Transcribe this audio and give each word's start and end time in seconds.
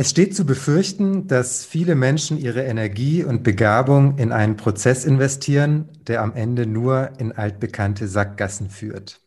Es 0.00 0.10
steht 0.10 0.36
zu 0.36 0.46
befürchten, 0.46 1.26
dass 1.26 1.64
viele 1.64 1.96
Menschen 1.96 2.38
ihre 2.38 2.62
Energie 2.62 3.24
und 3.24 3.42
Begabung 3.42 4.16
in 4.16 4.30
einen 4.30 4.56
Prozess 4.56 5.04
investieren, 5.04 5.88
der 6.06 6.22
am 6.22 6.36
Ende 6.36 6.66
nur 6.66 7.18
in 7.18 7.32
altbekannte 7.32 8.06
Sackgassen 8.06 8.70
führt. 8.70 9.20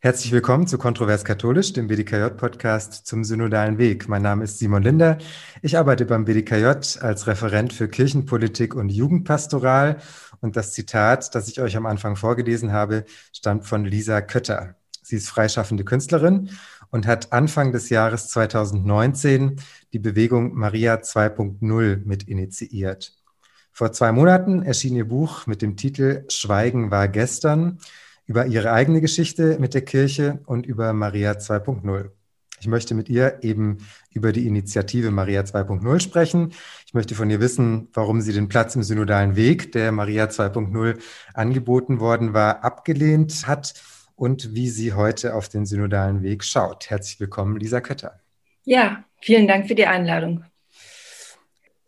Herzlich 0.00 0.32
willkommen 0.32 0.66
zu 0.66 0.76
Kontrovers 0.76 1.24
Katholisch, 1.24 1.72
dem 1.72 1.86
BDKJ-Podcast 1.86 3.06
zum 3.06 3.24
synodalen 3.24 3.78
Weg. 3.78 4.06
Mein 4.06 4.20
Name 4.20 4.44
ist 4.44 4.58
Simon 4.58 4.82
Linder. 4.82 5.16
Ich 5.62 5.78
arbeite 5.78 6.04
beim 6.04 6.26
BDKJ 6.26 6.98
als 7.00 7.26
Referent 7.26 7.72
für 7.72 7.88
Kirchenpolitik 7.88 8.74
und 8.74 8.90
Jugendpastoral. 8.90 9.96
Und 10.42 10.56
das 10.56 10.74
Zitat, 10.74 11.34
das 11.34 11.48
ich 11.48 11.62
euch 11.62 11.78
am 11.78 11.86
Anfang 11.86 12.16
vorgelesen 12.16 12.70
habe, 12.70 13.06
stammt 13.32 13.64
von 13.64 13.86
Lisa 13.86 14.20
Kötter. 14.20 14.76
Sie 15.06 15.16
ist 15.16 15.28
freischaffende 15.28 15.84
Künstlerin 15.84 16.50
und 16.90 17.06
hat 17.06 17.32
Anfang 17.32 17.72
des 17.72 17.90
Jahres 17.90 18.28
2019 18.28 19.60
die 19.92 19.98
Bewegung 19.98 20.54
Maria 20.54 20.96
2.0 20.96 22.02
mit 22.04 22.24
initiiert. 22.24 23.12
Vor 23.72 23.92
zwei 23.92 24.12
Monaten 24.12 24.62
erschien 24.62 24.96
ihr 24.96 25.06
Buch 25.06 25.46
mit 25.46 25.60
dem 25.60 25.76
Titel 25.76 26.24
Schweigen 26.28 26.90
war 26.90 27.08
gestern 27.08 27.78
über 28.24 28.46
ihre 28.46 28.72
eigene 28.72 29.00
Geschichte 29.00 29.58
mit 29.60 29.74
der 29.74 29.82
Kirche 29.82 30.40
und 30.46 30.66
über 30.66 30.92
Maria 30.92 31.32
2.0. 31.32 32.10
Ich 32.60 32.68
möchte 32.68 32.94
mit 32.94 33.08
ihr 33.08 33.38
eben 33.42 33.78
über 34.10 34.32
die 34.32 34.46
Initiative 34.46 35.10
Maria 35.10 35.42
2.0 35.42 36.00
sprechen. 36.00 36.52
Ich 36.86 36.94
möchte 36.94 37.14
von 37.14 37.28
ihr 37.28 37.40
wissen, 37.40 37.88
warum 37.92 38.22
sie 38.22 38.32
den 38.32 38.48
Platz 38.48 38.74
im 38.74 38.82
synodalen 38.82 39.36
Weg, 39.36 39.72
der 39.72 39.92
Maria 39.92 40.24
2.0 40.24 40.98
angeboten 41.34 42.00
worden 42.00 42.32
war, 42.32 42.64
abgelehnt 42.64 43.46
hat 43.46 43.74
und 44.16 44.54
wie 44.54 44.68
sie 44.68 44.94
heute 44.94 45.34
auf 45.34 45.48
den 45.48 45.66
synodalen 45.66 46.22
Weg 46.22 46.42
schaut. 46.42 46.90
Herzlich 46.90 47.20
willkommen, 47.20 47.56
Lisa 47.56 47.80
Kötter. 47.80 48.18
Ja, 48.64 49.04
vielen 49.20 49.46
Dank 49.46 49.68
für 49.68 49.74
die 49.74 49.86
Einladung. 49.86 50.44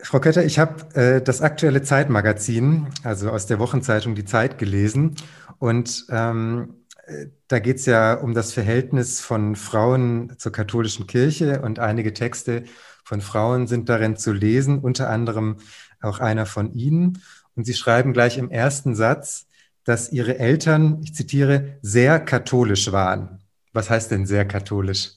Frau 0.00 0.20
Kötter, 0.20 0.44
ich 0.44 0.60
habe 0.60 0.94
äh, 0.94 1.20
das 1.20 1.40
aktuelle 1.40 1.82
Zeitmagazin, 1.82 2.86
also 3.02 3.30
aus 3.30 3.46
der 3.46 3.58
Wochenzeitung 3.58 4.14
Die 4.14 4.24
Zeit, 4.24 4.56
gelesen. 4.58 5.16
Und 5.58 6.06
ähm, 6.10 6.84
äh, 7.06 7.26
da 7.48 7.58
geht 7.58 7.78
es 7.78 7.86
ja 7.86 8.14
um 8.14 8.32
das 8.32 8.52
Verhältnis 8.52 9.20
von 9.20 9.56
Frauen 9.56 10.34
zur 10.38 10.52
katholischen 10.52 11.08
Kirche 11.08 11.62
und 11.62 11.80
einige 11.80 12.12
Texte 12.14 12.62
von 13.02 13.20
Frauen 13.22 13.66
sind 13.66 13.88
darin 13.88 14.16
zu 14.16 14.32
lesen, 14.32 14.78
unter 14.78 15.10
anderem 15.10 15.56
auch 16.00 16.20
einer 16.20 16.46
von 16.46 16.74
Ihnen. 16.74 17.22
Und 17.56 17.64
Sie 17.64 17.74
schreiben 17.74 18.12
gleich 18.12 18.38
im 18.38 18.50
ersten 18.50 18.94
Satz, 18.94 19.47
dass 19.88 20.12
ihre 20.12 20.38
Eltern, 20.38 21.00
ich 21.02 21.14
zitiere, 21.14 21.78
sehr 21.80 22.20
katholisch 22.20 22.92
waren. 22.92 23.42
Was 23.72 23.88
heißt 23.88 24.10
denn 24.10 24.26
sehr 24.26 24.44
katholisch? 24.44 25.12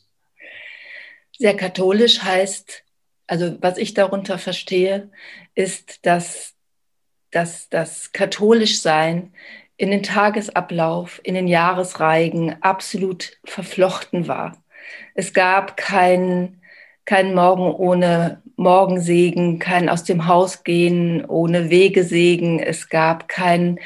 Sehr 1.37 1.57
katholisch 1.57 2.21
heißt, 2.23 2.85
also 3.27 3.57
was 3.59 3.77
ich 3.77 3.93
darunter 3.93 4.37
verstehe, 4.37 5.11
ist, 5.55 6.05
dass, 6.05 6.53
dass 7.31 7.67
das 7.67 8.13
katholisch 8.13 8.81
sein 8.81 9.33
in 9.75 9.91
den 9.91 10.03
Tagesablauf, 10.03 11.19
in 11.25 11.33
den 11.33 11.47
Jahresreigen 11.47 12.63
absolut 12.63 13.39
verflochten 13.43 14.29
war. 14.29 14.63
Es 15.15 15.33
gab 15.33 15.75
kein, 15.75 16.61
kein 17.03 17.33
Morgen 17.33 17.73
ohne 17.73 18.41
Morgensegen, 18.55 19.59
kein 19.59 19.89
aus 19.89 20.05
dem 20.05 20.27
Haus 20.27 20.63
gehen 20.63 21.25
ohne 21.25 21.69
Wegesegen. 21.69 22.59
Es 22.59 22.87
gab 22.87 23.27
kein 23.27 23.77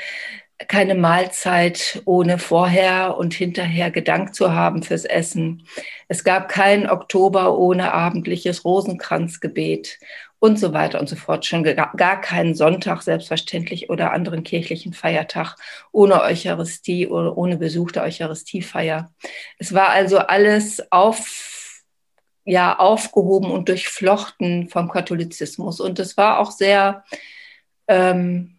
keine 0.67 0.95
Mahlzeit 0.95 2.01
ohne 2.05 2.39
vorher 2.39 3.17
und 3.17 3.33
hinterher 3.33 3.91
gedankt 3.91 4.35
zu 4.35 4.53
haben 4.53 4.83
fürs 4.83 5.03
Essen. 5.03 5.67
Es 6.07 6.23
gab 6.23 6.47
keinen 6.47 6.89
Oktober 6.89 7.57
ohne 7.57 7.93
abendliches 7.93 8.63
Rosenkranzgebet 8.63 9.99
und 10.39 10.59
so 10.59 10.73
weiter 10.73 10.99
und 10.99 11.09
so 11.09 11.15
fort. 11.17 11.45
Schon 11.45 11.63
gar 11.63 12.21
keinen 12.21 12.55
Sonntag 12.55 13.01
selbstverständlich 13.01 13.89
oder 13.89 14.13
anderen 14.13 14.43
kirchlichen 14.43 14.93
Feiertag 14.93 15.55
ohne 15.91 16.21
Eucharistie 16.21 17.07
oder 17.07 17.37
ohne 17.37 17.57
Besuch 17.57 17.91
der 17.91 18.03
Eucharistiefeier. 18.03 19.11
Es 19.57 19.73
war 19.73 19.89
also 19.89 20.19
alles 20.19 20.89
auf, 20.91 21.83
ja, 22.45 22.77
aufgehoben 22.77 23.51
und 23.51 23.67
durchflochten 23.67 24.69
vom 24.69 24.89
Katholizismus. 24.89 25.81
Und 25.81 25.99
es 25.99 26.15
war 26.15 26.39
auch 26.39 26.51
sehr, 26.51 27.03
ähm, 27.87 28.54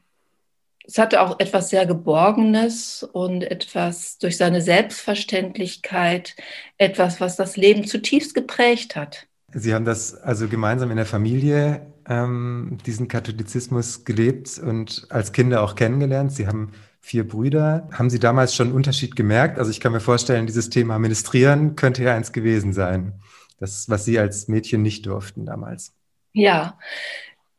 es 0.86 0.98
hatte 0.98 1.20
auch 1.20 1.40
etwas 1.40 1.70
sehr 1.70 1.86
Geborgenes 1.86 3.02
und 3.02 3.42
etwas 3.42 4.18
durch 4.18 4.36
seine 4.36 4.62
Selbstverständlichkeit, 4.62 6.36
etwas, 6.78 7.20
was 7.20 7.36
das 7.36 7.56
Leben 7.56 7.84
zutiefst 7.84 8.34
geprägt 8.34 8.96
hat. 8.96 9.26
Sie 9.52 9.74
haben 9.74 9.84
das 9.84 10.14
also 10.14 10.48
gemeinsam 10.48 10.90
in 10.90 10.96
der 10.96 11.06
Familie, 11.06 11.86
ähm, 12.08 12.78
diesen 12.86 13.08
Katholizismus 13.08 14.04
gelebt 14.04 14.58
und 14.58 15.06
als 15.10 15.32
Kinder 15.32 15.62
auch 15.62 15.74
kennengelernt. 15.74 16.32
Sie 16.32 16.46
haben 16.46 16.72
vier 17.00 17.26
Brüder. 17.26 17.88
Haben 17.92 18.10
Sie 18.10 18.18
damals 18.18 18.54
schon 18.54 18.68
einen 18.68 18.76
Unterschied 18.76 19.16
gemerkt? 19.16 19.58
Also 19.58 19.70
ich 19.70 19.80
kann 19.80 19.92
mir 19.92 20.00
vorstellen, 20.00 20.46
dieses 20.46 20.70
Thema 20.70 20.98
Ministrieren 20.98 21.74
könnte 21.76 22.02
ja 22.04 22.14
eins 22.14 22.32
gewesen 22.32 22.72
sein. 22.72 23.14
Das, 23.58 23.88
was 23.88 24.04
Sie 24.04 24.18
als 24.18 24.48
Mädchen 24.48 24.82
nicht 24.82 25.06
durften 25.06 25.46
damals. 25.46 25.94
Ja, 26.32 26.78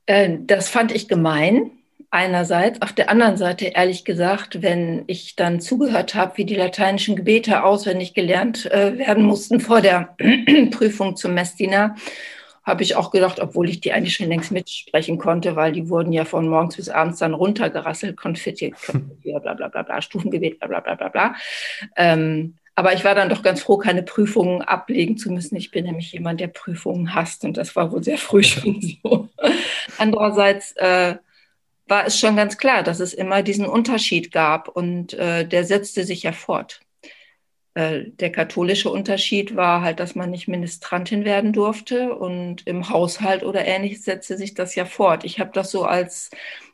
äh, 0.06 0.38
das 0.46 0.70
fand 0.70 0.92
ich 0.92 1.08
gemein 1.08 1.72
einerseits. 2.10 2.82
Auf 2.82 2.94
der 2.94 3.10
anderen 3.10 3.38
Seite, 3.38 3.66
ehrlich 3.66 4.06
gesagt, 4.06 4.62
wenn 4.62 5.04
ich 5.08 5.36
dann 5.36 5.60
zugehört 5.60 6.16
habe, 6.16 6.38
wie 6.38 6.46
die 6.46 6.56
lateinischen 6.56 7.16
Gebete 7.16 7.64
auswendig 7.64 8.14
gelernt 8.14 8.66
äh, 8.72 8.98
werden 8.98 9.24
mussten 9.24 9.60
vor 9.60 9.82
der 9.82 10.16
Prüfung 10.72 11.16
zum 11.16 11.34
Messdiener, 11.34 11.96
habe 12.64 12.84
ich 12.84 12.96
auch 12.96 13.12
gedacht, 13.12 13.40
obwohl 13.40 13.70
ich 13.70 13.80
die 13.80 13.94
eigentlich 13.94 14.16
schon 14.16 14.28
längst 14.28 14.52
mitsprechen 14.52 15.18
konnte, 15.18 15.56
weil 15.56 15.72
die 15.72 15.90
wurden 15.90 16.12
ja 16.12 16.26
von 16.26 16.50
morgens 16.50 16.76
bis 16.76 16.90
abends 16.90 17.20
dann 17.20 17.34
runtergerasselt, 17.34 18.18
Konfetti, 18.18 18.72
Konfetti 18.86 19.32
bla 19.42 19.54
bla 19.54 19.70
bla 19.70 19.82
bla, 19.84 20.02
Stufengebet, 20.02 20.60
bla 20.60 20.68
bla 20.68 20.80
bla 20.82 20.96
bla 20.96 21.08
bla. 21.08 21.36
Ähm, 21.96 22.56
aber 22.76 22.94
ich 22.94 23.04
war 23.04 23.16
dann 23.16 23.30
doch 23.30 23.42
ganz 23.42 23.64
froh, 23.64 23.78
keine 23.78 24.04
Prüfungen 24.04 24.62
ablegen 24.62 25.18
zu 25.18 25.32
müssen. 25.32 25.56
Ich 25.56 25.72
bin 25.72 25.86
nämlich 25.86 26.12
jemand, 26.12 26.40
der 26.40 26.48
Prüfungen 26.48 27.16
hasst 27.16 27.44
und 27.44 27.58
das 27.58 27.76
war 27.76 27.92
wohl 27.92 28.04
sehr 28.04 28.20
früh 28.20 28.44
schon 28.44 28.82
so. 28.82 29.30
Andererseits 29.98 30.74
äh, 30.74 31.16
war 31.88 32.06
es 32.06 32.20
schon 32.20 32.36
ganz 32.36 32.58
klar, 32.58 32.84
dass 32.84 33.00
es 33.00 33.14
immer 33.14 33.44
diesen 33.44 33.66
Unterschied 33.66 34.32
gab 34.32 34.68
und 34.68 35.14
äh, 35.14 35.48
der 35.48 35.64
setzte 35.64 36.04
sich 36.04 36.24
ja 36.24 36.32
fort. 36.32 36.82
Äh, 37.78 38.06
der 38.08 38.32
katholische 38.32 38.90
Unterschied 38.90 39.56
war 39.56 39.82
halt, 39.82 40.00
dass 40.00 40.16
man 40.16 40.32
nicht 40.32 40.48
Ministrantin 40.48 41.26
werden 41.26 41.54
durfte 41.54 42.16
und 42.16 42.66
im 42.66 42.90
Haushalt 42.90 43.44
oder 43.44 43.66
ähnliches 43.66 44.04
setzte 44.04 44.38
sich 44.38 44.54
das 44.54 44.76
ja 44.76 44.86
fort. 44.86 45.24
Ich 45.24 45.40
habe 45.40 45.52
das 45.54 45.72
so 45.72 45.84
als, 45.86 46.32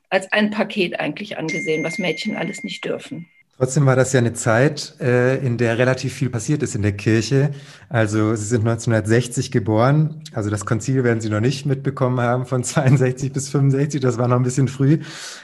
als 0.09 0.31
ein 0.31 0.49
Paket 0.49 0.99
eigentlich 0.99 1.37
angesehen, 1.37 1.83
was 1.83 1.97
Mädchen 1.97 2.37
alles 2.37 2.63
nicht 2.63 2.85
dürfen. 2.85 3.27
Trotzdem 3.63 3.85
war 3.85 3.95
das 3.95 4.11
ja 4.11 4.19
eine 4.19 4.33
Zeit, 4.33 4.93
äh, 4.99 5.37
in 5.37 5.57
der 5.57 5.77
relativ 5.77 6.11
viel 6.11 6.29
passiert 6.29 6.63
ist 6.63 6.75
in 6.75 6.81
der 6.81 6.97
Kirche. 6.97 7.51
Also 7.87 8.35
Sie 8.35 8.43
sind 8.43 8.67
1960 8.67 9.51
geboren, 9.51 10.21
also 10.33 10.49
das 10.49 10.65
Konzil 10.65 11.05
werden 11.05 11.21
Sie 11.21 11.29
noch 11.29 11.39
nicht 11.39 11.65
mitbekommen 11.65 12.19
haben 12.19 12.45
von 12.45 12.61
62 12.65 13.31
bis 13.31 13.47
65, 13.47 14.01
das 14.01 14.17
war 14.17 14.27
noch 14.27 14.35
ein 14.35 14.43
bisschen 14.43 14.67
früh. 14.67 14.99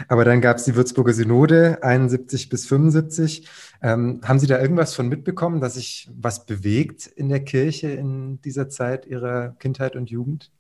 Aber 0.09 0.25
dann 0.25 0.41
gab 0.41 0.57
es 0.57 0.65
die 0.65 0.75
Würzburger 0.75 1.13
Synode 1.13 1.81
71 1.81 2.49
bis 2.49 2.67
75. 2.67 3.47
Ähm, 3.81 4.19
haben 4.25 4.39
Sie 4.39 4.47
da 4.47 4.59
irgendwas 4.59 4.95
von 4.95 5.07
mitbekommen, 5.07 5.61
dass 5.61 5.75
sich 5.75 6.09
was 6.13 6.45
bewegt 6.45 7.07
in 7.07 7.29
der 7.29 7.45
Kirche 7.45 7.87
in 7.87 8.41
dieser 8.41 8.67
Zeit 8.67 9.05
Ihrer 9.05 9.55
Kindheit 9.59 9.95
und 9.95 10.09
Jugend? 10.09 10.51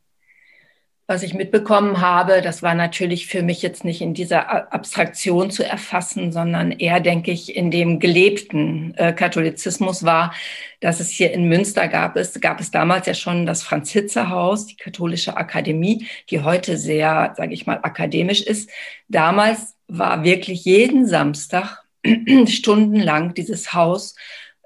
Was 1.09 1.23
ich 1.23 1.33
mitbekommen 1.33 2.01
habe, 2.01 2.43
das 2.43 2.61
war 2.61 2.75
natürlich 2.75 3.25
für 3.25 3.41
mich 3.41 3.63
jetzt 3.63 3.83
nicht 3.83 3.99
in 3.99 4.13
dieser 4.13 4.71
Abstraktion 4.71 5.49
zu 5.49 5.65
erfassen, 5.65 6.31
sondern 6.31 6.69
eher, 6.69 6.99
denke 6.99 7.31
ich, 7.31 7.55
in 7.55 7.71
dem 7.71 7.99
gelebten 7.99 8.93
äh, 8.95 9.11
Katholizismus 9.11 10.03
war, 10.05 10.35
dass 10.81 10.99
es 10.99 11.09
hier 11.09 11.31
in 11.31 11.49
Münster 11.49 11.87
gab 11.87 12.15
es, 12.15 12.39
gab 12.39 12.59
es 12.59 12.69
damals 12.69 13.07
ja 13.07 13.15
schon 13.15 13.47
das 13.47 13.63
Franz-Hitzer-Haus, 13.63 14.67
die 14.67 14.75
katholische 14.75 15.35
Akademie, 15.35 16.05
die 16.29 16.41
heute 16.41 16.77
sehr, 16.77 17.33
sage 17.35 17.55
ich 17.55 17.65
mal, 17.65 17.79
akademisch 17.81 18.43
ist. 18.43 18.69
Damals 19.07 19.75
war 19.87 20.23
wirklich 20.23 20.63
jeden 20.63 21.07
Samstag 21.07 21.85
stundenlang 22.45 23.33
dieses 23.33 23.73
Haus 23.73 24.13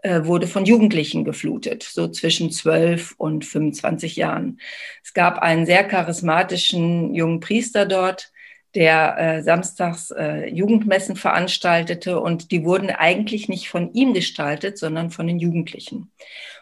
wurde 0.03 0.47
von 0.47 0.65
Jugendlichen 0.65 1.23
geflutet, 1.23 1.83
so 1.83 2.07
zwischen 2.09 2.51
12 2.51 3.15
und 3.17 3.45
25 3.45 4.17
Jahren. 4.17 4.59
Es 5.03 5.13
gab 5.13 5.39
einen 5.39 5.65
sehr 5.65 5.83
charismatischen 5.83 7.13
jungen 7.13 7.39
Priester 7.39 7.85
dort, 7.85 8.31
der 8.75 9.17
äh, 9.17 9.43
samstags 9.43 10.11
äh, 10.11 10.49
Jugendmessen 10.49 11.15
veranstaltete 11.15 12.19
und 12.19 12.51
die 12.51 12.63
wurden 12.63 12.89
eigentlich 12.89 13.47
nicht 13.47 13.69
von 13.69 13.93
ihm 13.93 14.13
gestaltet, 14.13 14.77
sondern 14.77 15.11
von 15.11 15.27
den 15.27 15.39
Jugendlichen. 15.39 16.11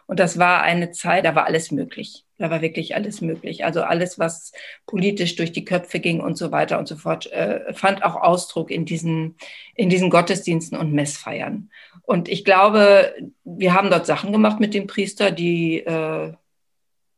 Und 0.07 0.19
das 0.19 0.37
war 0.37 0.61
eine 0.61 0.91
Zeit, 0.91 1.25
da 1.25 1.35
war 1.35 1.45
alles 1.45 1.71
möglich. 1.71 2.25
Da 2.41 2.49
war 2.49 2.61
wirklich 2.63 2.95
alles 2.95 3.21
möglich. 3.21 3.65
Also 3.65 3.83
alles, 3.83 4.17
was 4.17 4.51
politisch 4.87 5.35
durch 5.35 5.51
die 5.51 5.63
Köpfe 5.63 5.99
ging 5.99 6.21
und 6.21 6.39
so 6.39 6.51
weiter 6.51 6.79
und 6.79 6.87
so 6.87 6.95
fort, 6.95 7.31
äh, 7.31 7.71
fand 7.71 8.03
auch 8.03 8.15
Ausdruck 8.15 8.71
in 8.71 8.83
diesen, 8.83 9.35
in 9.75 9.89
diesen 9.89 10.09
Gottesdiensten 10.09 10.75
und 10.75 10.91
Messfeiern. 10.91 11.69
Und 12.01 12.29
ich 12.29 12.43
glaube, 12.43 13.13
wir 13.43 13.75
haben 13.75 13.91
dort 13.91 14.07
Sachen 14.07 14.31
gemacht 14.31 14.59
mit 14.59 14.73
dem 14.73 14.87
Priester, 14.87 15.29
die, 15.29 15.81
äh, 15.81 16.33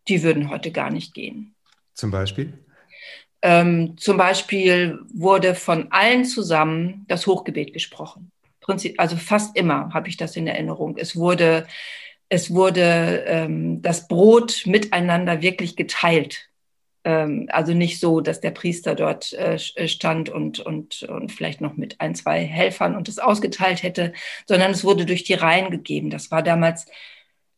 die 0.09 0.23
würden 0.23 0.49
heute 0.49 0.71
gar 0.71 0.91
nicht 0.91 1.13
gehen. 1.13 1.55
Zum 1.93 2.11
Beispiel? 2.11 2.51
Ähm, 3.41 3.95
zum 3.97 4.17
Beispiel 4.17 4.99
wurde 5.13 5.55
von 5.55 5.89
allen 5.93 6.25
zusammen 6.25 7.05
das 7.07 7.27
Hochgebet 7.27 7.71
gesprochen. 7.71 8.29
Also 8.97 9.15
fast 9.15 9.55
immer 9.55 9.93
habe 9.93 10.09
ich 10.09 10.17
das 10.17 10.35
in 10.35 10.47
Erinnerung. 10.47 10.97
Es 10.97 11.15
wurde, 11.15 11.65
es 12.33 12.51
wurde 12.51 13.25
ähm, 13.27 13.83
das 13.83 14.07
Brot 14.07 14.63
miteinander 14.65 15.44
wirklich 15.44 15.75
geteilt. 15.75 16.50
Ähm, 17.03 17.47
also 17.51 17.75
nicht 17.75 18.00
so, 18.00 18.21
dass 18.21 18.41
der 18.41 18.50
Priester 18.50 18.95
dort 18.95 19.33
äh, 19.33 19.59
stand 19.59 20.30
und, 20.30 20.59
und, 20.59 21.03
und 21.03 21.31
vielleicht 21.31 21.62
noch 21.62 21.75
mit 21.77 22.01
ein, 22.01 22.15
zwei 22.15 22.44
Helfern 22.44 22.95
und 22.95 23.07
es 23.07 23.19
ausgeteilt 23.19 23.83
hätte, 23.83 24.13
sondern 24.47 24.71
es 24.71 24.83
wurde 24.83 25.06
durch 25.06 25.24
die 25.24 25.35
Reihen 25.35 25.69
gegeben. 25.69 26.09
Das 26.09 26.31
war 26.31 26.41
damals 26.41 26.88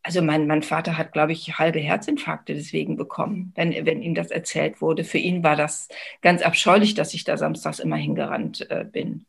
also 0.02 0.22
mein, 0.22 0.46
mein 0.46 0.62
Vater 0.62 0.96
hat, 0.96 1.12
glaube 1.12 1.32
ich, 1.32 1.58
halbe 1.58 1.80
Herzinfarkte 1.80 2.54
deswegen 2.54 2.96
bekommen, 2.96 3.52
wenn, 3.56 3.72
wenn 3.86 4.02
ihm 4.02 4.14
das 4.14 4.30
erzählt 4.30 4.80
wurde. 4.80 5.02
Für 5.02 5.18
ihn 5.18 5.42
war 5.42 5.56
das 5.56 5.88
ganz 6.22 6.42
abscheulich, 6.42 6.94
dass 6.94 7.12
ich 7.12 7.24
da 7.24 7.36
samstags 7.36 7.80
immer 7.80 7.96
hingerannt 7.96 8.70
äh, 8.70 8.84
bin. 8.84 9.26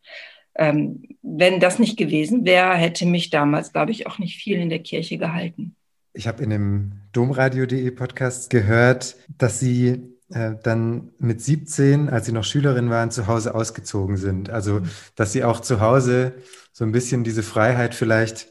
Ähm, 0.57 1.03
wenn 1.21 1.59
das 1.59 1.77
nicht 1.79 1.97
gewesen 1.97 2.45
wäre, 2.45 2.73
hätte 2.73 3.05
mich 3.05 3.29
damals, 3.29 3.71
glaube 3.73 3.91
ich, 3.91 4.07
auch 4.07 4.17
nicht 4.17 4.41
viel 4.41 4.59
in 4.59 4.69
der 4.69 4.79
Kirche 4.79 5.17
gehalten. 5.17 5.75
Ich 6.13 6.27
habe 6.27 6.43
in 6.43 6.49
dem 6.49 6.93
Domradio.de 7.11 7.91
Podcast 7.91 8.49
gehört, 8.49 9.17
dass 9.37 9.59
Sie 9.59 10.17
äh, 10.29 10.55
dann 10.63 11.11
mit 11.19 11.41
17, 11.41 12.09
als 12.09 12.25
Sie 12.25 12.31
noch 12.31 12.43
Schülerin 12.43 12.89
waren, 12.89 13.11
zu 13.11 13.27
Hause 13.27 13.53
ausgezogen 13.53 14.17
sind. 14.17 14.49
Also, 14.49 14.81
dass 15.15 15.31
Sie 15.31 15.43
auch 15.43 15.59
zu 15.59 15.79
Hause 15.79 16.33
so 16.73 16.83
ein 16.85 16.91
bisschen 16.91 17.23
diese 17.23 17.43
Freiheit 17.43 17.93
vielleicht 17.93 18.47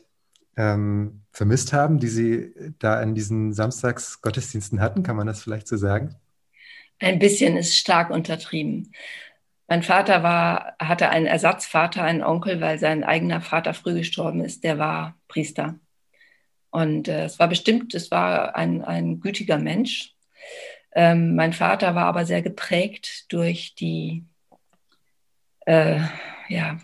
ähm, 0.56 1.22
vermisst 1.32 1.72
haben, 1.72 1.98
die 1.98 2.08
Sie 2.08 2.54
da 2.78 3.02
in 3.02 3.14
diesen 3.14 3.52
Samstagsgottesdiensten 3.52 4.80
hatten? 4.80 5.02
Kann 5.02 5.16
man 5.16 5.26
das 5.26 5.42
vielleicht 5.42 5.68
so 5.68 5.76
sagen? 5.76 6.14
Ein 6.98 7.18
bisschen 7.18 7.56
ist 7.56 7.76
stark 7.76 8.10
untertrieben. 8.10 8.92
Mein 9.68 9.82
Vater 9.82 10.22
war, 10.22 10.76
hatte 10.78 11.08
einen 11.08 11.26
Ersatzvater, 11.26 12.02
einen 12.02 12.22
Onkel, 12.22 12.60
weil 12.60 12.78
sein 12.78 13.02
eigener 13.02 13.40
Vater 13.40 13.74
früh 13.74 13.94
gestorben 13.94 14.44
ist. 14.44 14.62
Der 14.62 14.78
war 14.78 15.16
Priester. 15.28 15.78
Und 16.70 17.08
äh, 17.08 17.24
es 17.24 17.38
war 17.38 17.48
bestimmt, 17.48 17.94
es 17.94 18.10
war 18.10 18.54
ein, 18.54 18.84
ein 18.84 19.20
gütiger 19.20 19.58
Mensch. 19.58 20.14
Ähm, 20.94 21.34
mein 21.34 21.52
Vater 21.52 21.94
war 21.94 22.06
aber 22.06 22.24
sehr 22.24 22.42
geprägt 22.42 23.32
durch 23.32 23.74
die, 23.74 24.24
äh, 25.66 26.00
ja, 26.48 26.78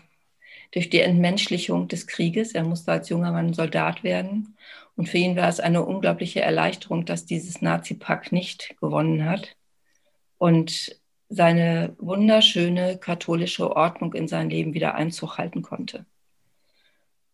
durch 0.71 0.89
die 0.89 1.01
Entmenschlichung 1.01 1.87
des 1.87 2.07
Krieges. 2.07 2.53
Er 2.53 2.63
musste 2.63 2.91
als 2.91 3.09
junger 3.09 3.31
Mann 3.31 3.53
Soldat 3.53 4.03
werden. 4.03 4.57
Und 4.95 5.07
für 5.07 5.17
ihn 5.17 5.35
war 5.35 5.47
es 5.47 5.59
eine 5.59 5.83
unglaubliche 5.83 6.41
Erleichterung, 6.41 7.05
dass 7.05 7.25
dieses 7.25 7.61
Nazi-Pack 7.61 8.31
nicht 8.31 8.75
gewonnen 8.79 9.25
hat 9.25 9.55
und 10.37 10.99
seine 11.33 11.95
wunderschöne 11.99 12.97
katholische 12.97 13.75
Ordnung 13.75 14.13
in 14.13 14.27
sein 14.27 14.49
Leben 14.49 14.73
wieder 14.73 14.95
Einzug 14.95 15.37
halten 15.37 15.61
konnte. 15.61 16.05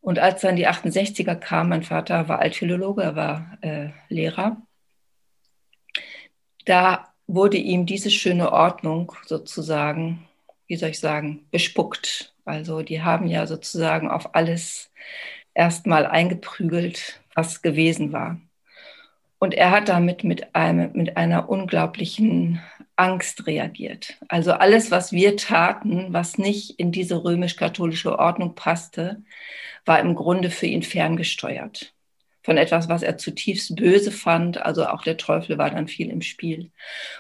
Und 0.02 0.20
als 0.20 0.42
dann 0.42 0.56
die 0.56 0.68
68er 0.68 1.36
kamen, 1.36 1.70
mein 1.70 1.84
Vater 1.84 2.30
war 2.30 2.40
Altphilologe, 2.40 3.04
er 3.04 3.16
war 3.16 3.58
äh, 3.62 3.90
Lehrer, 4.08 4.58
da 6.66 7.14
wurde 7.28 7.58
ihm 7.58 7.86
diese 7.86 8.10
schöne 8.10 8.52
Ordnung 8.52 9.14
sozusagen, 9.26 10.28
wie 10.68 10.78
soll 10.78 10.90
ich 10.90 11.00
sagen, 11.00 11.48
bespuckt 11.52 12.34
also 12.50 12.82
die 12.82 13.04
haben 13.04 13.28
ja 13.28 13.46
sozusagen 13.46 14.10
auf 14.10 14.34
alles 14.34 14.92
erstmal 15.54 16.08
eingeprügelt, 16.08 17.22
was 17.36 17.62
gewesen 17.62 18.12
war. 18.12 18.42
Und 19.38 19.54
er 19.54 19.70
hat 19.70 19.88
damit 19.88 20.24
mit, 20.24 20.56
einem, 20.56 20.92
mit 20.94 21.16
einer 21.16 21.48
unglaublichen 21.48 22.60
Angst 23.00 23.48
reagiert. 23.48 24.18
Also 24.28 24.52
alles, 24.52 24.92
was 24.92 25.12
wir 25.12 25.38
taten, 25.38 26.12
was 26.12 26.38
nicht 26.38 26.80
in 26.80 26.92
diese 26.92 27.24
römisch-katholische 27.24 28.20
Ordnung 28.20 28.56
passte, 28.56 29.24
war 29.86 30.00
im 30.00 30.16
Grunde 30.16 30.50
für 30.50 30.68
ihn 30.68 30.84
ferngesteuert. 30.84 31.94
Von 32.44 32.58
etwas, 32.58 32.90
was 32.90 33.02
er 33.02 33.18
zutiefst 33.18 33.76
böse 33.76 34.12
fand. 34.12 34.62
Also 34.62 34.86
auch 34.88 35.04
der 35.04 35.18
Teufel 35.18 35.58
war 35.58 35.70
dann 35.70 35.88
viel 35.88 36.10
im 36.10 36.22
Spiel. 36.22 36.72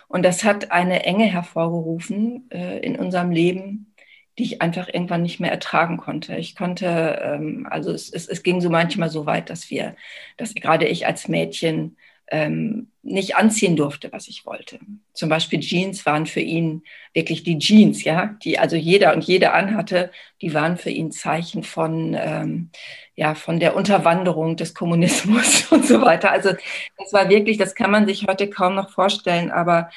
Und 0.07 0.23
das 0.23 0.43
hat 0.43 0.71
eine 0.71 1.03
Enge 1.03 1.25
hervorgerufen 1.25 2.49
äh, 2.51 2.79
in 2.79 2.97
unserem 2.97 3.31
Leben, 3.31 3.93
die 4.37 4.43
ich 4.43 4.61
einfach 4.61 4.87
irgendwann 4.87 5.21
nicht 5.21 5.39
mehr 5.39 5.51
ertragen 5.51 5.97
konnte. 5.97 6.35
Ich 6.35 6.55
konnte, 6.55 7.19
ähm, 7.21 7.67
also 7.69 7.91
es, 7.91 8.09
es, 8.11 8.27
es 8.27 8.43
ging 8.43 8.59
so 8.61 8.69
manchmal 8.69 9.09
so 9.09 9.25
weit, 9.25 9.49
dass 9.49 9.69
wir, 9.69 9.95
dass 10.37 10.55
gerade 10.55 10.87
ich 10.87 11.05
als 11.05 11.27
Mädchen 11.27 11.97
ähm, 12.31 12.91
nicht 13.01 13.35
anziehen 13.35 13.75
durfte, 13.75 14.11
was 14.11 14.27
ich 14.27 14.45
wollte. 14.45 14.79
Zum 15.13 15.29
Beispiel 15.29 15.59
Jeans 15.59 16.05
waren 16.05 16.25
für 16.25 16.41
ihn 16.41 16.83
wirklich 17.13 17.43
die 17.43 17.57
Jeans, 17.57 18.03
ja, 18.03 18.37
die 18.43 18.59
also 18.59 18.75
jeder 18.75 19.13
und 19.13 19.23
jede 19.23 19.51
anhatte, 19.53 20.11
die 20.41 20.53
waren 20.53 20.77
für 20.77 20.89
ihn 20.89 21.11
Zeichen 21.11 21.63
von, 21.63 22.15
ähm, 22.19 22.69
ja, 23.15 23.35
von 23.35 23.59
der 23.59 23.75
Unterwanderung 23.75 24.55
des 24.57 24.73
Kommunismus 24.73 25.65
und 25.71 25.85
so 25.85 26.01
weiter. 26.01 26.31
Also 26.31 26.51
das 26.97 27.13
war 27.13 27.29
wirklich, 27.29 27.57
das 27.57 27.75
kann 27.75 27.91
man 27.91 28.05
sich 28.05 28.27
heute 28.27 28.49
kaum 28.49 28.75
noch 28.75 28.91
vorstellen, 28.91 29.51
aber 29.51 29.89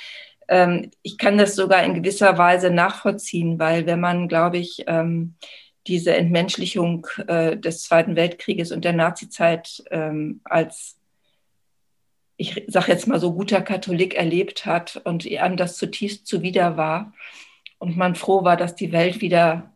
ähm, 0.49 0.91
ich 1.03 1.19
kann 1.19 1.39
das 1.39 1.55
sogar 1.55 1.83
in 1.85 1.95
gewisser 1.95 2.39
Weise 2.39 2.71
nachvollziehen, 2.71 3.59
weil 3.59 3.87
wenn 3.87 4.01
man, 4.01 4.29
glaube 4.29 4.59
ich, 4.59 4.85
ähm, 4.87 5.35
diese 5.87 6.15
Entmenschlichung 6.15 7.07
äh, 7.27 7.57
des 7.57 7.83
Zweiten 7.83 8.17
Weltkrieges 8.17 8.71
und 8.71 8.85
der 8.85 8.93
Nazizeit 8.93 9.83
ähm, 9.91 10.41
als, 10.45 10.97
ich 12.43 12.65
sage 12.67 12.91
jetzt 12.91 13.07
mal 13.07 13.21
so, 13.21 13.33
guter 13.33 13.63
Katholik 13.63 14.15
erlebt 14.15 14.67
hat 14.67 15.01
und 15.05 15.31
einem 15.31 15.57
das 15.57 15.77
zutiefst 15.77 16.27
zuwider 16.27 16.77
war 16.77 17.13
und 17.79 17.97
man 17.97 18.17
froh 18.17 18.43
war, 18.43 18.57
dass 18.57 18.75
die 18.75 18.91
Welt 18.91 19.21
wieder 19.21 19.71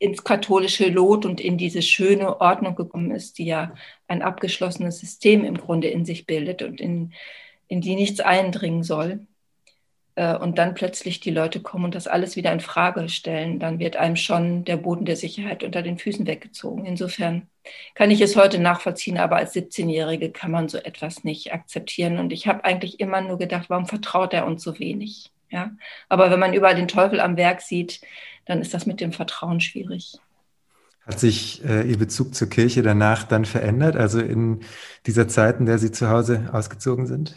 ins 0.00 0.24
katholische 0.24 0.88
Lot 0.88 1.24
und 1.24 1.40
in 1.40 1.58
diese 1.58 1.80
schöne 1.82 2.40
Ordnung 2.40 2.74
gekommen 2.74 3.12
ist, 3.12 3.38
die 3.38 3.46
ja 3.46 3.74
ein 4.08 4.22
abgeschlossenes 4.22 4.98
System 4.98 5.44
im 5.44 5.58
Grunde 5.58 5.88
in 5.88 6.04
sich 6.04 6.26
bildet 6.26 6.62
und 6.62 6.80
in, 6.80 7.12
in 7.68 7.80
die 7.80 7.94
nichts 7.94 8.18
eindringen 8.20 8.82
soll. 8.82 9.26
Äh, 10.16 10.36
und 10.36 10.58
dann 10.58 10.74
plötzlich 10.74 11.20
die 11.20 11.30
Leute 11.30 11.60
kommen 11.60 11.84
und 11.84 11.94
das 11.94 12.08
alles 12.08 12.34
wieder 12.34 12.52
in 12.52 12.60
Frage 12.60 13.08
stellen, 13.08 13.60
dann 13.60 13.78
wird 13.78 13.96
einem 13.96 14.16
schon 14.16 14.64
der 14.64 14.76
Boden 14.76 15.04
der 15.04 15.16
Sicherheit 15.16 15.62
unter 15.62 15.82
den 15.82 15.98
Füßen 15.98 16.26
weggezogen. 16.26 16.84
Insofern 16.84 17.48
kann 17.94 18.10
ich 18.10 18.20
es 18.20 18.36
heute 18.36 18.58
nachvollziehen, 18.58 19.18
aber 19.18 19.36
als 19.36 19.54
17-Jährige 19.54 20.30
kann 20.30 20.50
man 20.50 20.68
so 20.68 20.78
etwas 20.78 21.24
nicht 21.24 21.52
akzeptieren. 21.52 22.18
Und 22.18 22.32
ich 22.32 22.46
habe 22.46 22.64
eigentlich 22.64 23.00
immer 23.00 23.20
nur 23.20 23.38
gedacht, 23.38 23.70
warum 23.70 23.86
vertraut 23.86 24.32
er 24.32 24.46
uns 24.46 24.62
so 24.62 24.78
wenig? 24.78 25.30
Ja? 25.50 25.70
Aber 26.08 26.30
wenn 26.30 26.40
man 26.40 26.54
überall 26.54 26.74
den 26.74 26.88
Teufel 26.88 27.20
am 27.20 27.36
Werk 27.36 27.60
sieht, 27.60 28.00
dann 28.46 28.60
ist 28.60 28.74
das 28.74 28.86
mit 28.86 29.00
dem 29.00 29.12
Vertrauen 29.12 29.60
schwierig. 29.60 30.18
Hat 31.06 31.18
sich 31.18 31.64
äh, 31.64 31.82
Ihr 31.82 31.98
Bezug 31.98 32.34
zur 32.34 32.50
Kirche 32.50 32.82
danach 32.82 33.24
dann 33.24 33.46
verändert, 33.46 33.96
also 33.96 34.20
in 34.20 34.60
dieser 35.06 35.26
Zeit, 35.26 35.58
in 35.58 35.66
der 35.66 35.78
Sie 35.78 35.90
zu 35.90 36.10
Hause 36.10 36.50
ausgezogen 36.52 37.06
sind? 37.06 37.34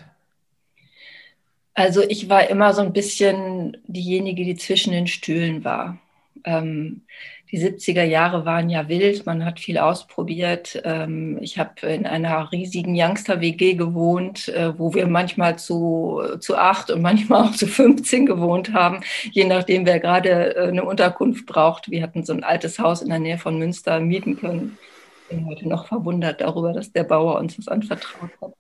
Also 1.74 2.02
ich 2.02 2.28
war 2.28 2.50
immer 2.50 2.74
so 2.74 2.82
ein 2.82 2.92
bisschen 2.92 3.78
diejenige, 3.88 4.44
die 4.44 4.56
zwischen 4.56 4.92
den 4.92 5.08
Stühlen 5.08 5.64
war. 5.64 5.98
Ähm, 6.44 7.04
die 7.52 7.60
70er 7.60 8.04
Jahre 8.04 8.46
waren 8.46 8.70
ja 8.70 8.88
wild, 8.88 9.26
man 9.26 9.44
hat 9.44 9.60
viel 9.60 9.78
ausprobiert. 9.78 10.82
Ähm, 10.86 11.38
ich 11.42 11.60
habe 11.60 11.88
in 11.88 12.06
einer 12.06 12.52
riesigen 12.52 12.96
Youngster-WG 12.96 13.74
gewohnt, 13.74 14.48
äh, 14.48 14.78
wo 14.80 14.94
wir 14.94 15.08
manchmal 15.08 15.60
zu, 15.60 16.22
zu 16.40 16.58
acht 16.58 16.92
und 16.92 17.02
manchmal 17.02 17.44
auch 17.44 17.52
zu 17.52 17.68
15 17.68 18.26
gewohnt 18.26 18.74
haben, 18.74 19.02
je 19.32 19.44
nachdem, 19.44 19.86
wer 19.86 20.00
gerade 20.00 20.56
äh, 20.56 20.68
eine 20.70 20.86
Unterkunft 20.86 21.46
braucht. 21.46 21.92
Wir 21.92 22.04
hatten 22.04 22.24
so 22.24 22.34
ein 22.34 22.44
altes 22.44 22.80
Haus 22.80 23.02
in 23.02 23.10
der 23.10 23.20
Nähe 23.20 23.38
von 23.38 23.60
Münster 23.60 24.00
mieten 24.00 24.38
können. 24.38 24.78
Ich 25.24 25.38
bin 25.38 25.46
heute 25.48 25.68
noch 25.68 25.88
verwundert 25.88 26.40
darüber, 26.40 26.72
dass 26.72 26.94
der 26.94 27.04
Bauer 27.04 27.38
uns 27.38 27.58
das 27.58 27.68
anvertraut 27.68 28.32
hat. 28.42 28.54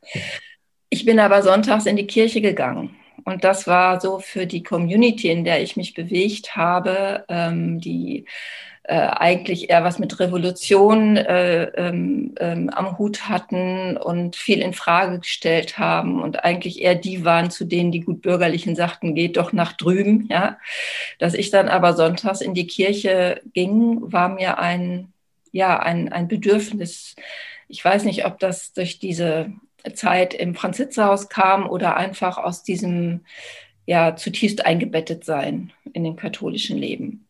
Ich 0.90 1.06
bin 1.06 1.20
aber 1.20 1.42
sonntags 1.42 1.86
in 1.86 1.96
die 1.96 2.08
Kirche 2.08 2.42
gegangen 2.42 2.96
und 3.24 3.44
das 3.44 3.68
war 3.68 4.02
so 4.02 4.20
für 4.20 4.46
die 4.46 4.64
Community, 4.64 5.30
in 5.30 5.44
der 5.44 5.62
ich 5.62 5.78
mich 5.78 5.94
bewegt 5.94 6.56
habe, 6.56 7.26
ähm, 7.30 7.80
die 7.80 8.26
äh, 8.84 8.96
eigentlich 8.96 9.70
eher 9.70 9.84
was 9.84 10.00
mit 10.00 10.20
Revolution 10.20 11.18
äh, 11.18 11.66
ähm, 11.76 12.34
ähm, 12.40 12.70
am 12.70 12.98
Hut 12.98 13.30
hatten 13.30 13.96
und 13.98 14.36
viel 14.36 14.60
in 14.62 14.74
Frage 14.74 15.20
gestellt 15.20 15.78
haben 15.78 16.22
und 16.22 16.44
eigentlich 16.44 16.82
eher 16.82 16.96
die 16.96 17.24
waren, 17.24 17.52
zu 17.52 17.66
denen 17.66 17.92
die 17.92 18.02
Gutbürgerlichen 18.02 18.76
sagten, 18.76 19.14
geht 19.16 19.38
doch 19.38 19.54
nach 19.54 19.74
drüben. 19.74 20.28
Ja, 20.32 20.58
dass 21.20 21.34
ich 21.36 21.52
dann 21.52 21.70
aber 21.70 21.94
sonntags 21.94 22.42
in 22.42 22.54
die 22.54 22.68
Kirche 22.68 23.42
ging, 23.54 24.12
war 24.12 24.30
mir 24.30 24.58
ein 24.60 25.14
ja 25.52 25.80
ein, 25.80 26.12
ein 26.12 26.28
Bedürfnis. 26.28 27.16
Ich 27.68 27.84
weiß 27.84 28.04
nicht, 28.06 28.26
ob 28.26 28.40
das 28.40 28.74
durch 28.74 29.00
diese 29.00 29.52
Zeit 29.94 30.34
im 30.34 30.56
Franzitzerhaus 30.56 31.30
kam 31.30 31.70
oder 31.70 31.98
einfach 31.98 32.38
aus 32.38 32.64
diesem 32.64 33.22
ja 33.86 34.16
zutiefst 34.16 34.66
eingebettet 34.66 35.26
sein 35.26 35.74
in 35.94 36.04
dem 36.04 36.16
katholischen 36.16 36.78
Leben. 36.78 37.28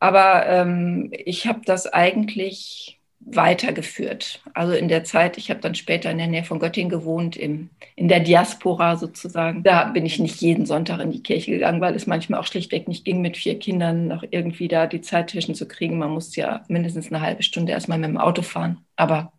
Aber 0.00 0.46
ähm, 0.46 1.12
ich 1.12 1.46
habe 1.46 1.60
das 1.64 1.86
eigentlich 1.86 3.00
weitergeführt. 3.20 4.42
Also 4.54 4.72
in 4.72 4.88
der 4.88 5.04
Zeit, 5.04 5.36
ich 5.36 5.50
habe 5.50 5.60
dann 5.60 5.74
später 5.74 6.10
in 6.10 6.18
der 6.18 6.26
Nähe 6.26 6.42
von 6.42 6.58
Göttingen 6.58 6.88
gewohnt, 6.88 7.36
im, 7.36 7.68
in 7.94 8.08
der 8.08 8.20
Diaspora 8.20 8.96
sozusagen. 8.96 9.62
Da 9.62 9.84
bin 9.84 10.06
ich 10.06 10.18
nicht 10.18 10.40
jeden 10.40 10.64
Sonntag 10.64 11.00
in 11.00 11.12
die 11.12 11.22
Kirche 11.22 11.50
gegangen, 11.50 11.82
weil 11.82 11.94
es 11.94 12.06
manchmal 12.06 12.40
auch 12.40 12.46
schlichtweg 12.46 12.88
nicht 12.88 13.04
ging, 13.04 13.20
mit 13.20 13.36
vier 13.36 13.58
Kindern 13.58 14.08
noch 14.08 14.24
irgendwie 14.28 14.68
da 14.68 14.86
die 14.86 15.02
Zeit 15.02 15.30
zwischen 15.30 15.54
zu 15.54 15.68
kriegen. 15.68 15.98
Man 15.98 16.10
musste 16.10 16.40
ja 16.40 16.64
mindestens 16.68 17.12
eine 17.12 17.20
halbe 17.20 17.42
Stunde 17.42 17.72
erstmal 17.72 17.98
mit 17.98 18.08
dem 18.08 18.18
Auto 18.18 18.40
fahren. 18.40 18.78
Aber 18.96 19.32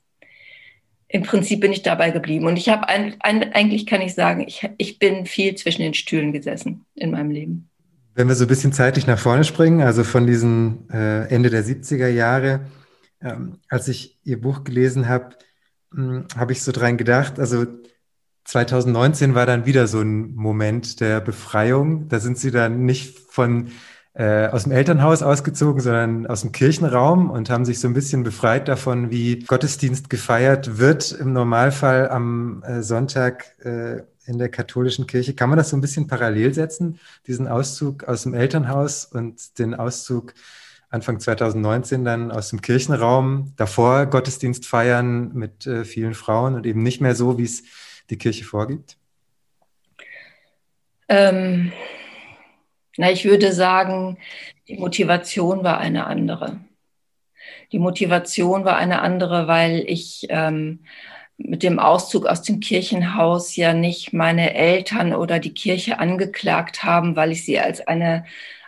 im 1.07 1.23
Prinzip 1.23 1.59
bin 1.59 1.73
ich 1.73 1.81
dabei 1.81 2.11
geblieben. 2.11 2.45
Und 2.45 2.57
ich 2.57 2.69
habe 2.69 2.87
eigentlich 2.87 3.87
kann 3.87 4.01
ich 4.01 4.13
sagen, 4.13 4.45
ich, 4.47 4.69
ich 4.77 4.99
bin 4.99 5.25
viel 5.25 5.55
zwischen 5.55 5.81
den 5.81 5.95
Stühlen 5.95 6.31
gesessen 6.33 6.85
in 6.93 7.09
meinem 7.09 7.31
Leben. 7.31 7.70
Wenn 8.13 8.27
wir 8.27 8.35
so 8.35 8.45
ein 8.45 8.49
bisschen 8.49 8.73
zeitlich 8.73 9.07
nach 9.07 9.19
vorne 9.19 9.43
springen, 9.43 9.81
also 9.81 10.03
von 10.03 10.27
diesen 10.27 10.89
äh, 10.89 11.27
Ende 11.27 11.49
der 11.49 11.63
70er 11.63 12.07
Jahre, 12.07 12.61
ähm, 13.21 13.59
als 13.69 13.87
ich 13.87 14.19
Ihr 14.23 14.41
Buch 14.41 14.63
gelesen 14.63 15.07
habe, 15.07 15.35
hm, 15.93 16.25
habe 16.35 16.51
ich 16.51 16.63
so 16.63 16.71
dran 16.71 16.97
gedacht, 16.97 17.39
also 17.39 17.65
2019 18.45 19.35
war 19.35 19.45
dann 19.45 19.65
wieder 19.65 19.87
so 19.87 20.01
ein 20.01 20.33
Moment 20.35 20.99
der 20.99 21.21
Befreiung. 21.21 22.07
Da 22.09 22.19
sind 22.19 22.37
Sie 22.37 22.51
dann 22.51 22.85
nicht 22.85 23.19
von 23.29 23.71
äh, 24.13 24.47
aus 24.47 24.63
dem 24.63 24.73
Elternhaus 24.73 25.23
ausgezogen, 25.23 25.81
sondern 25.81 26.27
aus 26.27 26.41
dem 26.41 26.51
Kirchenraum 26.51 27.29
und 27.29 27.49
haben 27.49 27.65
sich 27.65 27.79
so 27.79 27.87
ein 27.87 27.93
bisschen 27.93 28.23
befreit 28.23 28.67
davon, 28.67 29.09
wie 29.09 29.39
Gottesdienst 29.39 30.09
gefeiert 30.09 30.79
wird 30.79 31.11
im 31.13 31.33
Normalfall 31.33 32.09
am 32.09 32.63
äh, 32.63 32.81
Sonntag 32.81 33.55
äh, 33.63 34.01
in 34.31 34.39
der 34.39 34.49
katholischen 34.49 35.05
Kirche. 35.05 35.35
Kann 35.35 35.49
man 35.49 35.57
das 35.57 35.69
so 35.69 35.77
ein 35.77 35.81
bisschen 35.81 36.07
parallel 36.07 36.53
setzen, 36.53 36.99
diesen 37.27 37.47
Auszug 37.47 38.05
aus 38.05 38.23
dem 38.23 38.33
Elternhaus 38.33 39.05
und 39.05 39.59
den 39.59 39.75
Auszug 39.75 40.33
Anfang 40.89 41.19
2019 41.19 42.03
dann 42.03 42.31
aus 42.31 42.49
dem 42.49 42.61
Kirchenraum, 42.61 43.53
davor 43.55 44.07
Gottesdienst 44.07 44.65
feiern 44.65 45.31
mit 45.33 45.65
äh, 45.65 45.85
vielen 45.85 46.13
Frauen 46.13 46.55
und 46.55 46.65
eben 46.65 46.83
nicht 46.83 46.99
mehr 46.99 47.15
so, 47.15 47.37
wie 47.37 47.45
es 47.45 47.63
die 48.09 48.17
Kirche 48.17 48.43
vorgibt? 48.43 48.97
Ähm, 51.07 51.71
na, 52.97 53.09
ich 53.09 53.23
würde 53.23 53.53
sagen, 53.53 54.17
die 54.67 54.77
Motivation 54.77 55.63
war 55.63 55.77
eine 55.77 56.07
andere. 56.07 56.59
Die 57.71 57.79
Motivation 57.79 58.65
war 58.65 58.75
eine 58.75 59.01
andere, 59.01 59.47
weil 59.47 59.85
ich 59.87 60.27
ähm, 60.29 60.79
mit 61.45 61.63
dem 61.63 61.79
Auszug 61.79 62.25
aus 62.25 62.41
dem 62.41 62.59
Kirchenhaus 62.59 63.55
ja 63.55 63.73
nicht 63.73 64.13
meine 64.13 64.53
Eltern 64.53 65.13
oder 65.13 65.39
die 65.39 65.53
Kirche 65.53 65.99
angeklagt 65.99 66.83
haben, 66.83 67.15
weil 67.15 67.31
ich 67.31 67.45
sie 67.45 67.59
als 67.59 67.85
eine 67.87 68.25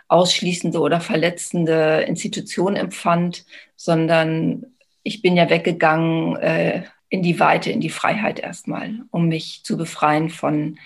ausschließende 0.08 0.78
oder 0.80 1.00
verletzende 1.00 2.04
Institution 2.06 2.76
empfand, 2.76 3.44
sondern 3.76 4.66
ich 5.02 5.22
bin 5.22 5.36
ja 5.36 5.50
weggegangen 5.50 6.36
äh, 6.36 6.82
in 7.08 7.22
die 7.22 7.38
Weite, 7.40 7.70
in 7.70 7.80
die 7.80 7.90
Freiheit 7.90 8.40
erstmal, 8.40 9.00
um 9.10 9.28
mich 9.28 9.62
zu 9.64 9.76
befreien 9.76 10.30
von, 10.30 10.78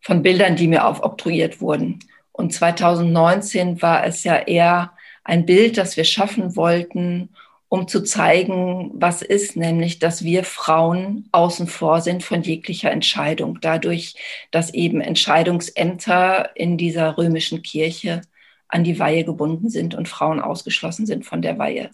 von 0.00 0.22
Bildern, 0.22 0.56
die 0.56 0.68
mir 0.68 0.86
aufoktroyiert 0.86 1.60
wurden. 1.60 2.00
Und 2.32 2.52
2019 2.52 3.80
war 3.80 4.04
es 4.04 4.24
ja 4.24 4.36
eher 4.36 4.92
ein 5.22 5.46
Bild, 5.46 5.78
das 5.78 5.96
wir 5.96 6.04
schaffen 6.04 6.56
wollten, 6.56 7.30
um 7.74 7.88
zu 7.88 8.04
zeigen, 8.04 8.92
was 8.94 9.20
ist, 9.20 9.56
nämlich, 9.56 9.98
dass 9.98 10.22
wir 10.22 10.44
Frauen 10.44 11.28
außen 11.32 11.66
vor 11.66 12.00
sind 12.00 12.22
von 12.22 12.40
jeglicher 12.40 12.92
Entscheidung, 12.92 13.58
dadurch, 13.60 14.14
dass 14.52 14.72
eben 14.72 15.00
Entscheidungsämter 15.00 16.54
in 16.54 16.78
dieser 16.78 17.18
römischen 17.18 17.62
Kirche 17.62 18.20
an 18.68 18.84
die 18.84 19.00
Weihe 19.00 19.24
gebunden 19.24 19.70
sind 19.70 19.96
und 19.96 20.08
Frauen 20.08 20.40
ausgeschlossen 20.40 21.04
sind 21.04 21.26
von 21.26 21.42
der 21.42 21.58
Weihe. 21.58 21.90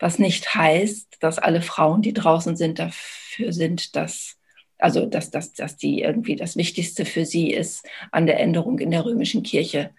Was 0.00 0.18
nicht 0.18 0.52
heißt, 0.52 1.18
dass 1.20 1.38
alle 1.38 1.62
Frauen, 1.62 2.02
die 2.02 2.12
draußen 2.12 2.56
sind, 2.56 2.80
dafür 2.80 3.52
sind, 3.52 3.94
dass 3.94 4.36
also 4.78 5.06
dass, 5.06 5.30
dass, 5.30 5.52
dass 5.52 5.76
die 5.76 6.02
irgendwie 6.02 6.34
das 6.34 6.56
Wichtigste 6.56 7.04
für 7.04 7.24
sie 7.24 7.52
ist 7.52 7.86
an 8.10 8.26
der 8.26 8.40
Änderung 8.40 8.80
in 8.80 8.90
der 8.90 9.04
römischen 9.04 9.44
Kirche, 9.44 9.90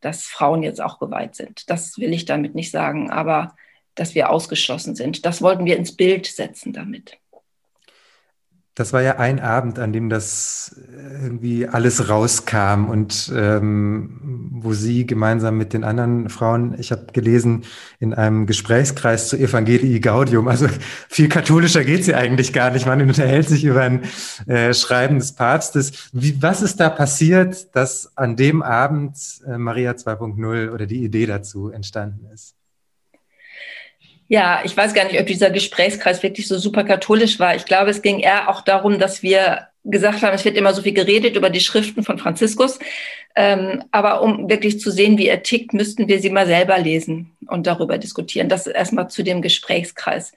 dass 0.00 0.24
Frauen 0.24 0.62
jetzt 0.62 0.80
auch 0.80 0.98
geweiht 0.98 1.34
sind. 1.34 1.68
Das 1.68 1.98
will 1.98 2.14
ich 2.14 2.24
damit 2.24 2.54
nicht 2.54 2.70
sagen, 2.70 3.10
aber 3.10 3.54
dass 3.98 4.14
wir 4.14 4.30
ausgeschlossen 4.30 4.94
sind. 4.94 5.24
Das 5.26 5.42
wollten 5.42 5.64
wir 5.64 5.76
ins 5.76 5.96
Bild 5.96 6.26
setzen 6.26 6.72
damit. 6.72 7.18
Das 8.78 8.92
war 8.92 9.02
ja 9.02 9.16
ein 9.16 9.40
Abend, 9.40 9.80
an 9.80 9.92
dem 9.92 10.08
das 10.08 10.80
äh, 10.88 11.24
irgendwie 11.24 11.66
alles 11.66 12.08
rauskam 12.08 12.88
und 12.88 13.32
ähm, 13.34 14.20
wo 14.52 14.72
Sie 14.72 15.04
gemeinsam 15.04 15.58
mit 15.58 15.72
den 15.72 15.82
anderen 15.82 16.28
Frauen, 16.28 16.76
ich 16.78 16.92
habe 16.92 17.06
gelesen, 17.12 17.64
in 17.98 18.14
einem 18.14 18.46
Gesprächskreis 18.46 19.30
zu 19.30 19.36
Evangelii 19.36 19.98
Gaudium, 19.98 20.46
also 20.46 20.68
viel 21.08 21.28
katholischer 21.28 21.82
geht 21.82 22.04
sie 22.04 22.14
eigentlich 22.14 22.52
gar 22.52 22.70
nicht. 22.70 22.86
Man 22.86 23.00
unterhält 23.02 23.48
sich 23.48 23.64
über 23.64 23.82
ein 23.82 24.02
äh, 24.46 24.72
Schreiben 24.72 25.18
des 25.18 25.32
Papstes. 25.32 26.10
Wie, 26.12 26.40
was 26.40 26.62
ist 26.62 26.78
da 26.78 26.88
passiert, 26.88 27.74
dass 27.74 28.16
an 28.16 28.36
dem 28.36 28.62
Abend 28.62 29.16
äh, 29.44 29.58
Maria 29.58 29.90
2.0 29.90 30.70
oder 30.70 30.86
die 30.86 31.02
Idee 31.02 31.26
dazu 31.26 31.70
entstanden 31.70 32.26
ist? 32.32 32.57
Ja, 34.28 34.60
ich 34.62 34.76
weiß 34.76 34.92
gar 34.92 35.06
nicht, 35.06 35.18
ob 35.18 35.26
dieser 35.26 35.50
Gesprächskreis 35.50 36.22
wirklich 36.22 36.46
so 36.46 36.58
super 36.58 36.84
katholisch 36.84 37.38
war. 37.38 37.56
Ich 37.56 37.64
glaube, 37.64 37.90
es 37.90 38.02
ging 38.02 38.20
eher 38.20 38.50
auch 38.50 38.60
darum, 38.60 38.98
dass 38.98 39.22
wir 39.22 39.68
gesagt 39.84 40.22
haben, 40.22 40.34
es 40.34 40.44
wird 40.44 40.56
immer 40.56 40.74
so 40.74 40.82
viel 40.82 40.92
geredet 40.92 41.34
über 41.34 41.48
die 41.48 41.60
Schriften 41.60 42.02
von 42.02 42.18
Franziskus. 42.18 42.78
Ähm, 43.34 43.84
aber 43.90 44.20
um 44.20 44.50
wirklich 44.50 44.80
zu 44.80 44.90
sehen, 44.90 45.16
wie 45.16 45.28
er 45.28 45.42
tickt, 45.42 45.72
müssten 45.72 46.08
wir 46.08 46.20
sie 46.20 46.28
mal 46.28 46.46
selber 46.46 46.78
lesen 46.78 47.36
und 47.46 47.66
darüber 47.66 47.96
diskutieren. 47.96 48.50
Das 48.50 48.66
erstmal 48.66 49.08
zu 49.08 49.22
dem 49.22 49.40
Gesprächskreis. 49.40 50.32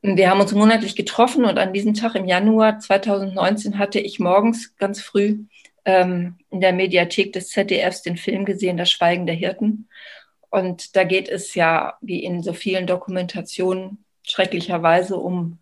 Wir 0.00 0.30
haben 0.30 0.40
uns 0.40 0.52
monatlich 0.52 0.96
getroffen 0.96 1.44
und 1.44 1.58
an 1.58 1.72
diesem 1.72 1.92
Tag 1.92 2.14
im 2.14 2.26
Januar 2.26 2.78
2019 2.78 3.78
hatte 3.78 3.98
ich 3.98 4.18
morgens 4.18 4.76
ganz 4.76 5.02
früh 5.02 5.38
ähm, 5.84 6.36
in 6.50 6.60
der 6.60 6.72
Mediathek 6.72 7.32
des 7.32 7.48
ZDFs 7.48 8.02
den 8.02 8.16
Film 8.16 8.44
gesehen, 8.44 8.76
Das 8.76 8.90
Schweigen 8.90 9.26
der 9.26 9.34
Hirten. 9.34 9.88
Und 10.56 10.96
da 10.96 11.04
geht 11.04 11.28
es 11.28 11.54
ja, 11.54 11.98
wie 12.00 12.24
in 12.24 12.42
so 12.42 12.54
vielen 12.54 12.86
Dokumentationen, 12.86 14.02
schrecklicherweise 14.22 15.18
um 15.18 15.58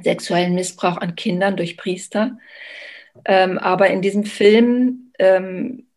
sexuellen 0.00 0.54
Missbrauch 0.54 0.96
an 0.96 1.16
Kindern 1.16 1.56
durch 1.56 1.76
Priester. 1.76 2.38
Ähm, 3.24 3.58
aber 3.58 3.88
in 3.90 4.00
diesem 4.00 4.22
Film 4.22 5.12
ähm, 5.18 5.88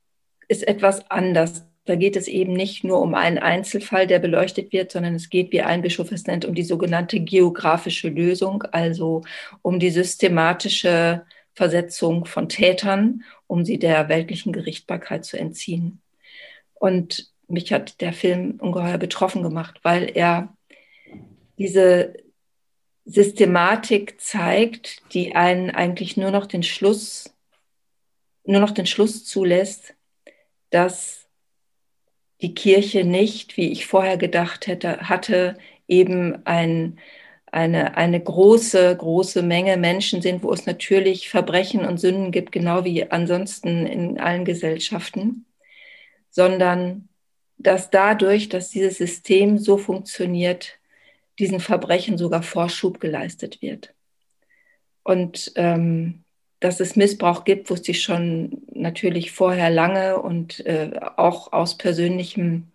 ist 0.47 0.67
etwas 0.67 1.11
anders. 1.11 1.67
Da 1.85 1.93
geht 1.93 2.15
es 2.15 2.27
eben 2.27 2.53
nicht 2.53 2.83
nur 2.83 2.99
um 3.03 3.13
einen 3.13 3.37
Einzelfall, 3.37 4.07
der 4.07 4.17
beleuchtet 4.17 4.73
wird, 4.73 4.91
sondern 4.91 5.13
es 5.13 5.29
geht, 5.29 5.51
wie 5.51 5.61
ein 5.61 5.83
Bischof 5.83 6.11
es 6.11 6.25
nennt, 6.25 6.43
um 6.43 6.55
die 6.55 6.63
sogenannte 6.63 7.19
geografische 7.19 8.09
Lösung, 8.09 8.63
also 8.71 9.21
um 9.61 9.77
die 9.77 9.91
systematische 9.91 11.27
Versetzung 11.53 12.25
von 12.25 12.49
Tätern, 12.49 13.23
um 13.45 13.65
sie 13.65 13.77
der 13.77 14.09
weltlichen 14.09 14.51
Gerichtbarkeit 14.51 15.25
zu 15.25 15.37
entziehen. 15.37 16.01
Und 16.73 17.30
mich 17.51 17.71
hat 17.73 18.01
der 18.01 18.13
Film 18.13 18.59
ungeheuer 18.59 18.97
betroffen 18.97 19.43
gemacht, 19.43 19.79
weil 19.83 20.11
er 20.15 20.55
diese 21.57 22.13
Systematik 23.05 24.19
zeigt, 24.21 25.01
die 25.13 25.35
einen 25.35 25.69
eigentlich 25.69 26.17
nur 26.17 26.31
noch 26.31 26.45
den 26.45 26.63
Schluss, 26.63 27.35
nur 28.45 28.59
noch 28.59 28.71
den 28.71 28.85
Schluss 28.85 29.25
zulässt, 29.25 29.93
dass 30.69 31.27
die 32.41 32.53
Kirche 32.53 33.03
nicht, 33.03 33.57
wie 33.57 33.71
ich 33.71 33.85
vorher 33.85 34.17
gedacht 34.17 34.67
hätte, 34.67 35.09
hatte, 35.09 35.57
eben 35.87 36.45
ein, 36.45 36.99
eine, 37.51 37.97
eine 37.97 38.19
große, 38.19 38.95
große 38.95 39.43
Menge 39.43 39.77
Menschen 39.77 40.21
sind, 40.21 40.41
wo 40.43 40.51
es 40.53 40.65
natürlich 40.65 41.29
Verbrechen 41.29 41.85
und 41.85 41.99
Sünden 41.99 42.31
gibt, 42.31 42.51
genau 42.51 42.85
wie 42.85 43.09
ansonsten 43.11 43.85
in 43.85 44.19
allen 44.19 44.45
Gesellschaften, 44.45 45.45
sondern 46.29 47.09
dass 47.63 47.89
dadurch, 47.89 48.49
dass 48.49 48.69
dieses 48.69 48.97
System 48.97 49.57
so 49.57 49.77
funktioniert, 49.77 50.79
diesen 51.39 51.59
Verbrechen 51.59 52.17
sogar 52.17 52.43
Vorschub 52.43 52.99
geleistet 52.99 53.61
wird. 53.61 53.93
Und 55.03 55.51
ähm, 55.55 56.23
dass 56.59 56.79
es 56.79 56.95
Missbrauch 56.95 57.43
gibt, 57.43 57.69
wusste 57.69 57.91
ich 57.91 58.03
schon 58.03 58.61
natürlich 58.71 59.31
vorher 59.31 59.69
lange 59.69 60.21
und 60.21 60.63
äh, 60.65 60.91
auch 61.17 61.53
aus 61.53 61.77
persönlichem, 61.77 62.71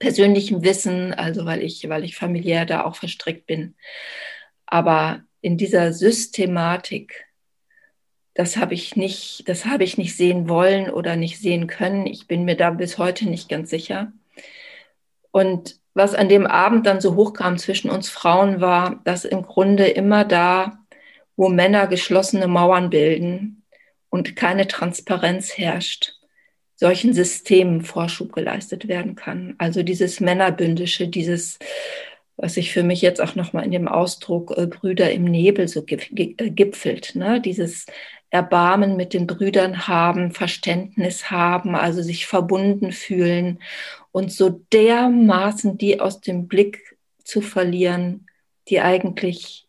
persönlichem 0.00 0.64
Wissen, 0.64 1.14
also 1.14 1.44
weil 1.44 1.62
ich, 1.62 1.88
weil 1.88 2.04
ich 2.04 2.16
familiär 2.16 2.66
da 2.66 2.84
auch 2.84 2.96
verstrickt 2.96 3.46
bin. 3.46 3.76
Aber 4.66 5.22
in 5.40 5.56
dieser 5.56 5.92
Systematik, 5.92 7.26
das 8.34 8.56
habe 8.56 8.74
ich 8.74 8.96
nicht, 8.96 9.48
das 9.48 9.64
habe 9.64 9.84
ich 9.84 9.96
nicht 9.96 10.16
sehen 10.16 10.48
wollen 10.48 10.90
oder 10.90 11.14
nicht 11.14 11.38
sehen 11.38 11.68
können. 11.68 12.06
Ich 12.06 12.26
bin 12.26 12.44
mir 12.44 12.56
da 12.56 12.70
bis 12.70 12.98
heute 12.98 13.28
nicht 13.28 13.48
ganz 13.48 13.70
sicher. 13.70 14.12
Und 15.30 15.76
was 15.94 16.14
an 16.14 16.28
dem 16.28 16.46
Abend 16.46 16.86
dann 16.86 17.00
so 17.00 17.14
hochkam 17.16 17.58
zwischen 17.58 17.90
uns 17.90 18.08
Frauen 18.08 18.60
war, 18.60 19.00
dass 19.04 19.24
im 19.24 19.42
Grunde 19.42 19.88
immer 19.88 20.24
da, 20.24 20.78
wo 21.36 21.48
Männer 21.48 21.86
geschlossene 21.86 22.46
Mauern 22.46 22.90
bilden 22.90 23.64
und 24.08 24.36
keine 24.36 24.66
Transparenz 24.68 25.56
herrscht, 25.56 26.12
solchen 26.76 27.12
Systemen 27.12 27.82
Vorschub 27.82 28.32
geleistet 28.32 28.88
werden 28.88 29.14
kann. 29.14 29.54
Also 29.58 29.82
dieses 29.82 30.20
Männerbündische, 30.20 31.08
dieses 31.08 31.58
was 32.40 32.54
sich 32.54 32.72
für 32.72 32.82
mich 32.82 33.02
jetzt 33.02 33.20
auch 33.20 33.34
nochmal 33.34 33.64
in 33.64 33.70
dem 33.70 33.88
Ausdruck 33.88 34.56
äh, 34.56 34.66
Brüder 34.66 35.10
im 35.12 35.24
Nebel 35.24 35.68
so 35.68 35.84
äh, 35.86 36.50
gipfelt. 36.50 37.14
Ne? 37.14 37.40
Dieses 37.40 37.86
Erbarmen 38.30 38.96
mit 38.96 39.12
den 39.12 39.26
Brüdern 39.26 39.88
haben, 39.88 40.32
Verständnis 40.32 41.30
haben, 41.30 41.74
also 41.74 42.02
sich 42.02 42.26
verbunden 42.26 42.92
fühlen 42.92 43.58
und 44.12 44.32
so 44.32 44.48
dermaßen 44.72 45.78
die 45.78 46.00
aus 46.00 46.20
dem 46.20 46.48
Blick 46.48 46.98
zu 47.24 47.40
verlieren, 47.40 48.26
die 48.68 48.80
eigentlich 48.80 49.68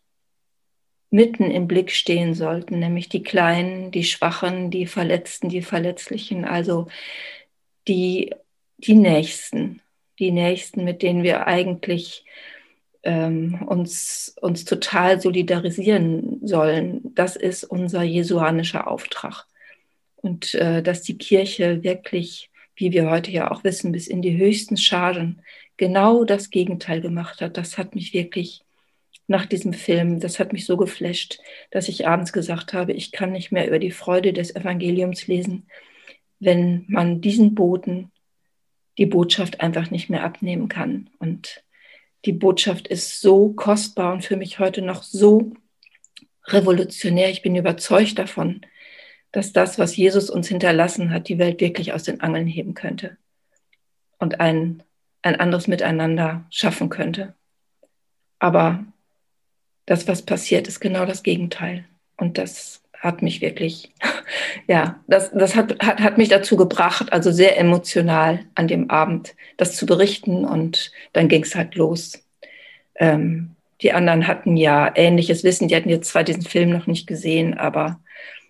mitten 1.10 1.50
im 1.50 1.68
Blick 1.68 1.90
stehen 1.90 2.34
sollten, 2.34 2.78
nämlich 2.78 3.08
die 3.08 3.22
Kleinen, 3.22 3.90
die 3.90 4.04
Schwachen, 4.04 4.70
die 4.70 4.86
Verletzten, 4.86 5.50
die 5.50 5.62
Verletzlichen, 5.62 6.44
also 6.44 6.88
die, 7.86 8.34
die 8.78 8.94
Nächsten, 8.94 9.82
die 10.18 10.30
Nächsten, 10.30 10.84
mit 10.84 11.02
denen 11.02 11.22
wir 11.22 11.46
eigentlich 11.46 12.24
ähm, 13.02 13.62
uns, 13.66 14.34
uns 14.40 14.64
total 14.64 15.20
solidarisieren 15.20 16.46
sollen. 16.46 17.14
Das 17.14 17.36
ist 17.36 17.64
unser 17.64 18.02
jesuanischer 18.02 18.88
Auftrag. 18.88 19.46
Und 20.16 20.54
äh, 20.54 20.82
dass 20.82 21.02
die 21.02 21.18
Kirche 21.18 21.82
wirklich, 21.82 22.50
wie 22.76 22.92
wir 22.92 23.10
heute 23.10 23.30
ja 23.30 23.50
auch 23.50 23.64
wissen, 23.64 23.92
bis 23.92 24.06
in 24.06 24.22
die 24.22 24.36
höchsten 24.36 24.76
Chargen 24.76 25.42
genau 25.76 26.24
das 26.24 26.50
Gegenteil 26.50 27.00
gemacht 27.00 27.40
hat, 27.40 27.56
das 27.56 27.78
hat 27.78 27.94
mich 27.94 28.14
wirklich 28.14 28.64
nach 29.26 29.46
diesem 29.46 29.72
Film, 29.72 30.20
das 30.20 30.38
hat 30.38 30.52
mich 30.52 30.66
so 30.66 30.76
geflasht, 30.76 31.40
dass 31.70 31.88
ich 31.88 32.06
abends 32.06 32.32
gesagt 32.32 32.72
habe, 32.72 32.92
ich 32.92 33.12
kann 33.12 33.32
nicht 33.32 33.52
mehr 33.52 33.66
über 33.66 33.78
die 33.78 33.90
Freude 33.90 34.32
des 34.32 34.54
Evangeliums 34.54 35.26
lesen, 35.26 35.66
wenn 36.40 36.84
man 36.88 37.20
diesen 37.20 37.54
Boten 37.54 38.10
die 38.98 39.06
Botschaft 39.06 39.60
einfach 39.60 39.90
nicht 39.90 40.10
mehr 40.10 40.24
abnehmen 40.24 40.68
kann. 40.68 41.08
Und 41.18 41.62
die 42.24 42.32
Botschaft 42.32 42.88
ist 42.88 43.20
so 43.20 43.50
kostbar 43.50 44.12
und 44.12 44.24
für 44.24 44.36
mich 44.36 44.58
heute 44.58 44.82
noch 44.82 45.02
so 45.02 45.52
revolutionär. 46.46 47.30
Ich 47.30 47.42
bin 47.42 47.56
überzeugt 47.56 48.18
davon, 48.18 48.60
dass 49.32 49.52
das, 49.52 49.78
was 49.78 49.96
Jesus 49.96 50.30
uns 50.30 50.48
hinterlassen 50.48 51.10
hat, 51.10 51.28
die 51.28 51.38
Welt 51.38 51.60
wirklich 51.60 51.92
aus 51.92 52.04
den 52.04 52.20
Angeln 52.20 52.46
heben 52.46 52.74
könnte 52.74 53.16
und 54.18 54.40
ein, 54.40 54.82
ein 55.22 55.40
anderes 55.40 55.66
Miteinander 55.66 56.44
schaffen 56.50 56.90
könnte. 56.90 57.34
Aber 58.38 58.84
das, 59.86 60.06
was 60.06 60.22
passiert, 60.22 60.68
ist 60.68 60.80
genau 60.80 61.06
das 61.06 61.22
Gegenteil. 61.22 61.84
Und 62.16 62.38
das 62.38 62.82
hat 62.98 63.20
mich 63.20 63.40
wirklich, 63.40 63.92
ja, 64.68 65.00
das, 65.08 65.32
das 65.32 65.56
hat, 65.56 65.82
hat, 65.84 66.00
hat 66.00 66.18
mich 66.18 66.28
dazu 66.28 66.56
gebracht, 66.56 67.12
also 67.12 67.32
sehr 67.32 67.58
emotional 67.58 68.40
an 68.54 68.68
dem 68.68 68.90
Abend 68.90 69.34
das 69.56 69.76
zu 69.76 69.86
berichten 69.86 70.44
und 70.44 70.92
dann 71.12 71.28
ging 71.28 71.42
es 71.42 71.54
halt 71.54 71.74
los. 71.74 72.24
Ähm, 72.94 73.56
die 73.80 73.92
anderen 73.92 74.28
hatten 74.28 74.56
ja 74.56 74.92
ähnliches 74.94 75.42
Wissen, 75.42 75.66
die 75.66 75.74
hatten 75.74 75.88
jetzt 75.88 76.10
zwar 76.10 76.22
diesen 76.22 76.42
Film 76.42 76.70
noch 76.70 76.86
nicht 76.86 77.08
gesehen, 77.08 77.54
aber 77.54 77.98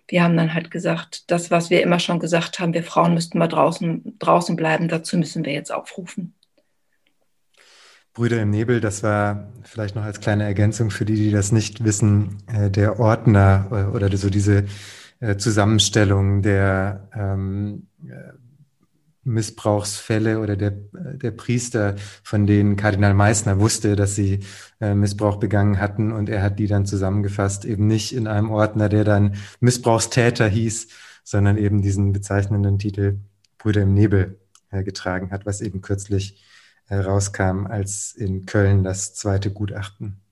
wir 0.07 0.23
haben 0.23 0.37
dann 0.37 0.53
halt 0.53 0.71
gesagt, 0.71 1.31
das, 1.31 1.51
was 1.51 1.69
wir 1.69 1.81
immer 1.81 1.99
schon 1.99 2.19
gesagt 2.19 2.59
haben, 2.59 2.73
wir 2.73 2.83
Frauen 2.83 3.13
müssten 3.13 3.37
mal 3.37 3.47
draußen, 3.47 4.17
draußen 4.19 4.55
bleiben, 4.55 4.87
dazu 4.87 5.17
müssen 5.17 5.45
wir 5.45 5.53
jetzt 5.53 5.71
aufrufen. 5.71 6.33
Brüder 8.13 8.41
im 8.41 8.51
Nebel, 8.51 8.79
das 8.79 9.01
war 9.01 9.47
vielleicht 9.63 9.95
noch 9.95 10.03
als 10.03 10.19
kleine 10.19 10.43
Ergänzung 10.43 10.91
für 10.91 11.03
die, 11.05 11.15
die 11.15 11.31
das 11.31 11.51
nicht 11.51 11.83
wissen, 11.83 12.43
äh, 12.47 12.69
der 12.69 12.99
Ordner 12.99 13.67
äh, 13.71 13.95
oder 13.95 14.15
so 14.15 14.29
diese 14.29 14.65
äh, 15.19 15.37
Zusammenstellung 15.37 16.43
der 16.43 17.09
ähm, 17.15 17.87
Missbrauchsfälle 19.23 20.39
oder 20.39 20.55
der, 20.55 20.71
der 20.71 21.31
Priester, 21.31 21.95
von 22.23 22.45
denen 22.45 22.75
Kardinal 22.75 23.13
Meissner 23.13 23.59
wusste, 23.59 23.95
dass 23.95 24.15
sie 24.15 24.39
Missbrauch 24.79 25.37
begangen 25.37 25.79
hatten 25.79 26.11
und 26.11 26.29
er 26.29 26.41
hat 26.41 26.59
die 26.59 26.67
dann 26.67 26.85
zusammengefasst, 26.85 27.65
eben 27.65 27.87
nicht 27.87 28.13
in 28.13 28.27
einem 28.27 28.51
Ordner, 28.51 28.89
der 28.89 29.03
dann 29.03 29.35
Missbrauchstäter 29.59 30.47
hieß, 30.47 30.87
sondern 31.23 31.57
eben 31.57 31.81
diesen 31.81 32.11
bezeichnenden 32.11 32.79
Titel 32.79 33.19
Brüder 33.57 33.83
im 33.83 33.93
Nebel 33.93 34.39
getragen 34.71 35.31
hat, 35.31 35.45
was 35.45 35.61
eben 35.61 35.81
kürzlich 35.81 36.43
herauskam, 36.85 37.65
als 37.65 38.13
in 38.13 38.45
Köln 38.45 38.83
das 38.83 39.13
zweite 39.13 39.51
Gutachten. 39.51 40.22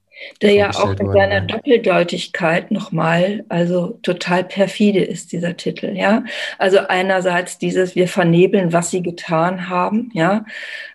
Der 0.42 0.54
ja 0.54 0.70
auch 0.72 1.00
in 1.00 1.12
seiner 1.12 1.42
Doppeldeutigkeit 1.42 2.72
nochmal, 2.72 3.44
also 3.50 4.00
total 4.02 4.44
perfide 4.44 5.04
ist 5.04 5.32
dieser 5.32 5.58
Titel, 5.58 5.96
ja. 5.96 6.24
Also 6.58 6.80
einerseits 6.80 7.58
dieses, 7.58 7.96
wir 7.96 8.08
vernebeln, 8.08 8.74
was 8.74 8.92
sie 8.92 9.02
getan 9.02 9.70
haben, 9.70 10.10
ja. 10.14 10.46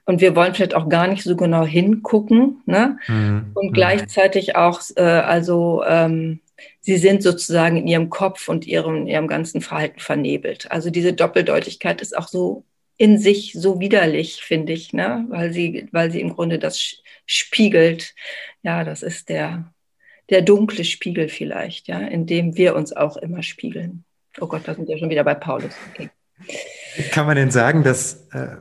Und 0.05 0.21
wir 0.21 0.37
wollen 0.37 0.55
vielleicht 0.55 0.75
auch 0.75 0.89
gar 0.89 1.07
nicht 1.09 1.23
so 1.23 1.37
genau 1.37 1.65
hingucken, 1.65 2.63
ne. 2.67 2.99
Mhm. 3.09 3.53
Und 3.55 3.71
mhm. 3.71 3.73
gleichzeitig 3.73 4.57
auch, 4.57 4.81
äh, 4.97 5.03
also, 5.03 5.83
ähm, 5.87 6.41
sie 6.81 6.97
sind 6.97 7.23
sozusagen 7.23 7.77
in 7.77 7.87
ihrem 7.87 8.11
Kopf 8.11 8.49
und 8.49 8.67
ihrem, 8.67 9.07
ihrem 9.07 9.27
ganzen 9.27 9.61
Verhalten 9.61 10.01
vernebelt. 10.01 10.71
Also 10.71 10.91
diese 10.91 11.13
Doppeldeutigkeit 11.13 12.01
ist 12.01 12.17
auch 12.17 12.29
so 12.29 12.65
in 12.97 13.19
sich 13.19 13.53
so 13.53 13.81
widerlich, 13.81 14.41
finde 14.43 14.73
ich, 14.73 14.93
ne? 14.93 15.27
weil, 15.29 15.53
sie, 15.53 15.89
weil 15.93 16.11
sie 16.11 16.21
im 16.21 16.35
Grunde 16.35 16.59
das 16.59 17.03
spiegelt. 17.27 18.15
Ja, 18.63 18.85
das 18.85 19.03
ist 19.03 19.29
der, 19.29 19.73
der 20.31 20.43
dunkle 20.43 20.85
Spiegel 20.85 21.29
vielleicht, 21.29 21.89
ja, 21.89 21.99
in 21.99 22.27
dem 22.27 22.57
wir 22.57 22.75
uns 22.75 22.95
auch 22.95 23.17
immer 23.17 23.43
spiegeln. 23.43 24.05
Oh 24.41 24.47
Gott, 24.47 24.63
da 24.65 24.75
sind 24.75 24.89
wir 24.89 24.99
schon 24.99 25.11
wieder 25.11 25.25
bei 25.25 25.35
Paulus. 25.35 25.73
Okay. 25.93 26.11
Kann 27.11 27.27
man 27.27 27.37
denn 27.37 27.51
sagen, 27.51 27.83
dass 27.83 28.29
äh, 28.33 28.57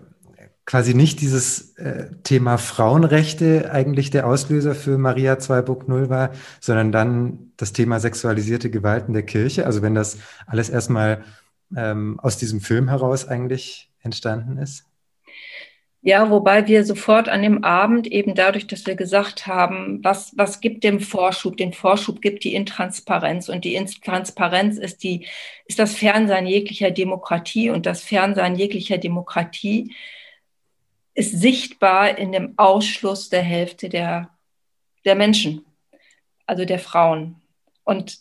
quasi 0.66 0.94
nicht 0.94 1.22
dieses 1.22 1.78
äh, 1.78 2.08
Thema 2.24 2.58
Frauenrechte 2.58 3.72
eigentlich 3.72 4.10
der 4.10 4.28
Auslöser 4.28 4.76
für 4.76 4.98
Maria 4.98 5.36
2.0 5.36 6.10
war, 6.10 6.32
sondern 6.60 6.92
dann 6.92 7.52
das 7.58 7.72
Thema 7.74 8.00
sexualisierte 8.00 8.70
Gewalten 8.70 9.14
der 9.14 9.24
Kirche? 9.24 9.66
Also 9.66 9.82
wenn 9.82 9.96
das 9.96 10.18
alles 10.48 10.70
erstmal 10.70 11.24
ähm, 11.76 12.20
aus 12.20 12.38
diesem 12.38 12.62
Film 12.62 12.90
heraus 12.90 13.28
eigentlich 13.28 13.92
entstanden 14.06 14.58
ist? 14.58 14.86
Ja, 16.02 16.30
wobei 16.30 16.68
wir 16.68 16.86
sofort 16.86 17.28
an 17.30 17.42
dem 17.42 17.64
Abend 17.64 18.06
eben 18.06 18.36
dadurch, 18.36 18.68
dass 18.68 18.86
wir 18.86 18.94
gesagt 18.94 19.48
haben, 19.48 20.04
was, 20.04 20.38
was 20.38 20.62
gibt 20.62 20.84
dem 20.84 21.00
Vorschub? 21.00 21.58
Den 21.58 21.74
Vorschub 21.74 22.22
gibt 22.22 22.44
die 22.44 22.54
Intransparenz 22.54 23.50
und 23.50 23.66
die 23.66 23.74
Intransparenz 23.74 24.78
ist 24.78 25.02
die, 25.02 25.26
ist 25.66 25.80
das 25.80 25.96
Fernsein 25.96 26.46
jeglicher 26.46 26.92
Demokratie 26.92 27.72
und 27.72 27.88
das 27.88 28.04
Fernsein 28.04 28.56
jeglicher 28.56 29.00
Demokratie 29.00 29.96
ist 31.16 31.40
sichtbar 31.40 32.16
in 32.20 32.32
dem 32.32 32.54
Ausschluss 32.58 33.30
der 33.30 33.42
Hälfte 33.42 33.90
der, 33.90 34.30
der 35.06 35.16
Menschen, 35.16 35.66
also 36.46 36.66
der 36.66 36.78
Frauen. 36.78 37.42
Und 37.84 38.20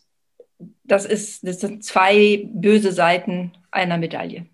das 0.85 1.05
ist, 1.05 1.47
das 1.47 1.61
sind 1.61 1.85
zwei 1.85 2.49
böse 2.51 2.93
Seiten 2.93 3.53
einer 3.71 3.99
Medaille. 3.99 4.47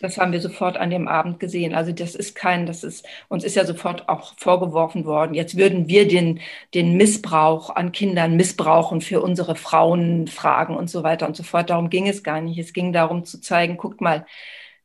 Das 0.00 0.18
haben 0.18 0.32
wir 0.32 0.40
sofort 0.40 0.76
an 0.76 0.90
dem 0.90 1.08
Abend 1.08 1.40
gesehen. 1.40 1.74
Also 1.74 1.92
das 1.92 2.14
ist 2.14 2.34
kein, 2.34 2.66
das 2.66 2.84
ist, 2.84 3.06
uns 3.28 3.44
ist 3.44 3.56
ja 3.56 3.64
sofort 3.64 4.08
auch 4.08 4.34
vorgeworfen 4.36 5.04
worden. 5.04 5.34
Jetzt 5.34 5.56
würden 5.56 5.88
wir 5.88 6.06
den, 6.06 6.40
den 6.74 6.96
Missbrauch 6.96 7.74
an 7.74 7.92
Kindern 7.92 8.36
missbrauchen 8.36 9.00
für 9.00 9.20
unsere 9.20 9.56
Frauenfragen 9.56 10.76
und 10.76 10.88
so 10.90 11.02
weiter 11.02 11.26
und 11.26 11.36
so 11.36 11.42
fort. 11.42 11.70
Darum 11.70 11.90
ging 11.90 12.08
es 12.08 12.22
gar 12.22 12.40
nicht. 12.40 12.58
Es 12.58 12.72
ging 12.72 12.92
darum 12.92 13.24
zu 13.24 13.40
zeigen, 13.40 13.76
guckt 13.76 14.00
mal, 14.00 14.26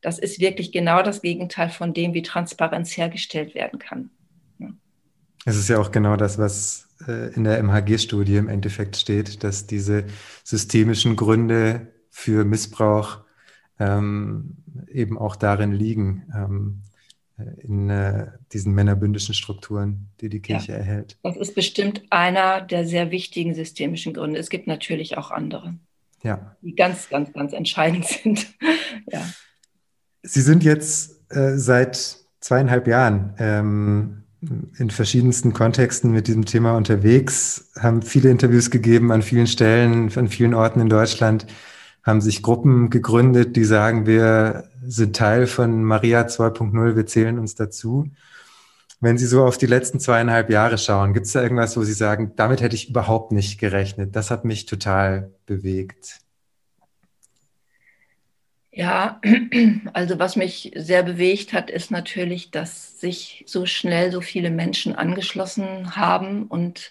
das 0.00 0.18
ist 0.18 0.40
wirklich 0.40 0.70
genau 0.70 1.02
das 1.02 1.22
Gegenteil 1.22 1.70
von 1.70 1.94
dem, 1.94 2.12
wie 2.12 2.22
Transparenz 2.22 2.96
hergestellt 2.96 3.54
werden 3.54 3.78
kann. 3.78 4.10
Es 5.46 5.56
ist 5.56 5.68
ja 5.68 5.78
auch 5.78 5.90
genau 5.90 6.16
das, 6.16 6.38
was 6.38 6.88
äh, 7.06 7.34
in 7.34 7.44
der 7.44 7.62
MHG-Studie 7.62 8.36
im 8.36 8.48
Endeffekt 8.48 8.96
steht, 8.96 9.44
dass 9.44 9.66
diese 9.66 10.04
systemischen 10.42 11.16
Gründe 11.16 11.92
für 12.10 12.44
Missbrauch 12.44 13.23
ähm, 13.78 14.56
eben 14.88 15.18
auch 15.18 15.36
darin 15.36 15.72
liegen, 15.72 16.24
ähm, 16.34 16.82
in 17.58 17.90
äh, 17.90 18.28
diesen 18.52 18.74
männerbündischen 18.74 19.34
Strukturen, 19.34 20.08
die 20.20 20.28
die 20.28 20.40
Kirche 20.40 20.72
ja, 20.72 20.78
erhält. 20.78 21.18
Das 21.22 21.36
ist 21.36 21.54
bestimmt 21.54 22.02
einer 22.10 22.60
der 22.60 22.86
sehr 22.86 23.10
wichtigen 23.10 23.54
systemischen 23.54 24.14
Gründe. 24.14 24.38
Es 24.38 24.50
gibt 24.50 24.68
natürlich 24.68 25.18
auch 25.18 25.32
andere, 25.32 25.74
ja. 26.22 26.56
die 26.62 26.76
ganz, 26.76 27.08
ganz, 27.08 27.32
ganz 27.32 27.52
entscheidend 27.52 28.06
sind. 28.22 28.46
ja. 29.10 29.20
Sie 30.22 30.40
sind 30.40 30.62
jetzt 30.62 31.30
äh, 31.30 31.58
seit 31.58 32.18
zweieinhalb 32.40 32.86
Jahren 32.86 33.34
ähm, 33.38 34.22
in 34.78 34.90
verschiedensten 34.90 35.52
Kontexten 35.52 36.12
mit 36.12 36.28
diesem 36.28 36.44
Thema 36.44 36.76
unterwegs, 36.76 37.70
haben 37.78 38.02
viele 38.02 38.30
Interviews 38.30 38.70
gegeben 38.70 39.10
an 39.10 39.22
vielen 39.22 39.46
Stellen, 39.46 40.12
an 40.14 40.28
vielen 40.28 40.54
Orten 40.54 40.80
in 40.80 40.88
Deutschland 40.88 41.46
haben 42.04 42.20
sich 42.20 42.42
Gruppen 42.42 42.90
gegründet, 42.90 43.56
die 43.56 43.64
sagen, 43.64 44.06
wir 44.06 44.68
sind 44.86 45.16
Teil 45.16 45.46
von 45.46 45.82
Maria 45.82 46.22
2.0, 46.22 46.96
wir 46.96 47.06
zählen 47.06 47.38
uns 47.38 47.54
dazu. 47.54 48.10
Wenn 49.00 49.18
Sie 49.18 49.26
so 49.26 49.44
auf 49.44 49.58
die 49.58 49.66
letzten 49.66 50.00
zweieinhalb 50.00 50.50
Jahre 50.50 50.78
schauen, 50.78 51.12
gibt 51.14 51.26
es 51.26 51.32
da 51.32 51.42
irgendwas, 51.42 51.76
wo 51.76 51.82
Sie 51.82 51.92
sagen, 51.92 52.32
damit 52.36 52.60
hätte 52.60 52.76
ich 52.76 52.90
überhaupt 52.90 53.32
nicht 53.32 53.58
gerechnet? 53.58 54.16
Das 54.16 54.30
hat 54.30 54.44
mich 54.44 54.66
total 54.66 55.32
bewegt. 55.46 56.20
Ja, 58.76 59.20
also 59.92 60.18
was 60.18 60.34
mich 60.34 60.72
sehr 60.74 61.04
bewegt 61.04 61.52
hat, 61.52 61.70
ist 61.70 61.92
natürlich, 61.92 62.50
dass 62.50 62.98
sich 62.98 63.44
so 63.46 63.66
schnell 63.66 64.10
so 64.10 64.20
viele 64.20 64.50
Menschen 64.50 64.96
angeschlossen 64.96 65.94
haben 65.94 66.46
und 66.48 66.90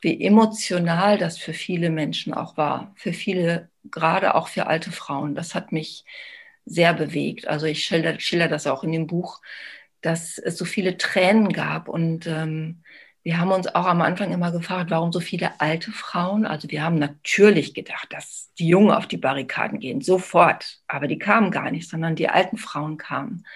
wie 0.00 0.22
emotional 0.22 1.16
das 1.16 1.38
für 1.38 1.54
viele 1.54 1.88
Menschen 1.88 2.34
auch 2.34 2.58
war. 2.58 2.92
Für 2.96 3.14
viele, 3.14 3.70
gerade 3.90 4.34
auch 4.34 4.48
für 4.48 4.66
alte 4.66 4.92
Frauen. 4.92 5.34
Das 5.34 5.54
hat 5.54 5.72
mich 5.72 6.04
sehr 6.64 6.94
bewegt. 6.94 7.46
Also 7.46 7.66
ich 7.66 7.84
schilder, 7.84 8.18
schilder 8.20 8.48
das 8.48 8.66
auch 8.66 8.84
in 8.84 8.92
dem 8.92 9.06
Buch, 9.06 9.40
dass 10.00 10.38
es 10.38 10.58
so 10.58 10.64
viele 10.64 10.96
Tränen 10.98 11.52
gab 11.52 11.88
und 11.88 12.26
ähm, 12.26 12.82
wir 13.24 13.40
haben 13.40 13.52
uns 13.52 13.74
auch 13.74 13.86
am 13.86 14.02
Anfang 14.02 14.32
immer 14.32 14.52
gefragt, 14.52 14.90
warum 14.90 15.10
so 15.10 15.18
viele 15.18 15.58
alte 15.58 15.90
Frauen. 15.92 16.44
Also 16.44 16.70
wir 16.70 16.82
haben 16.82 16.98
natürlich 16.98 17.72
gedacht, 17.72 18.08
dass 18.10 18.52
die 18.58 18.68
Jungen 18.68 18.90
auf 18.90 19.06
die 19.06 19.16
Barrikaden 19.16 19.80
gehen, 19.80 20.02
sofort. 20.02 20.80
Aber 20.88 21.08
die 21.08 21.18
kamen 21.18 21.50
gar 21.50 21.70
nicht, 21.70 21.88
sondern 21.88 22.16
die 22.16 22.28
alten 22.28 22.58
Frauen 22.58 22.98
kamen. 22.98 23.46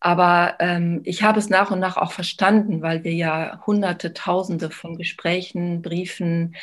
Aber 0.00 0.56
ähm, 0.58 1.02
ich 1.04 1.22
habe 1.22 1.38
es 1.38 1.50
nach 1.50 1.70
und 1.70 1.78
nach 1.78 1.96
auch 1.96 2.10
verstanden, 2.10 2.82
weil 2.82 3.04
wir 3.04 3.12
ja 3.12 3.62
hunderte, 3.64 4.12
tausende 4.12 4.70
von 4.70 4.96
Gesprächen, 4.96 5.82
Briefen, 5.82 6.56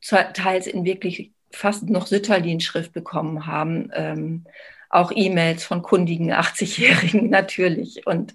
teils 0.00 0.68
in 0.68 0.84
wirklich 0.84 1.32
fast 1.50 1.88
noch 1.88 2.06
Sütterlin-Schrift 2.06 2.92
bekommen 2.92 3.46
haben. 3.46 3.90
Ähm, 3.94 4.44
auch 4.88 5.12
E-Mails 5.14 5.64
von 5.64 5.82
kundigen 5.82 6.32
80-Jährigen 6.32 7.30
natürlich. 7.30 8.06
Und 8.06 8.34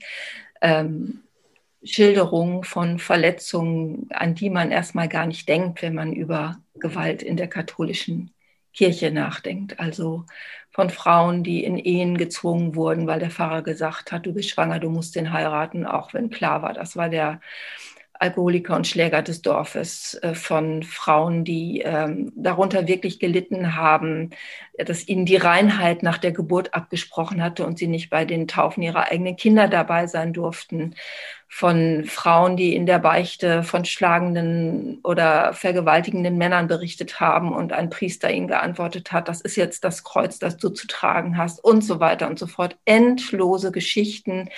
ähm, 0.62 1.22
Schilderungen 1.84 2.64
von 2.64 2.98
Verletzungen, 2.98 4.08
an 4.12 4.34
die 4.34 4.50
man 4.50 4.72
erstmal 4.72 5.08
gar 5.08 5.28
nicht 5.28 5.48
denkt, 5.48 5.82
wenn 5.82 5.94
man 5.94 6.14
über 6.14 6.58
Gewalt 6.76 7.22
in 7.22 7.38
der 7.38 7.48
katholischen 7.48 8.34
Kirche 8.74 9.12
nachdenkt. 9.12 9.80
Also 9.80 10.26
von 10.72 10.90
Frauen, 10.90 11.44
die 11.44 11.64
in 11.64 11.78
Ehen 11.78 12.18
gezwungen 12.18 12.76
wurden, 12.76 13.08
weil 13.08 13.20
der 13.20 13.30
Pfarrer 13.30 13.62
gesagt 13.62 14.12
hat, 14.12 14.26
du 14.26 14.34
bist 14.34 14.50
schwanger, 14.50 14.80
du 14.80 14.90
musst 14.90 15.16
den 15.16 15.32
heiraten, 15.32 15.86
auch 15.86 16.14
wenn 16.14 16.30
klar 16.30 16.62
war, 16.62 16.74
das 16.74 16.98
war 16.98 17.10
der 17.10 17.40
Alkoholiker 18.20 18.76
und 18.76 18.88
Schläger 18.88 19.22
des 19.22 19.42
Dorfes, 19.42 20.18
äh, 20.22 20.34
von 20.34 20.84
Frauen, 20.84 21.44
die 21.44 21.82
ähm, 21.82 22.32
darunter 22.36 22.88
wirklich 22.88 23.20
gelitten 23.20 23.76
haben, 23.76 24.32
dass 24.78 25.08
ihnen 25.08 25.26
die 25.26 25.38
Reinheit 25.38 26.04
nach 26.04 26.18
der 26.18 26.32
Geburt 26.32 26.74
abgesprochen 26.74 27.42
hatte 27.42 27.66
und 27.66 27.78
sie 27.78 27.88
nicht 27.88 28.10
bei 28.10 28.26
den 28.26 28.48
Taufen 28.48 28.84
ihrer 28.84 29.12
eigenen 29.12 29.36
Kinder 29.36 29.68
dabei 29.68 30.08
sein 30.08 30.34
durften, 30.34 30.96
von 31.48 32.04
Frauen, 32.04 32.58
die 32.58 32.76
in 32.76 32.86
der 32.86 33.00
Beichte 33.00 33.64
von 33.64 33.86
schlagenden 33.86 35.00
oder 35.04 35.54
vergewaltigenden 35.54 36.38
Männern 36.38 36.68
berichtet 36.68 37.22
haben 37.22 37.54
und 37.54 37.72
ein 37.72 37.90
Priester 37.90 38.30
ihnen 38.30 38.50
geantwortet 38.50 39.14
hat, 39.14 39.30
das 39.30 39.40
ist 39.40 39.56
jetzt 39.56 39.86
das 39.86 40.04
Kreuz, 40.04 40.38
das 40.38 40.58
du 40.58 40.68
zu 40.70 40.86
tragen 40.88 41.38
hast 41.38 41.64
und 41.64 41.82
so 41.82 42.02
weiter 42.02 42.28
und 42.28 42.40
so 42.40 42.48
fort. 42.48 42.76
Endlose 42.84 43.72
Geschichten 43.72 44.50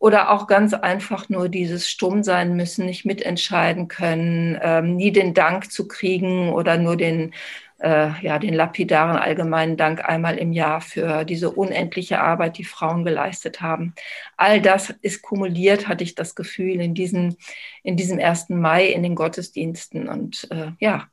oder 0.00 0.30
auch 0.30 0.46
ganz 0.46 0.72
einfach 0.72 1.28
nur 1.28 1.50
dieses 1.50 1.88
Stumm 1.88 2.22
sein 2.24 2.56
müssen, 2.56 2.86
nicht 2.86 3.04
mitentscheiden 3.04 3.86
können, 3.86 4.58
ähm, 4.62 4.96
nie 4.96 5.12
den 5.12 5.34
Dank 5.34 5.70
zu 5.70 5.86
kriegen 5.86 6.54
oder 6.54 6.78
nur 6.78 6.96
den, 6.96 7.34
äh, 7.80 8.10
ja, 8.22 8.38
den 8.38 8.54
lapidaren 8.54 9.18
allgemeinen 9.18 9.76
Dank 9.76 10.02
einmal 10.02 10.38
im 10.38 10.52
Jahr 10.52 10.80
für 10.80 11.24
diese 11.26 11.50
unendliche 11.50 12.18
Arbeit, 12.18 12.56
die 12.56 12.64
Frauen 12.64 13.04
geleistet 13.04 13.60
haben. 13.60 13.94
All 14.38 14.62
das 14.62 14.88
ist 15.02 15.20
kumuliert, 15.20 15.86
hatte 15.86 16.02
ich 16.02 16.14
das 16.14 16.34
Gefühl, 16.34 16.80
in 16.80 16.94
diesem, 16.94 17.36
in 17.82 17.98
diesem 17.98 18.18
ersten 18.18 18.58
Mai 18.58 18.86
in 18.86 19.02
den 19.02 19.14
Gottesdiensten. 19.14 20.08
Und 20.08 20.48
äh, 20.50 20.72
ja, 20.80 21.08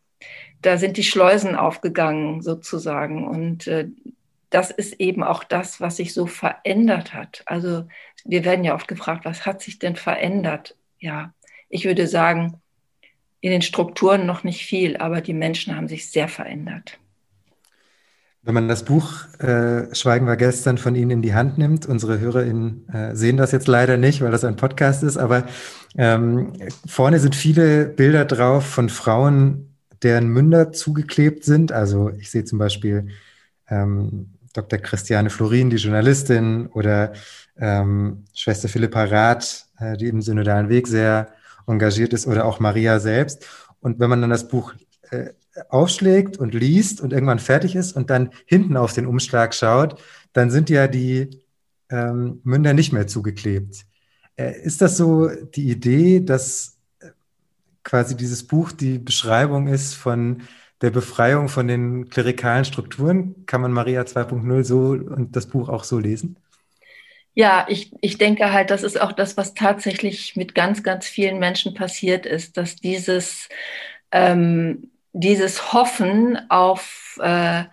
da 0.61 0.77
sind 0.77 0.95
die 0.95 1.03
Schleusen 1.03 1.55
aufgegangen 1.55 2.41
sozusagen. 2.41 3.27
Und 3.27 3.67
äh, 3.67 3.89
das 4.49 4.71
ist 4.71 4.99
eben 4.99 5.23
auch 5.23 5.43
das, 5.43 5.81
was 5.81 5.97
sich 5.97 6.13
so 6.13 6.25
verändert 6.25 7.13
hat. 7.13 7.43
Also 7.45 7.87
wir 8.23 8.45
werden 8.45 8.63
ja 8.63 8.75
oft 8.75 8.87
gefragt, 8.87 9.25
was 9.25 9.45
hat 9.45 9.61
sich 9.61 9.79
denn 9.79 9.95
verändert? 9.95 10.75
Ja, 10.99 11.33
ich 11.69 11.85
würde 11.85 12.07
sagen, 12.07 12.61
in 13.41 13.51
den 13.51 13.61
Strukturen 13.61 14.25
noch 14.25 14.43
nicht 14.43 14.65
viel, 14.65 14.97
aber 14.97 15.21
die 15.21 15.33
Menschen 15.33 15.75
haben 15.75 15.87
sich 15.87 16.09
sehr 16.09 16.27
verändert. 16.27 16.97
Wenn 18.41 18.53
man 18.53 18.69
das 18.69 18.85
Buch 18.85 19.25
äh, 19.39 19.93
Schweigen 19.93 20.25
war 20.25 20.37
gestern 20.37 20.77
von 20.77 20.95
Ihnen 20.95 21.11
in 21.11 21.21
die 21.21 21.33
Hand 21.33 21.57
nimmt, 21.57 21.85
unsere 21.85 22.19
HörerInnen 22.19 22.87
äh, 22.87 23.13
sehen 23.13 23.35
das 23.35 23.51
jetzt 23.51 23.67
leider 23.67 23.97
nicht, 23.97 24.21
weil 24.21 24.31
das 24.31 24.45
ein 24.45 24.55
Podcast 24.55 25.03
ist, 25.03 25.17
aber 25.17 25.47
ähm, 25.97 26.53
vorne 26.85 27.19
sind 27.19 27.35
viele 27.35 27.85
Bilder 27.85 28.23
drauf 28.23 28.65
von 28.65 28.87
Frauen, 28.87 29.75
deren 30.01 30.29
Münder 30.29 30.71
zugeklebt 30.71 31.43
sind. 31.43 31.73
Also 31.73 32.09
ich 32.11 32.31
sehe 32.31 32.45
zum 32.45 32.57
Beispiel 32.57 33.09
ähm, 33.69 34.36
Dr. 34.57 34.79
Christiane 34.79 35.29
Florin, 35.29 35.69
die 35.69 35.77
Journalistin, 35.77 36.67
oder 36.67 37.13
ähm, 37.57 38.25
Schwester 38.33 38.67
Philippa 38.67 39.03
Rath, 39.03 39.67
äh, 39.79 39.95
die 39.97 40.07
im 40.07 40.21
synodalen 40.21 40.69
Weg 40.69 40.87
sehr 40.87 41.29
engagiert 41.67 42.13
ist, 42.13 42.25
oder 42.25 42.45
auch 42.45 42.59
Maria 42.59 42.99
selbst. 42.99 43.45
Und 43.81 43.99
wenn 43.99 44.09
man 44.09 44.21
dann 44.21 44.31
das 44.31 44.47
Buch 44.47 44.73
äh, 45.11 45.29
aufschlägt 45.69 46.37
und 46.37 46.53
liest 46.53 47.01
und 47.01 47.13
irgendwann 47.13 47.39
fertig 47.39 47.75
ist 47.75 47.95
und 47.95 48.09
dann 48.09 48.31
hinten 48.45 48.77
auf 48.77 48.93
den 48.93 49.05
Umschlag 49.05 49.53
schaut, 49.53 50.01
dann 50.33 50.49
sind 50.51 50.69
ja 50.69 50.87
die 50.87 51.41
ähm, 51.89 52.41
Münder 52.43 52.73
nicht 52.73 52.93
mehr 52.93 53.07
zugeklebt. 53.07 53.85
Äh, 54.35 54.59
ist 54.61 54.81
das 54.81 54.97
so 54.97 55.29
die 55.29 55.69
Idee, 55.69 56.19
dass 56.19 56.77
äh, 56.99 57.09
quasi 57.83 58.15
dieses 58.15 58.45
Buch 58.45 58.71
die 58.71 58.97
Beschreibung 58.97 59.67
ist 59.67 59.93
von 59.95 60.41
der 60.81 60.91
Befreiung 60.91 61.49
von 61.49 61.67
den 61.67 62.09
klerikalen 62.09 62.65
Strukturen. 62.65 63.45
Kann 63.45 63.61
man 63.61 63.71
Maria 63.71 64.01
2.0 64.01 64.63
so 64.63 64.79
und 64.89 65.35
das 65.35 65.47
Buch 65.47 65.69
auch 65.69 65.83
so 65.83 65.99
lesen? 65.99 66.37
Ja, 67.33 67.67
ich, 67.69 67.91
ich 68.01 68.17
denke 68.17 68.51
halt, 68.51 68.71
das 68.71 68.81
ist 68.81 68.99
auch 68.99 69.11
das, 69.11 69.37
was 69.37 69.53
tatsächlich 69.53 70.35
mit 70.35 70.55
ganz, 70.55 70.81
ganz 70.81 71.07
vielen 71.07 71.37
Menschen 71.37 71.75
passiert 71.75 72.25
ist, 72.25 72.57
dass 72.57 72.77
dieses, 72.77 73.47
ähm, 74.11 74.89
dieses 75.13 75.71
Hoffen 75.71 76.39
auf, 76.49 77.19
äh, 77.21 77.65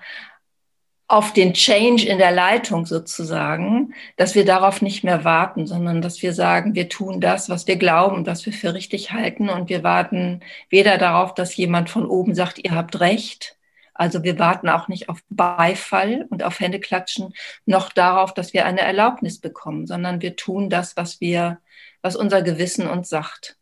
auf 1.07 1.33
den 1.33 1.53
Change 1.53 2.07
in 2.07 2.19
der 2.19 2.33
Leitung 2.33 2.87
sozusagen, 2.87 3.95
dass 4.17 4.35
wir 4.35 4.45
darauf 4.45 4.81
nicht 4.81 5.05
mehr 5.05 5.25
warten, 5.25 5.67
sondern 5.67 6.01
dass 6.01 6.23
wir 6.23 6.33
sagen, 6.33 6.75
wir 6.75 6.89
tun 6.89 7.21
das, 7.21 7.49
was 7.51 7.67
wir 7.67 7.77
glauben, 7.77 8.27
was 8.27 8.47
wir 8.47 8.53
für 8.53 8.75
richtig 8.75 9.13
halten 9.13 9.51
und 9.51 9.69
wir 9.69 9.83
warten 9.83 10.41
weder 10.71 10.97
darauf, 10.97 11.35
dass 11.35 11.57
jemand 11.57 11.91
von 11.91 12.07
oben 12.07 12.35
sagt, 12.35 12.59
ihr 12.65 12.73
habt 12.73 13.01
recht, 13.01 13.59
also 13.93 14.23
wir 14.25 14.39
warten 14.39 14.69
auch 14.69 14.89
nicht 14.89 15.09
auf 15.09 15.21
Beifall 15.29 16.27
und 16.31 16.43
auf 16.43 16.59
Händeklatschen, 16.59 17.35
noch 17.67 17.93
darauf, 17.93 18.35
dass 18.35 18.55
wir 18.55 18.65
eine 18.65 18.81
Erlaubnis 18.81 19.39
bekommen, 19.41 19.87
sondern 19.87 20.23
wir 20.23 20.37
tun 20.37 20.71
das, 20.71 20.97
was 20.97 21.21
wir, 21.21 21.59
was 22.03 22.17
unser 22.17 22.43
Gewissen 22.43 22.89
uns 22.89 23.09
sagt. 23.09 23.57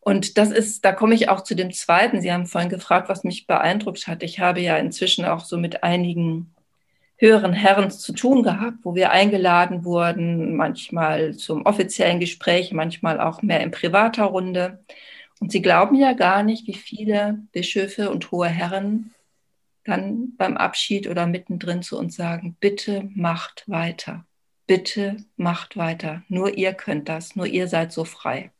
Und 0.00 0.38
das 0.38 0.50
ist, 0.50 0.84
da 0.84 0.92
komme 0.92 1.14
ich 1.14 1.28
auch 1.28 1.42
zu 1.42 1.54
dem 1.54 1.72
zweiten. 1.72 2.20
Sie 2.20 2.30
haben 2.30 2.46
vorhin 2.46 2.68
gefragt, 2.68 3.08
was 3.08 3.24
mich 3.24 3.46
beeindruckt 3.46 4.06
hat. 4.06 4.22
Ich 4.22 4.38
habe 4.38 4.60
ja 4.60 4.76
inzwischen 4.76 5.24
auch 5.24 5.44
so 5.44 5.56
mit 5.56 5.82
einigen 5.82 6.53
höheren 7.16 7.52
Herren 7.52 7.90
zu 7.90 8.12
tun 8.12 8.42
gehabt, 8.42 8.78
wo 8.82 8.94
wir 8.94 9.10
eingeladen 9.10 9.84
wurden, 9.84 10.56
manchmal 10.56 11.34
zum 11.34 11.64
offiziellen 11.64 12.20
Gespräch, 12.20 12.72
manchmal 12.72 13.20
auch 13.20 13.42
mehr 13.42 13.60
in 13.60 13.70
privater 13.70 14.24
Runde. 14.24 14.84
Und 15.40 15.52
sie 15.52 15.62
glauben 15.62 15.96
ja 15.96 16.12
gar 16.12 16.42
nicht, 16.42 16.66
wie 16.66 16.74
viele 16.74 17.38
Bischöfe 17.52 18.10
und 18.10 18.30
hohe 18.30 18.48
Herren 18.48 19.14
dann 19.84 20.34
beim 20.36 20.56
Abschied 20.56 21.08
oder 21.08 21.26
mittendrin 21.26 21.82
zu 21.82 21.98
uns 21.98 22.16
sagen, 22.16 22.56
bitte 22.58 23.08
macht 23.14 23.64
weiter, 23.68 24.24
bitte 24.66 25.18
macht 25.36 25.76
weiter, 25.76 26.22
nur 26.28 26.56
ihr 26.56 26.72
könnt 26.72 27.08
das, 27.08 27.36
nur 27.36 27.46
ihr 27.46 27.68
seid 27.68 27.92
so 27.92 28.04
frei. 28.04 28.50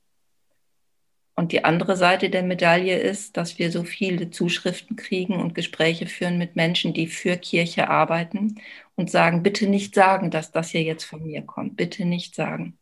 Und 1.36 1.50
die 1.52 1.64
andere 1.64 1.96
Seite 1.96 2.30
der 2.30 2.44
Medaille 2.44 2.96
ist, 2.98 3.36
dass 3.36 3.58
wir 3.58 3.72
so 3.72 3.82
viele 3.82 4.30
Zuschriften 4.30 4.96
kriegen 4.96 5.34
und 5.34 5.54
Gespräche 5.54 6.06
führen 6.06 6.38
mit 6.38 6.54
Menschen, 6.54 6.94
die 6.94 7.08
für 7.08 7.36
Kirche 7.36 7.88
arbeiten 7.88 8.60
und 8.94 9.10
sagen, 9.10 9.42
bitte 9.42 9.66
nicht 9.66 9.94
sagen, 9.94 10.30
dass 10.30 10.52
das 10.52 10.70
hier 10.70 10.82
jetzt 10.82 11.04
von 11.04 11.24
mir 11.24 11.42
kommt, 11.42 11.76
bitte 11.76 12.04
nicht 12.04 12.34
sagen. 12.36 12.78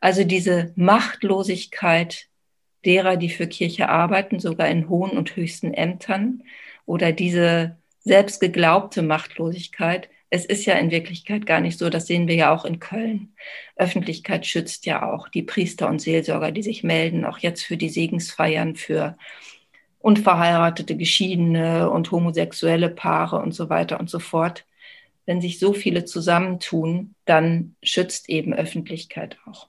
Also 0.00 0.24
diese 0.24 0.72
Machtlosigkeit 0.76 2.28
derer, 2.84 3.16
die 3.16 3.30
für 3.30 3.46
Kirche 3.46 3.88
arbeiten, 3.88 4.40
sogar 4.40 4.68
in 4.68 4.88
hohen 4.88 5.12
und 5.12 5.36
höchsten 5.36 5.74
Ämtern, 5.74 6.42
oder 6.86 7.12
diese 7.12 7.78
selbstgeglaubte 8.00 9.02
Machtlosigkeit, 9.02 10.08
es 10.34 10.46
ist 10.46 10.64
ja 10.64 10.76
in 10.76 10.90
Wirklichkeit 10.90 11.44
gar 11.44 11.60
nicht 11.60 11.78
so, 11.78 11.90
das 11.90 12.06
sehen 12.06 12.26
wir 12.26 12.34
ja 12.34 12.54
auch 12.54 12.64
in 12.64 12.78
Köln. 12.78 13.34
Öffentlichkeit 13.76 14.46
schützt 14.46 14.86
ja 14.86 15.12
auch 15.12 15.28
die 15.28 15.42
Priester 15.42 15.88
und 15.88 16.00
Seelsorger, 16.00 16.52
die 16.52 16.62
sich 16.62 16.82
melden, 16.82 17.26
auch 17.26 17.36
jetzt 17.36 17.62
für 17.62 17.76
die 17.76 17.90
Segensfeiern 17.90 18.74
für 18.74 19.14
unverheiratete, 19.98 20.96
geschiedene 20.96 21.90
und 21.90 22.10
homosexuelle 22.10 22.88
Paare 22.88 23.40
und 23.40 23.52
so 23.52 23.68
weiter 23.68 24.00
und 24.00 24.08
so 24.08 24.20
fort. 24.20 24.64
Wenn 25.26 25.42
sich 25.42 25.58
so 25.58 25.74
viele 25.74 26.06
zusammentun, 26.06 27.14
dann 27.26 27.76
schützt 27.82 28.30
eben 28.30 28.54
Öffentlichkeit 28.54 29.36
auch. 29.44 29.68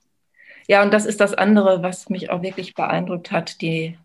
Ja, 0.70 0.82
und 0.82 0.94
das 0.94 1.06
ist 1.06 1.20
das 1.20 1.34
andere, 1.34 1.84
was 1.84 2.08
mich 2.08 2.30
auch 2.30 2.42
wirklich 2.42 2.74
beeindruckt 2.74 3.32
hat, 3.32 3.62
die, 3.62 3.98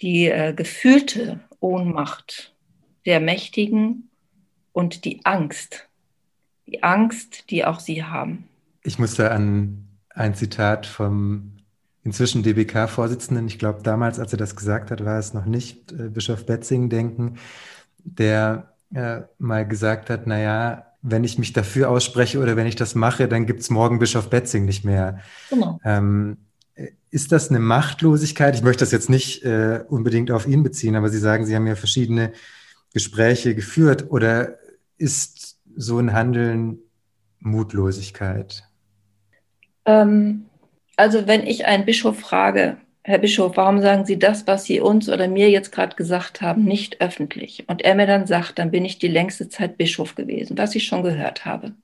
die 0.00 0.26
äh, 0.26 0.54
gefühlte 0.54 1.40
Ohnmacht 1.58 2.54
der 3.06 3.18
Mächtigen 3.18 4.08
und 4.74 5.06
die 5.06 5.24
Angst 5.24 5.88
die 6.66 6.82
Angst, 6.82 7.50
die 7.50 7.64
auch 7.64 7.80
Sie 7.80 8.04
haben. 8.04 8.44
Ich 8.82 8.98
musste 8.98 9.30
an 9.30 9.86
ein 10.10 10.34
Zitat 10.34 10.86
vom 10.86 11.52
inzwischen 12.02 12.42
DBK-Vorsitzenden, 12.42 13.46
ich 13.46 13.58
glaube 13.58 13.82
damals, 13.82 14.18
als 14.18 14.32
er 14.32 14.38
das 14.38 14.56
gesagt 14.56 14.90
hat, 14.90 15.04
war 15.04 15.18
es 15.18 15.32
noch 15.32 15.46
nicht 15.46 15.92
äh, 15.92 16.08
Bischof 16.08 16.44
Betzing 16.44 16.90
denken, 16.90 17.38
der 18.04 18.74
äh, 18.94 19.22
mal 19.38 19.66
gesagt 19.66 20.10
hat, 20.10 20.26
naja, 20.26 20.86
wenn 21.00 21.24
ich 21.24 21.38
mich 21.38 21.54
dafür 21.54 21.90
ausspreche 21.90 22.40
oder 22.40 22.56
wenn 22.56 22.66
ich 22.66 22.76
das 22.76 22.94
mache, 22.94 23.26
dann 23.26 23.46
gibt 23.46 23.60
es 23.60 23.70
morgen 23.70 23.98
Bischof 23.98 24.28
Betzing 24.28 24.66
nicht 24.66 24.84
mehr. 24.84 25.20
Genau. 25.48 25.80
Ähm, 25.84 26.36
ist 27.10 27.32
das 27.32 27.48
eine 27.48 27.60
Machtlosigkeit? 27.60 28.54
Ich 28.54 28.62
möchte 28.62 28.84
das 28.84 28.92
jetzt 28.92 29.08
nicht 29.08 29.44
äh, 29.44 29.84
unbedingt 29.88 30.30
auf 30.30 30.46
ihn 30.46 30.62
beziehen, 30.62 30.96
aber 30.96 31.08
Sie 31.08 31.18
sagen, 31.18 31.46
Sie 31.46 31.54
haben 31.54 31.66
ja 31.66 31.76
verschiedene 31.76 32.32
Gespräche 32.92 33.54
geführt. 33.54 34.10
Oder 34.10 34.58
ist 34.96 35.58
so 35.76 35.98
ein 35.98 36.12
Handeln 36.12 36.78
Mutlosigkeit? 37.40 38.64
Ähm, 39.84 40.46
also 40.96 41.26
wenn 41.26 41.46
ich 41.46 41.66
einen 41.66 41.84
Bischof 41.84 42.18
frage, 42.18 42.78
Herr 43.06 43.18
Bischof, 43.18 43.58
warum 43.58 43.82
sagen 43.82 44.06
Sie 44.06 44.18
das, 44.18 44.46
was 44.46 44.64
Sie 44.64 44.80
uns 44.80 45.10
oder 45.10 45.28
mir 45.28 45.50
jetzt 45.50 45.72
gerade 45.72 45.94
gesagt 45.94 46.40
haben, 46.40 46.64
nicht 46.64 47.02
öffentlich? 47.02 47.68
Und 47.68 47.82
er 47.82 47.94
mir 47.94 48.06
dann 48.06 48.26
sagt, 48.26 48.58
dann 48.58 48.70
bin 48.70 48.86
ich 48.86 48.98
die 48.98 49.08
längste 49.08 49.50
Zeit 49.50 49.76
Bischof 49.76 50.14
gewesen, 50.14 50.56
was 50.56 50.74
ich 50.74 50.84
schon 50.86 51.02
gehört 51.02 51.44
habe. 51.44 51.74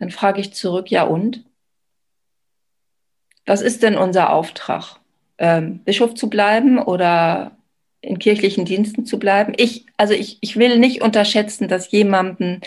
Dann 0.00 0.10
frage 0.10 0.40
ich 0.40 0.52
zurück, 0.52 0.90
ja 0.90 1.04
und? 1.04 1.44
Was 3.46 3.62
ist 3.62 3.84
denn 3.84 3.96
unser 3.96 4.32
Auftrag? 4.32 4.98
Ähm, 5.38 5.84
Bischof 5.84 6.14
zu 6.14 6.28
bleiben 6.28 6.80
oder 6.80 7.55
in 8.06 8.18
kirchlichen 8.18 8.64
Diensten 8.64 9.04
zu 9.04 9.18
bleiben? 9.18 9.52
Ich, 9.56 9.86
also 9.96 10.14
ich, 10.14 10.38
ich 10.40 10.56
will 10.56 10.78
nicht 10.78 11.02
unterschätzen, 11.02 11.68
dass 11.68 11.90
jemanden 11.90 12.60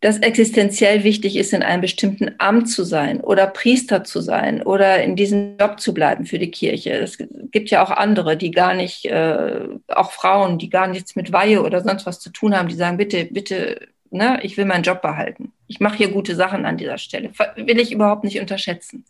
das 0.00 0.18
existenziell 0.18 1.02
wichtig 1.02 1.36
ist, 1.36 1.52
in 1.52 1.64
einem 1.64 1.80
bestimmten 1.80 2.36
Amt 2.38 2.70
zu 2.70 2.84
sein 2.84 3.20
oder 3.20 3.48
Priester 3.48 4.04
zu 4.04 4.20
sein 4.20 4.62
oder 4.62 5.02
in 5.02 5.16
diesem 5.16 5.56
Job 5.58 5.80
zu 5.80 5.92
bleiben 5.92 6.24
für 6.24 6.38
die 6.38 6.52
Kirche. 6.52 6.92
Es 6.92 7.18
gibt 7.18 7.70
ja 7.70 7.82
auch 7.82 7.90
andere, 7.90 8.36
die 8.36 8.52
gar 8.52 8.74
nicht, 8.74 9.06
äh, 9.06 9.60
auch 9.88 10.12
Frauen, 10.12 10.58
die 10.58 10.70
gar 10.70 10.86
nichts 10.86 11.16
mit 11.16 11.32
Weihe 11.32 11.62
oder 11.62 11.82
sonst 11.82 12.06
was 12.06 12.20
zu 12.20 12.30
tun 12.30 12.56
haben, 12.56 12.68
die 12.68 12.76
sagen, 12.76 12.96
bitte, 12.96 13.24
bitte, 13.24 13.88
ne, 14.10 14.38
ich 14.42 14.56
will 14.56 14.66
meinen 14.66 14.84
Job 14.84 15.02
behalten. 15.02 15.52
Ich 15.66 15.80
mache 15.80 15.96
hier 15.96 16.12
gute 16.12 16.36
Sachen 16.36 16.64
an 16.64 16.76
dieser 16.76 16.98
Stelle. 16.98 17.30
Will 17.56 17.80
ich 17.80 17.90
überhaupt 17.90 18.22
nicht 18.22 18.38
unterschätzen. 18.38 19.04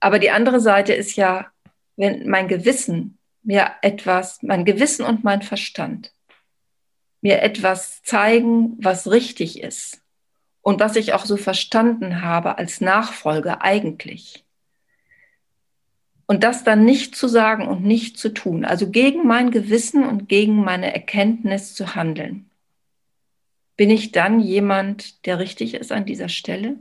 Aber 0.00 0.18
die 0.18 0.30
andere 0.30 0.60
Seite 0.60 0.94
ist 0.94 1.16
ja, 1.16 1.48
wenn 1.96 2.26
mein 2.28 2.48
Gewissen 2.48 3.18
mir 3.46 3.70
etwas, 3.82 4.42
mein 4.42 4.64
Gewissen 4.64 5.04
und 5.04 5.24
mein 5.24 5.42
Verstand 5.42 6.12
mir 7.26 7.42
etwas 7.42 8.04
zeigen, 8.04 8.76
was 8.78 9.10
richtig 9.10 9.60
ist 9.60 10.00
und 10.62 10.78
was 10.78 10.94
ich 10.94 11.12
auch 11.12 11.24
so 11.24 11.36
verstanden 11.36 12.22
habe 12.22 12.56
als 12.56 12.80
Nachfolge 12.80 13.62
eigentlich. 13.62 14.44
Und 16.26 16.44
das 16.44 16.62
dann 16.62 16.84
nicht 16.84 17.16
zu 17.16 17.26
sagen 17.26 17.66
und 17.66 17.84
nicht 17.84 18.16
zu 18.16 18.32
tun, 18.32 18.64
also 18.64 18.90
gegen 18.90 19.26
mein 19.26 19.50
Gewissen 19.50 20.04
und 20.04 20.28
gegen 20.28 20.62
meine 20.62 20.92
Erkenntnis 20.94 21.74
zu 21.74 21.96
handeln. 21.96 22.48
Bin 23.76 23.90
ich 23.90 24.12
dann 24.12 24.38
jemand, 24.38 25.26
der 25.26 25.40
richtig 25.40 25.74
ist 25.74 25.90
an 25.90 26.04
dieser 26.04 26.28
Stelle? 26.28 26.78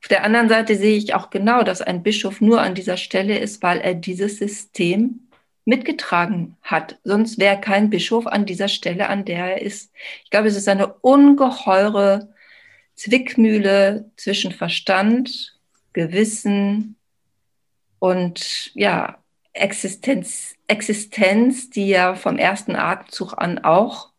Auf 0.00 0.08
der 0.08 0.24
anderen 0.24 0.50
Seite 0.50 0.76
sehe 0.76 0.96
ich 0.96 1.14
auch 1.14 1.30
genau, 1.30 1.62
dass 1.62 1.80
ein 1.80 2.02
Bischof 2.02 2.42
nur 2.42 2.60
an 2.60 2.74
dieser 2.74 2.98
Stelle 2.98 3.38
ist, 3.38 3.62
weil 3.62 3.80
er 3.80 3.94
dieses 3.94 4.38
System 4.38 5.25
mitgetragen 5.66 6.56
hat. 6.62 6.98
Sonst 7.04 7.38
wäre 7.38 7.60
kein 7.60 7.90
Bischof 7.90 8.26
an 8.26 8.46
dieser 8.46 8.68
Stelle, 8.68 9.08
an 9.08 9.24
der 9.26 9.56
er 9.56 9.62
ist. 9.62 9.92
Ich 10.24 10.30
glaube, 10.30 10.48
es 10.48 10.56
ist 10.56 10.68
eine 10.68 10.94
ungeheure 10.94 12.32
Zwickmühle 12.94 14.10
zwischen 14.16 14.52
Verstand, 14.52 15.58
Gewissen 15.92 16.96
und 17.98 18.70
ja, 18.74 19.18
Existenz, 19.52 20.54
Existenz, 20.68 21.68
die 21.70 21.88
ja 21.88 22.14
vom 22.14 22.38
ersten 22.38 22.76
Atemzug 22.76 23.34
an 23.36 23.58
auch 23.58 24.12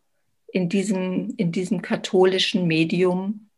in 0.52 0.68
diesem, 0.68 1.34
in 1.36 1.50
diesem 1.50 1.80
katholischen 1.80 2.66
Medium 2.66 3.48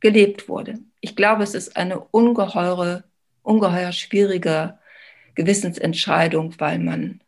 gelebt 0.00 0.48
wurde. 0.48 0.80
Ich 1.00 1.14
glaube, 1.14 1.44
es 1.44 1.54
ist 1.54 1.76
eine 1.76 2.00
ungeheure, 2.00 3.04
ungeheuer 3.42 3.92
schwierige 3.92 4.79
Gewissensentscheidung, 5.34 6.54
weil 6.58 6.78
man, 6.78 7.20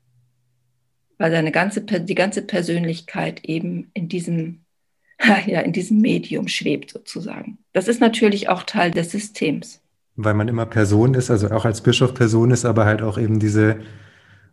weil 1.19 1.31
seine 1.31 1.53
ganze, 1.53 1.83
die 1.83 2.15
ganze 2.15 2.43
Persönlichkeit 2.43 3.45
eben 3.45 3.91
in 3.95 4.09
diesem, 4.09 4.61
ja, 5.47 5.61
in 5.61 5.73
diesem 5.73 6.01
Medium 6.01 6.49
schwebt 6.49 6.91
sozusagen. 6.91 7.59
Das 7.73 7.89
ist 7.89 8.01
natürlich 8.01 8.49
auch 8.49 8.63
Teil 8.65 8.91
des 8.91 9.11
Systems. 9.11 9.81
Weil 10.17 10.35
man 10.35 10.49
immer 10.49 10.67
Person 10.67 11.15
ist, 11.15 11.31
also 11.31 11.51
auch 11.51 11.65
als 11.65 11.81
Bischof 11.81 12.13
Person 12.13 12.51
ist, 12.51 12.65
aber 12.65 12.85
halt 12.85 13.01
auch 13.03 13.19
eben 13.19 13.41
diese 13.41 13.81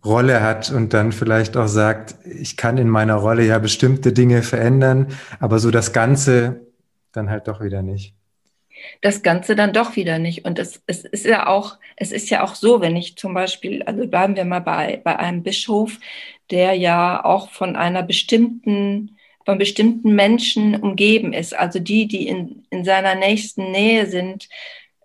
Rolle 0.06 0.42
hat 0.42 0.72
und 0.72 0.94
dann 0.94 1.12
vielleicht 1.12 1.58
auch 1.58 1.68
sagt, 1.68 2.16
ich 2.26 2.56
kann 2.56 2.78
in 2.78 2.88
meiner 2.88 3.16
Rolle 3.16 3.46
ja 3.46 3.60
bestimmte 3.60 4.14
Dinge 4.14 4.44
verändern, 4.44 5.08
aber 5.40 5.60
so 5.60 5.72
das 5.72 5.92
Ganze 5.92 6.62
dann 7.12 7.30
halt 7.30 7.50
doch 7.50 7.62
wieder 7.62 7.82
nicht 7.82 8.16
das 9.02 9.22
Ganze 9.22 9.56
dann 9.56 9.74
doch 9.74 9.96
wieder 9.96 10.20
nicht. 10.20 10.46
Und 10.46 10.60
es, 10.60 10.82
es 10.88 11.06
ist 11.06 11.26
ja 11.26 11.48
auch, 11.48 11.78
es 11.96 12.12
ist 12.12 12.30
ja 12.30 12.44
auch 12.44 12.56
so, 12.56 12.82
wenn 12.82 12.96
ich 12.96 13.18
zum 13.18 13.34
Beispiel, 13.34 13.84
also 13.84 14.08
bleiben 14.08 14.36
wir 14.36 14.46
mal 14.46 14.62
bei, 14.62 15.02
bei 15.04 15.18
einem 15.18 15.44
Bischof, 15.44 15.98
der 16.52 16.74
ja 16.74 17.24
auch 17.24 17.50
von 17.50 17.76
einer 17.76 18.04
bestimmten, 18.04 19.18
von 19.46 19.58
bestimmten 19.58 20.16
Menschen 20.16 20.76
umgeben 20.76 21.34
ist, 21.34 21.58
also 21.58 21.80
die, 21.80 22.08
die 22.08 22.28
in, 22.28 22.66
in 22.70 22.84
seiner 22.84 23.16
nächsten 23.16 23.72
Nähe 23.72 24.06
sind, 24.08 24.48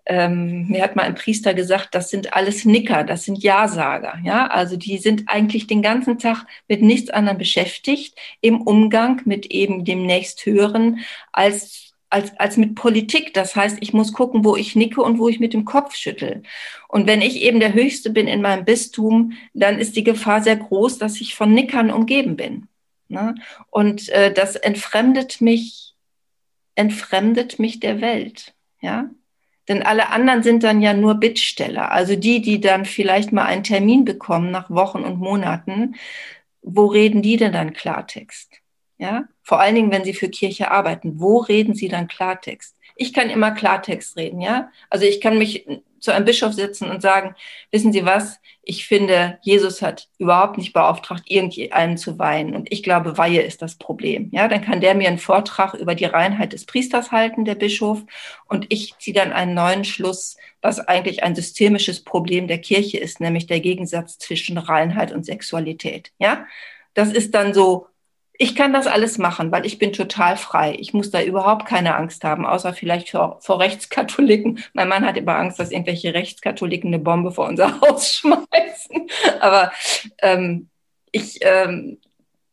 ähm, 0.07 0.67
mir 0.67 0.83
hat 0.83 0.95
mal 0.95 1.03
ein 1.03 1.15
Priester 1.15 1.53
gesagt, 1.53 1.95
das 1.95 2.09
sind 2.09 2.33
alles 2.33 2.63
Nicker, 2.65 3.03
das 3.03 3.25
sind 3.25 3.41
Ja-Sager. 3.43 4.19
Ja? 4.23 4.47
Also 4.47 4.77
die 4.77 4.97
sind 4.97 5.23
eigentlich 5.27 5.67
den 5.67 5.81
ganzen 5.81 6.19
Tag 6.19 6.45
mit 6.67 6.81
nichts 6.81 7.09
anderem 7.09 7.37
beschäftigt 7.37 8.15
im 8.41 8.61
Umgang 8.61 9.21
mit 9.25 9.47
eben 9.47 9.83
dem 9.83 10.05
nächsthöheren 10.05 10.99
als 11.31 11.94
als, 12.09 12.37
als 12.39 12.57
mit 12.57 12.75
Politik. 12.75 13.33
Das 13.33 13.55
heißt, 13.55 13.77
ich 13.81 13.93
muss 13.93 14.13
gucken, 14.13 14.45
wo 14.45 14.55
ich 14.55 14.75
nicke 14.75 15.01
und 15.01 15.19
wo 15.19 15.27
ich 15.27 15.39
mit 15.39 15.53
dem 15.53 15.65
Kopf 15.65 15.95
schüttel. 15.95 16.43
Und 16.87 17.07
wenn 17.07 17.21
ich 17.21 17.41
eben 17.41 17.59
der 17.59 17.73
Höchste 17.73 18.09
bin 18.09 18.27
in 18.27 18.41
meinem 18.41 18.65
Bistum, 18.65 19.33
dann 19.53 19.79
ist 19.79 19.95
die 19.95 20.03
Gefahr 20.03 20.41
sehr 20.41 20.55
groß, 20.55 20.97
dass 20.97 21.19
ich 21.21 21.35
von 21.35 21.53
Nickern 21.53 21.91
umgeben 21.91 22.35
bin. 22.35 22.67
Ne? 23.07 23.35
Und 23.69 24.09
äh, 24.09 24.33
das 24.33 24.55
entfremdet 24.55 25.41
mich, 25.41 25.95
entfremdet 26.75 27.59
mich 27.59 27.79
der 27.79 28.01
Welt. 28.01 28.53
Ja? 28.81 29.09
Denn 29.67 29.83
alle 29.83 30.09
anderen 30.09 30.43
sind 30.43 30.63
dann 30.63 30.81
ja 30.81 30.93
nur 30.93 31.15
Bittsteller. 31.15 31.91
Also 31.91 32.15
die, 32.15 32.41
die 32.41 32.61
dann 32.61 32.85
vielleicht 32.85 33.31
mal 33.31 33.45
einen 33.45 33.63
Termin 33.63 34.05
bekommen 34.05 34.51
nach 34.51 34.69
Wochen 34.69 34.99
und 34.99 35.17
Monaten, 35.17 35.95
wo 36.61 36.85
reden 36.85 37.21
die 37.21 37.37
denn 37.37 37.53
dann 37.53 37.73
Klartext? 37.73 38.51
Ja, 38.97 39.27
vor 39.45 39.59
allen 39.61 39.75
Dingen, 39.75 39.91
wenn 39.91 40.03
Sie 40.03 40.13
für 40.13 40.27
Kirche 40.27 40.71
arbeiten. 40.71 41.19
Wo 41.19 41.37
reden 41.37 41.75
Sie 41.75 41.87
dann 41.87 42.07
Klartext? 42.07 42.75
Ich 42.95 43.13
kann 43.13 43.29
immer 43.29 43.51
Klartext 43.51 44.17
reden, 44.17 44.41
ja. 44.41 44.71
Also 44.89 45.05
ich 45.05 45.21
kann 45.21 45.37
mich 45.37 45.65
zu 45.99 46.11
einem 46.11 46.25
Bischof 46.25 46.53
setzen 46.53 46.89
und 46.89 47.01
sagen, 47.01 47.35
wissen 47.71 47.93
Sie 47.93 48.05
was? 48.05 48.39
Ich 48.63 48.87
finde, 48.87 49.37
Jesus 49.41 49.83
hat 49.83 50.07
überhaupt 50.17 50.57
nicht 50.57 50.73
beauftragt, 50.73 51.23
irgendeinen 51.27 51.97
zu 51.97 52.17
weihen. 52.17 52.55
Und 52.55 52.71
ich 52.71 52.81
glaube, 52.81 53.17
Weihe 53.19 53.41
ist 53.41 53.61
das 53.61 53.75
Problem. 53.75 54.29
Ja, 54.31 54.47
dann 54.47 54.61
kann 54.61 54.81
der 54.81 54.95
mir 54.95 55.09
einen 55.09 55.19
Vortrag 55.19 55.75
über 55.75 55.93
die 55.93 56.05
Reinheit 56.05 56.53
des 56.53 56.65
Priesters 56.65 57.11
halten, 57.11 57.45
der 57.45 57.55
Bischof. 57.55 58.01
Und 58.45 58.65
ich 58.69 58.97
ziehe 58.97 59.15
dann 59.15 59.31
einen 59.31 59.53
neuen 59.53 59.83
Schluss, 59.83 60.37
was 60.61 60.79
eigentlich 60.79 61.23
ein 61.23 61.35
systemisches 61.35 62.03
Problem 62.03 62.47
der 62.47 62.59
Kirche 62.59 62.97
ist, 62.97 63.19
nämlich 63.19 63.45
der 63.45 63.59
Gegensatz 63.59 64.17
zwischen 64.17 64.57
Reinheit 64.57 65.11
und 65.11 65.25
Sexualität. 65.25 66.11
Ja, 66.17 66.47
das 66.95 67.11
ist 67.11 67.35
dann 67.35 67.53
so 67.53 67.87
ich 68.37 68.55
kann 68.55 68.73
das 68.73 68.87
alles 68.87 69.17
machen, 69.17 69.51
weil 69.51 69.65
ich 69.65 69.79
bin 69.79 69.93
total 69.93 70.37
frei. 70.37 70.75
Ich 70.79 70.93
muss 70.93 71.11
da 71.11 71.21
überhaupt 71.21 71.65
keine 71.65 71.95
Angst 71.95 72.23
haben, 72.23 72.45
außer 72.45 72.73
vielleicht 72.73 73.11
vor, 73.11 73.39
vor 73.41 73.59
Rechtskatholiken. 73.59 74.59
Mein 74.73 74.89
Mann 74.89 75.05
hat 75.05 75.17
immer 75.17 75.35
Angst, 75.35 75.59
dass 75.59 75.71
irgendwelche 75.71 76.13
Rechtskatholiken 76.13 76.89
eine 76.89 76.99
Bombe 76.99 77.31
vor 77.31 77.47
unser 77.47 77.79
Haus 77.81 78.15
schmeißen. 78.15 79.07
Aber 79.39 79.71
ähm, 80.21 80.69
ich, 81.11 81.39
ähm, 81.41 81.97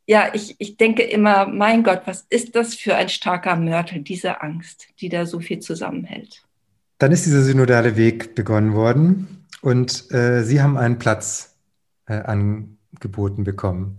ja, 0.06 0.30
ich, 0.32 0.56
ich 0.58 0.76
denke 0.76 1.02
immer, 1.02 1.46
mein 1.46 1.82
Gott, 1.82 2.02
was 2.04 2.26
ist 2.28 2.54
das 2.54 2.74
für 2.74 2.94
ein 2.94 3.08
starker 3.08 3.56
Mörtel, 3.56 4.02
diese 4.02 4.40
Angst, 4.40 4.88
die 5.00 5.08
da 5.08 5.26
so 5.26 5.40
viel 5.40 5.60
zusammenhält. 5.60 6.42
Dann 6.98 7.12
ist 7.12 7.26
dieser 7.26 7.42
synodale 7.42 7.96
Weg 7.96 8.34
begonnen 8.34 8.74
worden 8.74 9.46
und 9.62 10.12
äh, 10.12 10.44
Sie 10.44 10.62
haben 10.62 10.76
einen 10.76 10.98
Platz 10.98 11.56
äh, 12.06 12.14
angeboten 12.14 13.42
bekommen. 13.42 13.96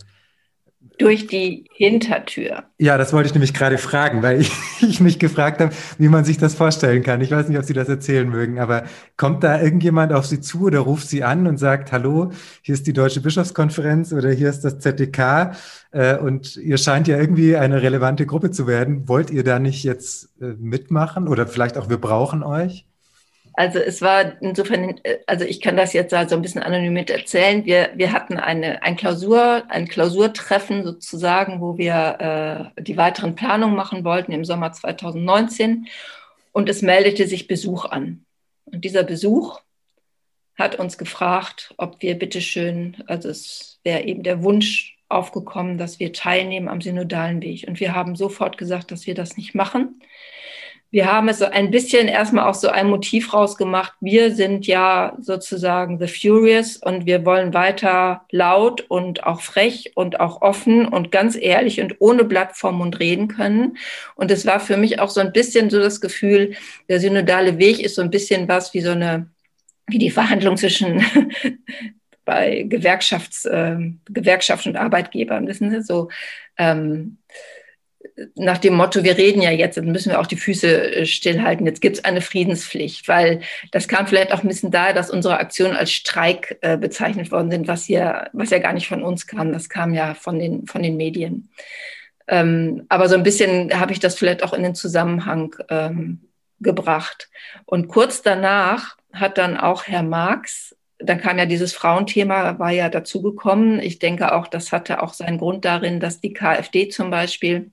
Durch 1.03 1.27
die 1.27 1.65
Hintertür. 1.73 2.63
Ja, 2.77 2.97
das 2.97 3.11
wollte 3.11 3.27
ich 3.27 3.33
nämlich 3.33 3.53
gerade 3.53 3.77
fragen, 3.77 4.23
weil 4.23 4.39
ich, 4.41 4.51
ich, 4.81 5.01
mich 5.01 5.19
gefragt 5.19 5.59
habe, 5.59 5.73
wie 5.97 6.07
man 6.07 6.23
sich 6.23 6.37
das 6.37 6.55
vorstellen 6.55 7.03
kann. 7.03 7.19
Ich 7.19 7.31
weiß 7.31 7.49
nicht, 7.49 7.57
ob 7.57 7.65
Sie 7.65 7.73
das 7.73 7.89
erzählen 7.89 8.27
mögen, 8.29 8.57
aber 8.57 8.83
kommt 9.17 9.43
da 9.43 9.61
irgendjemand 9.61 10.13
auf 10.13 10.25
Sie 10.25 10.39
zu 10.39 10.63
oder 10.67 10.79
ruft 10.79 11.09
Sie 11.09 11.23
an 11.23 11.45
und 11.45 11.57
sagt, 11.57 11.91
hallo, 11.91 12.31
hier 12.61 12.73
ist 12.73 12.87
die 12.87 12.93
Deutsche 12.93 13.19
Bischofskonferenz 13.19 14.13
oder 14.13 14.31
hier 14.31 14.49
ist 14.49 14.61
das 14.61 14.79
ZDK 14.79 15.51
äh, 15.91 16.17
und 16.17 16.55
ihr 16.55 16.77
scheint 16.77 17.09
ja 17.09 17.17
irgendwie 17.19 17.57
eine 17.57 17.81
relevante 17.81 18.25
Gruppe 18.25 18.51
zu 18.51 18.65
werden. 18.65 19.09
Wollt 19.09 19.29
ihr 19.29 19.43
da 19.43 19.59
nicht 19.59 19.83
jetzt 19.83 20.29
äh, 20.41 20.53
mitmachen 20.57 21.27
oder 21.27 21.47
vielleicht 21.47 21.77
auch 21.77 21.89
wir 21.89 21.97
brauchen 21.97 22.43
euch? 22.43 22.85
Also 23.55 23.79
es 23.79 24.01
war 24.01 24.41
insofern, 24.41 24.99
also 25.27 25.45
ich 25.45 25.61
kann 25.61 25.77
das 25.77 25.93
jetzt 25.93 26.11
so 26.11 26.35
ein 26.35 26.41
bisschen 26.41 26.63
anonym 26.63 26.93
mit 26.93 27.09
erzählen. 27.09 27.65
Wir, 27.65 27.91
wir 27.95 28.11
hatten 28.11 28.37
eine, 28.37 28.81
ein 28.81 28.95
Klausur, 28.95 29.63
ein 29.69 29.87
Klausurtreffen 29.87 30.83
sozusagen, 30.83 31.61
wo 31.61 31.77
wir 31.77 32.71
äh, 32.75 32.81
die 32.81 32.97
weiteren 32.97 33.35
Planungen 33.35 33.75
machen 33.75 34.03
wollten 34.03 34.31
im 34.31 34.43
Sommer 34.43 34.71
2019 34.71 35.87
und 36.51 36.67
es 36.67 36.81
meldete 36.81 37.27
sich 37.27 37.47
Besuch 37.47 37.85
an. 37.85 38.25
Und 38.65 38.85
dieser 38.85 39.03
Besuch 39.03 39.59
hat 40.55 40.75
uns 40.79 40.97
gefragt, 40.97 41.73
ob 41.77 42.01
wir 42.01 42.17
bitteschön, 42.17 43.03
also 43.07 43.29
es 43.29 43.79
wäre 43.83 44.03
eben 44.03 44.23
der 44.23 44.43
Wunsch 44.43 44.97
aufgekommen, 45.09 45.77
dass 45.77 45.99
wir 45.99 46.11
teilnehmen 46.11 46.67
am 46.67 46.81
synodalen 46.81 47.41
Weg. 47.41 47.65
Und 47.67 47.79
wir 47.79 47.93
haben 47.93 48.15
sofort 48.15 48.57
gesagt, 48.57 48.91
dass 48.91 49.05
wir 49.05 49.13
das 49.13 49.37
nicht 49.37 49.53
machen 49.53 49.99
wir 50.93 51.11
haben 51.11 51.27
es 51.27 51.39
so 51.39 51.45
ein 51.45 51.71
bisschen 51.71 52.07
erstmal 52.07 52.47
auch 52.47 52.53
so 52.53 52.69
ein 52.69 52.87
Motiv 52.87 53.33
rausgemacht. 53.33 53.93
Wir 53.99 54.35
sind 54.35 54.67
ja 54.67 55.17
sozusagen 55.19 55.97
The 55.97 56.07
Furious 56.07 56.77
und 56.77 57.07
wir 57.07 57.25
wollen 57.25 57.51
weiter 57.55 58.27
laut 58.29 58.81
und 58.81 59.23
auch 59.23 59.41
frech 59.41 59.93
und 59.95 60.19
auch 60.19 60.43
offen 60.43 60.87
und 60.87 61.11
ganz 61.11 61.35
ehrlich 61.35 61.81
und 61.81 61.95
ohne 61.97 62.23
Blatt 62.23 62.55
vorm 62.55 62.77
Mund 62.77 62.99
reden 62.99 63.27
können. 63.27 63.77
Und 64.13 64.29
es 64.29 64.45
war 64.45 64.59
für 64.59 64.77
mich 64.77 64.99
auch 64.99 65.09
so 65.09 65.19
ein 65.19 65.31
bisschen 65.31 65.71
so 65.71 65.79
das 65.79 65.99
Gefühl, 65.99 66.53
der 66.89 66.99
synodale 66.99 67.57
Weg 67.57 67.79
ist 67.79 67.95
so 67.95 68.03
ein 68.03 68.11
bisschen 68.11 68.47
was 68.47 68.75
wie 68.75 68.81
so 68.81 68.91
eine, 68.91 69.31
wie 69.87 69.97
die 69.97 70.11
Verhandlung 70.11 70.57
zwischen 70.57 71.03
bei 72.23 72.67
Gewerkschafts, 72.69 73.45
äh, 73.45 73.77
Gewerkschaft 74.05 74.67
und 74.67 74.75
Arbeitgebern, 74.75 75.47
wissen 75.47 75.71
Sie, 75.71 75.81
so, 75.81 76.09
ähm, 76.59 77.17
nach 78.35 78.57
dem 78.57 78.75
Motto, 78.75 79.03
wir 79.03 79.17
reden 79.17 79.41
ja 79.41 79.51
jetzt, 79.51 79.77
dann 79.77 79.91
müssen 79.91 80.11
wir 80.11 80.19
auch 80.19 80.27
die 80.27 80.37
Füße 80.37 80.95
äh, 80.95 81.05
stillhalten. 81.05 81.65
Jetzt 81.65 81.81
gibt 81.81 81.97
es 81.97 82.05
eine 82.05 82.21
Friedenspflicht, 82.21 83.07
weil 83.07 83.41
das 83.71 83.87
kam 83.87 84.07
vielleicht 84.07 84.31
auch 84.31 84.43
ein 84.43 84.47
bisschen 84.47 84.71
daher, 84.71 84.93
dass 84.93 85.09
unsere 85.09 85.39
Aktionen 85.39 85.75
als 85.75 85.91
Streik 85.91 86.57
äh, 86.61 86.77
bezeichnet 86.77 87.31
worden 87.31 87.49
sind, 87.49 87.67
was 87.67 87.85
hier, 87.85 88.29
was 88.33 88.51
ja 88.51 88.59
gar 88.59 88.73
nicht 88.73 88.87
von 88.87 89.03
uns 89.03 89.27
kam. 89.27 89.51
Das 89.51 89.69
kam 89.69 89.93
ja 89.93 90.13
von 90.13 90.39
den, 90.39 90.67
von 90.67 90.83
den 90.83 90.97
Medien. 90.97 91.49
Ähm, 92.27 92.85
aber 92.89 93.09
so 93.09 93.15
ein 93.15 93.23
bisschen 93.23 93.79
habe 93.79 93.91
ich 93.91 93.99
das 93.99 94.15
vielleicht 94.15 94.43
auch 94.43 94.53
in 94.53 94.63
den 94.63 94.75
Zusammenhang 94.75 95.55
ähm, 95.69 96.21
gebracht. 96.59 97.29
Und 97.65 97.87
kurz 97.87 98.21
danach 98.21 98.97
hat 99.11 99.37
dann 99.37 99.57
auch 99.57 99.85
Herr 99.85 100.03
Marx 100.03 100.75
dann 100.99 101.19
kam 101.19 101.37
ja 101.37 101.45
dieses 101.45 101.73
Frauenthema, 101.73 102.59
war 102.59 102.71
ja 102.71 102.87
dazugekommen. 102.87 103.79
Ich 103.79 103.99
denke 103.99 104.33
auch, 104.33 104.47
das 104.47 104.71
hatte 104.71 105.03
auch 105.03 105.13
seinen 105.13 105.37
Grund 105.37 105.65
darin, 105.65 105.99
dass 105.99 106.21
die 106.21 106.33
KfD 106.33 106.87
zum 106.87 107.09
Beispiel 107.09 107.71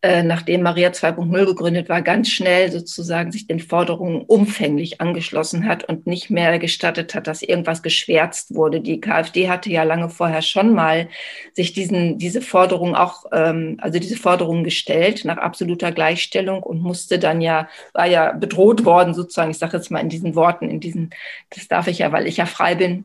äh, 0.00 0.22
nachdem 0.22 0.62
Maria 0.62 0.90
2.0 0.90 1.44
gegründet 1.44 1.88
war, 1.88 2.02
ganz 2.02 2.28
schnell 2.28 2.70
sozusagen 2.70 3.32
sich 3.32 3.48
den 3.48 3.58
Forderungen 3.58 4.22
umfänglich 4.22 5.00
angeschlossen 5.00 5.66
hat 5.66 5.82
und 5.82 6.06
nicht 6.06 6.30
mehr 6.30 6.60
gestattet 6.60 7.16
hat, 7.16 7.26
dass 7.26 7.42
irgendwas 7.42 7.82
geschwärzt 7.82 8.54
wurde. 8.54 8.80
Die 8.80 9.00
KfD 9.00 9.48
hatte 9.48 9.70
ja 9.70 9.82
lange 9.82 10.08
vorher 10.08 10.42
schon 10.42 10.72
mal 10.72 11.08
sich 11.52 11.72
diesen, 11.72 12.16
diese 12.16 12.42
Forderung 12.42 12.94
auch, 12.94 13.24
ähm, 13.32 13.76
also 13.80 13.98
diese 13.98 14.16
Forderungen 14.16 14.62
gestellt 14.62 15.24
nach 15.24 15.38
absoluter 15.38 15.90
Gleichstellung 15.90 16.62
und 16.62 16.80
musste 16.80 17.18
dann 17.18 17.40
ja, 17.40 17.68
war 17.92 18.06
ja 18.06 18.30
bedroht 18.30 18.84
worden 18.84 19.14
sozusagen, 19.14 19.50
ich 19.50 19.58
sage 19.58 19.76
jetzt 19.76 19.90
mal 19.90 19.98
in 19.98 20.10
diesen 20.10 20.36
Worten, 20.36 20.70
in 20.70 20.78
diesen, 20.78 21.10
das 21.50 21.66
darf 21.66 21.88
ich 21.88 21.98
ja, 21.98 22.12
weil 22.12 22.28
ich 22.28 22.36
ja 22.36 22.46
frei 22.46 22.76
bin, 22.76 23.04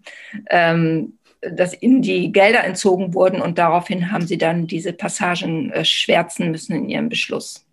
ähm, 0.52 1.14
dass 1.52 1.82
ihnen 1.82 2.02
die 2.02 2.32
Gelder 2.32 2.64
entzogen 2.64 3.14
wurden 3.14 3.42
und 3.42 3.58
daraufhin 3.58 4.12
haben 4.12 4.26
sie 4.28 4.38
dann 4.38 4.68
diese 4.68 4.94
Passagen 4.94 5.72
äh, 5.72 5.86
schwärzen 5.86 6.52
müssen 6.52 6.76
in 6.76 6.90
ihrem 6.90 7.10
Beschluss. 7.10 7.66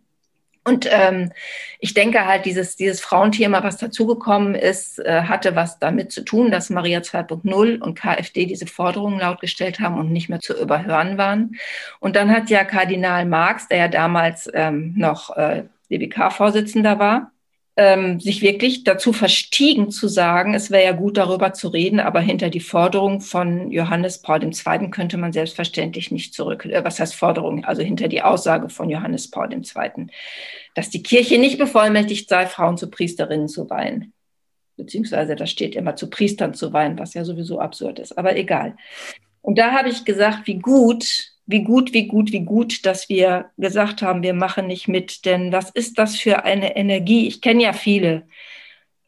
Und 0.63 0.87
ähm, 0.91 1.33
ich 1.79 1.95
denke 1.95 2.27
halt, 2.27 2.45
dieses, 2.45 2.77
dieses 2.77 3.01
Frauenthema, 3.01 3.63
was 3.63 3.79
dazugekommen 3.79 4.55
ist, 4.55 4.99
äh, 4.99 5.23
hatte 5.23 5.57
was 5.57 5.79
damit 5.79 6.13
zu 6.13 6.23
tun, 6.23 6.51
dass 6.51 6.69
Maria 6.69 7.01
2.0 7.01 7.81
und 7.81 7.99
KfD 7.99 8.45
diese 8.45 8.67
Forderungen 8.67 9.21
laut 9.21 9.41
gestellt 9.41 9.81
haben 9.81 9.99
und 9.99 10.13
nicht 10.13 10.29
mehr 10.29 10.41
zu 10.41 10.53
überhören 10.61 11.17
waren. 11.17 11.57
Und 11.99 12.15
dann 12.15 12.31
hat 12.31 12.51
ja 12.51 12.65
Kardinal 12.65 13.25
Marx, 13.25 13.69
der 13.69 13.79
ja 13.79 13.89
damals 13.89 14.51
ähm, 14.53 14.93
noch 14.97 15.35
äh, 15.37 15.65
DBK-Vorsitzender 15.91 16.99
war, 16.99 17.33
ähm, 17.81 18.21
sich 18.21 18.43
wirklich 18.43 18.85
dazu 18.85 19.15
verstiegen 19.15 19.91
zu 19.91 20.07
sagen, 20.07 20.53
es 20.53 20.71
wäre 20.71 20.85
ja 20.85 20.93
gut 20.93 21.17
darüber 21.17 21.55
zu 21.55 21.69
reden, 21.69 21.99
aber 21.99 22.21
hinter 22.21 22.51
die 22.51 22.61
Forderung 22.61 23.23
von 23.23 23.71
Johannes 23.71 24.21
Paul 24.21 24.43
II. 24.45 24.91
könnte 24.91 25.17
man 25.17 25.33
selbstverständlich 25.33 26.11
nicht 26.11 26.35
zurück. 26.35 26.67
Äh, 26.67 26.85
was 26.85 27.01
heißt 27.01 27.15
Forderung? 27.15 27.65
Also 27.65 27.81
hinter 27.81 28.09
die 28.09 28.21
Aussage 28.21 28.69
von 28.69 28.91
Johannes 28.91 29.31
Paul 29.31 29.51
II., 29.51 30.09
dass 30.75 30.91
die 30.91 31.03
Kirche 31.03 31.39
nicht 31.39 31.57
bevollmächtigt 31.57 32.29
sei, 32.29 32.45
Frauen 32.45 32.77
zu 32.77 32.91
Priesterinnen 32.91 33.49
zu 33.49 33.71
weihen. 33.71 34.13
Beziehungsweise 34.77 35.35
da 35.35 35.47
steht 35.47 35.75
immer 35.75 35.97
zu 35.97 36.11
Priestern 36.11 36.53
zu 36.53 36.75
weihen, 36.75 36.99
was 36.99 37.15
ja 37.15 37.25
sowieso 37.25 37.61
absurd 37.61 37.99
ist, 37.99 38.19
aber 38.19 38.37
egal. 38.37 38.77
Und 39.41 39.57
da 39.57 39.73
habe 39.73 39.89
ich 39.89 40.05
gesagt, 40.05 40.47
wie 40.47 40.59
gut 40.59 41.30
wie 41.51 41.65
gut, 41.65 41.93
wie 41.93 42.07
gut, 42.07 42.33
wie 42.33 42.45
gut, 42.45 42.87
dass 42.87 43.09
wir 43.09 43.51
gesagt 43.59 44.03
haben, 44.03 44.23
wir 44.23 44.35
machen 44.35 44.69
nicht 44.69 44.87
mit. 44.87 45.25
Denn 45.25 45.53
was 45.53 45.71
ist 45.71 45.99
das 45.99 46.17
für 46.17 46.45
eine 46.45 46.77
Energie? 46.77 47.27
Ich 47.27 47.41
kenne 47.41 47.65
ja 47.65 47.73
viele, 47.73 48.27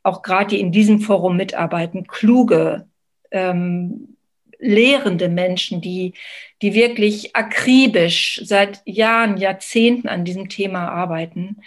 auch 0.02 0.22
gerade 0.22 0.48
die 0.48 0.61
in 0.61 0.72
diesem 0.72 1.00
Forum 1.00 1.37
mitarbeiten, 1.37 2.07
kluge, 2.07 2.88
ähm, 3.31 4.16
lehrende 4.59 5.28
Menschen, 5.28 5.81
die, 5.81 6.14
die 6.62 6.74
wirklich 6.74 7.37
akribisch 7.37 8.40
seit 8.44 8.83
Jahren, 8.87 9.37
Jahrzehnten 9.37 10.09
an 10.09 10.24
diesem 10.24 10.48
Thema 10.48 10.88
arbeiten. 10.88 11.62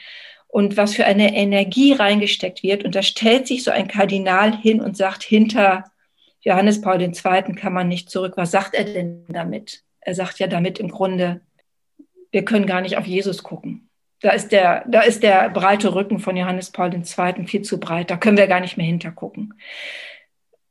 Und 0.48 0.78
was 0.78 0.96
für 0.96 1.06
eine 1.06 1.36
Energie 1.36 1.94
reingesteckt 1.94 2.64
wird. 2.64 2.86
Und 2.86 2.96
da 2.96 3.02
stellt 3.02 3.48
sich 3.48 3.64
so 3.64 3.72
ein 3.72 3.90
Kardinal 3.90 4.58
hin 4.58 4.82
und 4.82 4.96
sagt, 4.96 5.24
hinter 5.24 5.86
Johannes 6.42 6.80
Paul 6.80 7.02
II. 7.02 7.14
kann 7.56 7.74
man 7.74 7.88
nicht 7.88 8.10
zurück. 8.10 8.34
Was 8.38 8.52
sagt 8.52 8.74
er 8.76 8.86
denn 8.86 9.26
damit? 9.28 9.84
Er 10.06 10.16
sagt 10.16 10.40
ja 10.40 10.48
damit 10.48 10.80
im 10.80 10.90
Grunde, 10.90 11.42
wir 12.32 12.46
können 12.46 12.68
gar 12.68 12.82
nicht 12.82 12.98
auf 12.98 13.06
Jesus 13.06 13.44
gucken. 13.44 13.90
Da 14.22 14.32
ist 14.32 14.52
der, 14.52 14.86
da 14.88 15.02
ist 15.02 15.24
der 15.24 15.50
breite 15.50 15.94
Rücken 15.94 16.20
von 16.20 16.38
Johannes 16.38 16.72
Paul 16.72 16.94
II. 16.94 17.48
viel 17.48 17.64
zu 17.64 17.80
breit. 17.80 18.10
Da 18.10 18.18
können 18.18 18.38
wir 18.38 18.48
gar 18.48 18.60
nicht 18.60 18.78
mehr 18.78 18.86
hintergucken. 18.86 19.54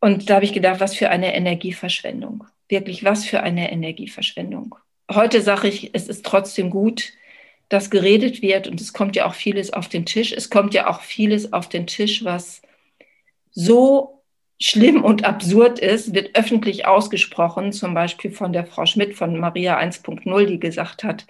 Und 0.01 0.31
da 0.31 0.37
habe 0.37 0.45
ich 0.45 0.53
gedacht, 0.53 0.81
was 0.81 0.95
für 0.95 1.11
eine 1.11 1.35
Energieverschwendung. 1.35 2.45
Wirklich, 2.69 3.05
was 3.05 3.25
für 3.25 3.43
eine 3.43 3.71
Energieverschwendung. 3.71 4.77
Heute 5.13 5.43
sage 5.43 5.69
ich, 5.69 5.91
es 5.95 6.09
ist 6.09 6.25
trotzdem 6.25 6.71
gut, 6.71 7.13
dass 7.69 7.91
geredet 7.91 8.41
wird 8.41 8.69
und 8.69 8.81
es 8.81 8.93
kommt 8.93 9.17
ja 9.17 9.27
auch 9.27 9.35
vieles 9.35 9.73
auf 9.73 9.89
den 9.89 10.07
Tisch. 10.07 10.33
Es 10.33 10.49
kommt 10.49 10.75
ja 10.75 10.89
auch 10.89 11.01
vieles 11.01 11.53
auf 11.53 11.69
den 11.69 11.87
Tisch, 11.87 12.25
was 12.25 12.63
so 13.51 14.14
schlimm 14.61 15.03
und 15.05 15.25
absurd 15.25 15.79
ist, 15.79 16.15
wird 16.15 16.37
öffentlich 16.37 16.87
ausgesprochen, 16.87 17.73
zum 17.73 17.95
Beispiel 17.95 18.31
von 18.31 18.53
der 18.53 18.67
Frau 18.67 18.87
Schmidt 18.87 19.15
von 19.15 19.39
Maria 19.39 19.79
1.0, 19.79 20.47
die 20.47 20.61
gesagt 20.61 21.05
hat, 21.05 21.27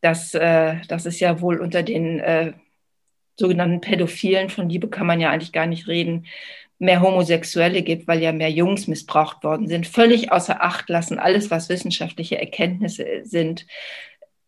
dass, 0.00 0.34
äh, 0.34 0.76
dass 0.88 1.06
es 1.06 1.20
ja 1.20 1.40
wohl 1.40 1.58
unter 1.60 1.82
den 1.82 2.20
äh, 2.20 2.52
sogenannten 3.36 3.80
Pädophilen, 3.80 4.50
von 4.50 4.68
Liebe 4.68 4.88
kann 4.88 5.06
man 5.06 5.20
ja 5.20 5.30
eigentlich 5.30 5.52
gar 5.52 5.66
nicht 5.66 5.86
reden, 5.86 6.26
mehr 6.78 7.00
Homosexuelle 7.00 7.82
gibt, 7.82 8.06
weil 8.06 8.22
ja 8.22 8.32
mehr 8.32 8.50
Jungs 8.50 8.86
missbraucht 8.86 9.42
worden 9.42 9.66
sind, 9.66 9.86
völlig 9.86 10.30
außer 10.30 10.62
Acht 10.62 10.88
lassen, 10.88 11.18
alles, 11.18 11.50
was 11.50 11.68
wissenschaftliche 11.68 12.38
Erkenntnisse 12.38 13.22
sind, 13.24 13.66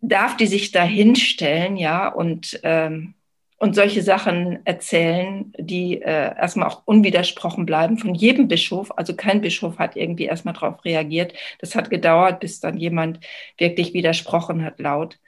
darf 0.00 0.36
die 0.36 0.46
sich 0.46 0.70
da 0.70 0.82
hinstellen, 0.82 1.76
ja, 1.76 2.08
und 2.08 2.60
ähm, 2.62 3.14
und 3.60 3.74
solche 3.74 4.02
Sachen 4.02 4.64
erzählen, 4.64 5.52
die 5.58 6.00
äh, 6.00 6.34
erstmal 6.34 6.66
auch 6.66 6.80
unwidersprochen 6.86 7.66
bleiben 7.66 7.98
von 7.98 8.14
jedem 8.14 8.48
Bischof. 8.48 8.90
Also 8.96 9.14
kein 9.14 9.42
Bischof 9.42 9.78
hat 9.78 9.96
irgendwie 9.96 10.24
erstmal 10.24 10.54
darauf 10.54 10.82
reagiert. 10.82 11.34
Das 11.58 11.74
hat 11.74 11.90
gedauert, 11.90 12.40
bis 12.40 12.60
dann 12.60 12.78
jemand 12.78 13.20
wirklich 13.58 13.92
widersprochen 13.92 14.64
hat 14.64 14.80
laut. 14.80 15.18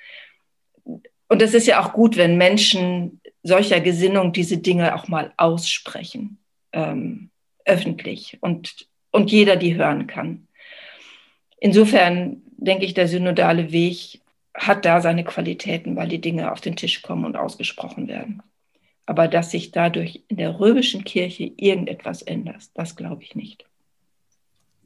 Und 0.85 1.43
es 1.43 1.53
ist 1.53 1.67
ja 1.67 1.85
auch 1.85 1.93
gut, 1.93 2.17
wenn 2.17 2.39
Menschen 2.39 3.21
solcher 3.43 3.81
Gesinnung 3.81 4.33
diese 4.33 4.57
Dinge 4.57 4.95
auch 4.95 5.09
mal 5.09 5.35
aussprechen, 5.37 6.39
ähm, 6.73 7.29
öffentlich 7.67 8.39
und, 8.41 8.87
und 9.11 9.31
jeder 9.31 9.57
die 9.57 9.75
hören 9.75 10.07
kann. 10.07 10.49
Insofern 11.59 12.41
denke 12.57 12.87
ich, 12.87 12.95
der 12.95 13.09
synodale 13.09 13.73
Weg 13.73 14.22
hat 14.55 14.85
da 14.85 15.01
seine 15.01 15.25
Qualitäten, 15.25 15.97
weil 15.97 16.09
die 16.09 16.21
Dinge 16.21 16.53
auf 16.53 16.61
den 16.61 16.77
Tisch 16.77 17.03
kommen 17.03 17.25
und 17.25 17.37
ausgesprochen 17.37 18.09
werden. 18.09 18.43
Aber 19.07 19.29
dass 19.29 19.51
sich 19.51 19.73
dadurch 19.73 20.23
in 20.29 20.37
der 20.37 20.61
römischen 20.61 21.05
Kirche 21.05 21.51
irgendetwas 21.57 22.23
ändert, 22.23 22.71
das 22.75 22.97
glaube 22.97 23.23
ich 23.23 23.35
nicht. 23.35 23.65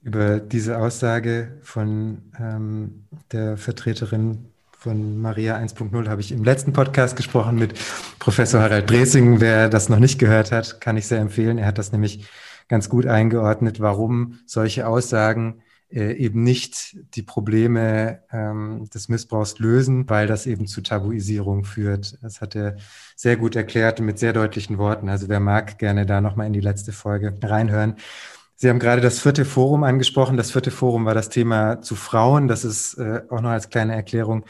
über 0.03 0.41
diese 0.41 0.79
Aussage 0.79 1.59
von 1.62 2.23
ähm, 2.39 3.05
der 3.33 3.57
Vertreterin 3.57 4.47
von 4.79 5.21
Maria 5.21 5.57
1.0 5.57 6.09
habe 6.09 6.21
ich 6.21 6.31
im 6.31 6.45
letzten 6.45 6.73
Podcast 6.73 7.17
gesprochen 7.17 7.57
mit 7.57 7.75
Professor 8.21 8.61
Harald 8.61 8.89
Dresing. 8.89 9.41
Wer 9.41 9.69
das 9.69 9.89
noch 9.89 9.99
nicht 9.99 10.19
gehört 10.19 10.53
hat, 10.53 10.81
kann 10.81 10.97
ich 10.97 11.09
sehr 11.09 11.19
empfehlen. 11.19 11.59
Er 11.59 11.67
hat 11.67 11.79
das 11.79 11.91
nämlich 11.91 12.29
ganz 12.69 12.89
gut 12.89 13.07
eingeordnet, 13.07 13.81
warum 13.81 14.39
solche 14.47 14.87
Aussagen 14.87 15.62
eben 15.91 16.43
nicht 16.43 16.97
die 17.14 17.22
Probleme 17.22 18.20
ähm, 18.32 18.89
des 18.93 19.09
Missbrauchs 19.09 19.59
lösen, 19.59 20.09
weil 20.09 20.26
das 20.26 20.47
eben 20.47 20.66
zu 20.66 20.80
Tabuisierung 20.80 21.64
führt. 21.64 22.18
Das 22.22 22.41
hat 22.41 22.57
er 22.57 22.76
sehr 23.14 23.37
gut 23.37 23.55
erklärt 23.55 24.01
mit 24.01 24.18
sehr 24.18 24.32
deutlichen 24.32 24.78
Worten. 24.78 25.09
Also 25.09 25.28
wer 25.28 25.41
mag, 25.41 25.78
gerne 25.78 26.05
da 26.05 26.20
nochmal 26.20 26.49
in 26.49 26.53
die 26.53 26.61
letzte 26.61 26.93
Folge 26.93 27.34
reinhören. 27.43 27.97
Sie 28.57 28.68
haben 28.68 28.78
gerade 28.78 29.03
das 29.03 29.20
vierte 29.20 29.45
Forum 29.45 29.84
angesprochen. 29.84 30.37
Das 30.37 30.51
vierte 30.51 30.70
Forum 30.70 31.05
war 31.05 31.14
das 31.14 31.28
Thema 31.28 31.82
zu 31.82 31.95
Frauen. 31.95 32.49
Das 32.49 32.64
ist 32.64 32.95
äh, 32.95 33.22
auch 33.28 33.41
noch 33.41 33.51
als 33.51 33.68
kleine 33.68 33.95
Erklärung 33.95 34.45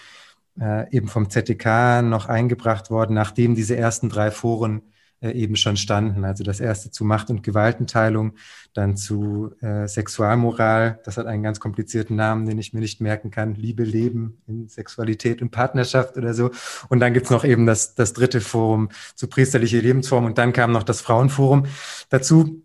äh, 0.60 0.88
eben 0.94 1.08
vom 1.08 1.28
ZDK 1.28 2.02
noch 2.02 2.26
eingebracht 2.26 2.90
worden, 2.90 3.14
nachdem 3.14 3.54
diese 3.54 3.76
ersten 3.76 4.08
drei 4.08 4.30
Foren 4.30 4.82
äh, 5.20 5.30
eben 5.30 5.56
schon 5.56 5.76
standen. 5.76 6.24
Also 6.24 6.44
das 6.44 6.60
erste 6.60 6.90
zu 6.90 7.04
Macht- 7.04 7.30
und 7.30 7.42
Gewaltenteilung, 7.42 8.34
dann 8.74 8.96
zu 8.96 9.54
äh, 9.60 9.88
Sexualmoral. 9.88 11.00
Das 11.04 11.16
hat 11.16 11.26
einen 11.26 11.42
ganz 11.42 11.58
komplizierten 11.58 12.16
Namen, 12.16 12.46
den 12.46 12.58
ich 12.58 12.72
mir 12.72 12.80
nicht 12.80 13.00
merken 13.00 13.30
kann. 13.30 13.54
Liebe, 13.54 13.82
Leben 13.82 14.42
in 14.46 14.68
Sexualität 14.68 15.40
und 15.40 15.50
Partnerschaft 15.50 16.16
oder 16.16 16.34
so. 16.34 16.50
Und 16.88 17.00
dann 17.00 17.14
gibt's 17.14 17.30
noch 17.30 17.44
eben 17.44 17.64
das, 17.64 17.94
das 17.94 18.12
dritte 18.12 18.40
Forum 18.40 18.90
zu 19.14 19.26
priesterliche 19.26 19.80
Lebensform. 19.80 20.26
Und 20.26 20.38
dann 20.38 20.52
kam 20.52 20.72
noch 20.72 20.82
das 20.82 21.00
Frauenforum 21.00 21.66
dazu. 22.10 22.62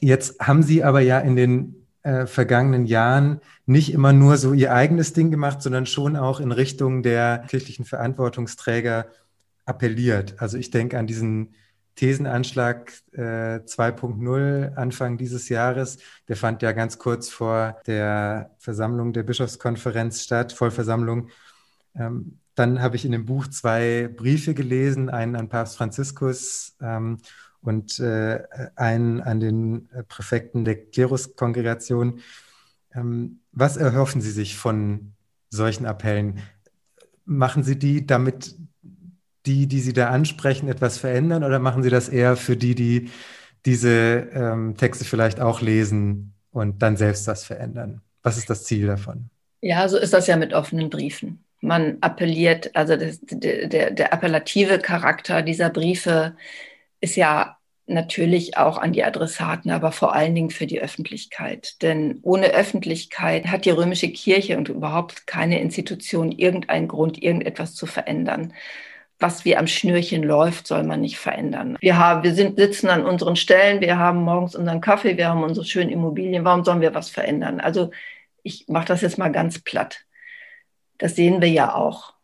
Jetzt 0.00 0.40
haben 0.40 0.62
Sie 0.62 0.82
aber 0.82 1.00
ja 1.00 1.18
in 1.18 1.36
den 1.36 1.80
äh, 2.02 2.26
vergangenen 2.26 2.86
Jahren 2.86 3.40
nicht 3.66 3.92
immer 3.92 4.14
nur 4.14 4.38
so 4.38 4.54
ihr 4.54 4.72
eigenes 4.72 5.12
Ding 5.12 5.30
gemacht, 5.30 5.60
sondern 5.60 5.84
schon 5.84 6.16
auch 6.16 6.40
in 6.40 6.52
Richtung 6.52 7.02
der 7.02 7.44
kirchlichen 7.48 7.84
Verantwortungsträger 7.84 9.06
appelliert. 9.70 10.34
Also 10.42 10.58
ich 10.58 10.70
denke 10.70 10.98
an 10.98 11.06
diesen 11.06 11.54
Thesenanschlag 11.94 12.92
äh, 13.12 13.60
2.0 13.60 14.74
Anfang 14.74 15.16
dieses 15.16 15.48
Jahres. 15.48 15.98
Der 16.28 16.36
fand 16.36 16.62
ja 16.62 16.72
ganz 16.72 16.98
kurz 16.98 17.28
vor 17.28 17.76
der 17.86 18.50
Versammlung 18.58 19.12
der 19.12 19.22
Bischofskonferenz 19.22 20.22
statt, 20.22 20.52
Vollversammlung. 20.52 21.28
Ähm, 21.94 22.38
dann 22.54 22.82
habe 22.82 22.96
ich 22.96 23.04
in 23.04 23.12
dem 23.12 23.26
Buch 23.26 23.46
zwei 23.46 24.08
Briefe 24.08 24.54
gelesen, 24.54 25.08
einen 25.08 25.36
an 25.36 25.48
Papst 25.48 25.76
Franziskus 25.76 26.76
ähm, 26.80 27.18
und 27.62 28.00
äh, 28.00 28.42
einen 28.76 29.20
an 29.20 29.40
den 29.40 29.88
Präfekten 30.08 30.64
der 30.64 30.76
Kleruskongregation. 30.86 32.20
Ähm, 32.92 33.40
was 33.52 33.76
erhoffen 33.76 34.20
Sie 34.20 34.32
sich 34.32 34.56
von 34.56 35.12
solchen 35.48 35.86
Appellen? 35.86 36.40
Machen 37.24 37.62
Sie 37.62 37.78
die, 37.78 38.06
damit 38.06 38.56
die, 39.50 39.66
die 39.66 39.80
Sie 39.80 39.92
da 39.92 40.10
ansprechen, 40.10 40.68
etwas 40.68 40.98
verändern 40.98 41.42
oder 41.42 41.58
machen 41.58 41.82
Sie 41.82 41.90
das 41.90 42.08
eher 42.08 42.36
für 42.36 42.56
die, 42.56 42.76
die 42.76 43.10
diese 43.66 44.28
ähm, 44.32 44.76
Texte 44.76 45.04
vielleicht 45.04 45.40
auch 45.40 45.60
lesen 45.60 46.34
und 46.52 46.82
dann 46.82 46.96
selbst 46.96 47.26
was 47.26 47.44
verändern? 47.44 48.00
Was 48.22 48.38
ist 48.38 48.48
das 48.48 48.64
Ziel 48.64 48.86
davon? 48.86 49.28
Ja, 49.60 49.88
so 49.88 49.98
ist 49.98 50.14
das 50.14 50.28
ja 50.28 50.36
mit 50.36 50.54
offenen 50.54 50.88
Briefen. 50.88 51.44
Man 51.60 51.98
appelliert, 52.00 52.74
also 52.74 52.96
das, 52.96 53.18
der, 53.22 53.90
der 53.90 54.12
appellative 54.12 54.78
Charakter 54.78 55.42
dieser 55.42 55.68
Briefe 55.68 56.36
ist 57.00 57.16
ja 57.16 57.56
natürlich 57.86 58.56
auch 58.56 58.78
an 58.78 58.92
die 58.92 59.04
Adressaten, 59.04 59.70
aber 59.72 59.90
vor 59.90 60.14
allen 60.14 60.34
Dingen 60.34 60.50
für 60.50 60.66
die 60.66 60.80
Öffentlichkeit. 60.80 61.82
Denn 61.82 62.20
ohne 62.22 62.54
Öffentlichkeit 62.54 63.48
hat 63.48 63.64
die 63.64 63.70
römische 63.70 64.08
Kirche 64.08 64.56
und 64.56 64.68
überhaupt 64.68 65.26
keine 65.26 65.60
Institution 65.60 66.30
irgendeinen 66.30 66.88
Grund, 66.88 67.20
irgendetwas 67.20 67.74
zu 67.74 67.86
verändern. 67.86 68.54
Was 69.20 69.44
wie 69.44 69.56
am 69.56 69.66
Schnürchen 69.66 70.22
läuft, 70.22 70.66
soll 70.66 70.82
man 70.82 71.02
nicht 71.02 71.18
verändern. 71.18 71.76
Wir 71.80 71.98
haben, 71.98 72.22
wir 72.22 72.34
sind, 72.34 72.58
sitzen 72.58 72.88
an 72.88 73.04
unseren 73.04 73.36
Stellen, 73.36 73.80
wir 73.80 73.98
haben 73.98 74.22
morgens 74.22 74.54
unseren 74.54 74.80
Kaffee, 74.80 75.16
wir 75.16 75.28
haben 75.28 75.42
unsere 75.42 75.66
schönen 75.66 75.90
Immobilien. 75.90 76.44
Warum 76.44 76.64
sollen 76.64 76.80
wir 76.80 76.94
was 76.94 77.10
verändern? 77.10 77.60
Also 77.60 77.90
ich 78.42 78.66
mache 78.68 78.86
das 78.86 79.02
jetzt 79.02 79.18
mal 79.18 79.30
ganz 79.30 79.58
platt. 79.58 80.04
Das 80.98 81.16
sehen 81.16 81.40
wir 81.40 81.48
ja 81.50 81.74
auch 81.74 82.14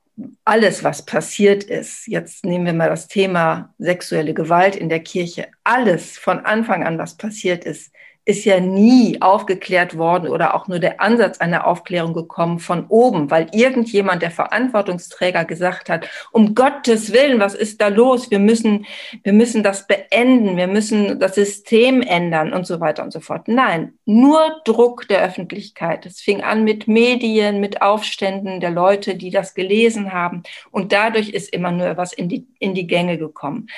alles, 0.44 0.82
was 0.82 1.04
passiert 1.04 1.64
ist, 1.64 2.06
jetzt 2.06 2.44
nehmen 2.44 2.64
wir 2.64 2.72
mal 2.72 2.88
das 2.88 3.08
Thema 3.08 3.74
sexuelle 3.78 4.32
Gewalt 4.32 4.76
in 4.76 4.88
der 4.88 5.00
Kirche, 5.00 5.48
alles 5.64 6.16
von 6.16 6.40
Anfang 6.40 6.84
an, 6.84 6.98
was 6.98 7.16
passiert 7.16 7.64
ist, 7.64 7.92
ist 8.26 8.44
ja 8.44 8.58
nie 8.58 9.22
aufgeklärt 9.22 9.96
worden 9.96 10.28
oder 10.28 10.54
auch 10.56 10.66
nur 10.66 10.80
der 10.80 11.00
Ansatz 11.00 11.38
einer 11.38 11.64
Aufklärung 11.64 12.12
gekommen 12.12 12.58
von 12.58 12.86
oben, 12.88 13.30
weil 13.30 13.46
irgendjemand, 13.52 14.20
der 14.20 14.32
Verantwortungsträger 14.32 15.44
gesagt 15.44 15.88
hat, 15.88 16.10
um 16.32 16.56
Gottes 16.56 17.12
Willen, 17.12 17.38
was 17.38 17.54
ist 17.54 17.80
da 17.80 17.86
los? 17.86 18.28
Wir 18.32 18.40
müssen, 18.40 18.84
wir 19.22 19.32
müssen 19.32 19.62
das 19.62 19.86
beenden, 19.86 20.56
wir 20.56 20.66
müssen 20.66 21.20
das 21.20 21.36
System 21.36 22.02
ändern 22.02 22.52
und 22.52 22.66
so 22.66 22.80
weiter 22.80 23.04
und 23.04 23.12
so 23.12 23.20
fort. 23.20 23.46
Nein, 23.46 23.94
nur 24.06 24.60
Druck 24.64 25.06
der 25.06 25.22
Öffentlichkeit. 25.22 26.04
Es 26.04 26.20
fing 26.20 26.42
an 26.42 26.64
mit 26.64 26.88
Medien, 26.88 27.60
mit 27.60 27.80
Aufständen 27.80 28.58
der 28.58 28.72
Leute, 28.72 29.14
die 29.14 29.30
das 29.30 29.54
gelesen 29.54 30.12
haben 30.12 30.42
und 30.72 30.90
dadurch 30.92 31.28
ist 31.28 31.52
immer 31.52 31.70
nur 31.70 31.96
was 31.96 32.12
in 32.12 32.28
die, 32.28 32.48
in 32.58 32.74
die 32.74 32.88
Gänge 32.88 33.18
gekommen 33.18 33.68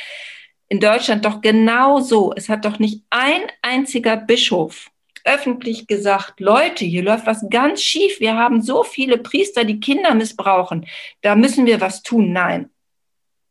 in 0.69 0.81
Deutschland 0.81 1.25
doch 1.25 1.41
genauso. 1.41 2.33
Es 2.37 2.49
hat 2.49 2.65
doch 2.65 2.79
nicht 2.79 3.03
ein 3.11 3.43
einziger 3.63 4.17
Bischof 4.17 4.91
öffentlich 5.25 5.87
gesagt, 5.87 6.41
Leute, 6.41 6.85
hier 6.85 7.03
läuft 7.03 7.27
was 7.27 7.45
ganz 7.51 7.83
schief. 7.83 8.19
Wir 8.19 8.35
haben 8.35 8.63
so 8.63 8.83
viele 8.83 9.19
Priester, 9.19 9.65
die 9.65 9.79
Kinder 9.79 10.15
missbrauchen. 10.15 10.87
Da 11.21 11.35
müssen 11.35 11.67
wir 11.67 11.81
was 11.81 12.03
tun. 12.03 12.33
Nein, 12.33 12.71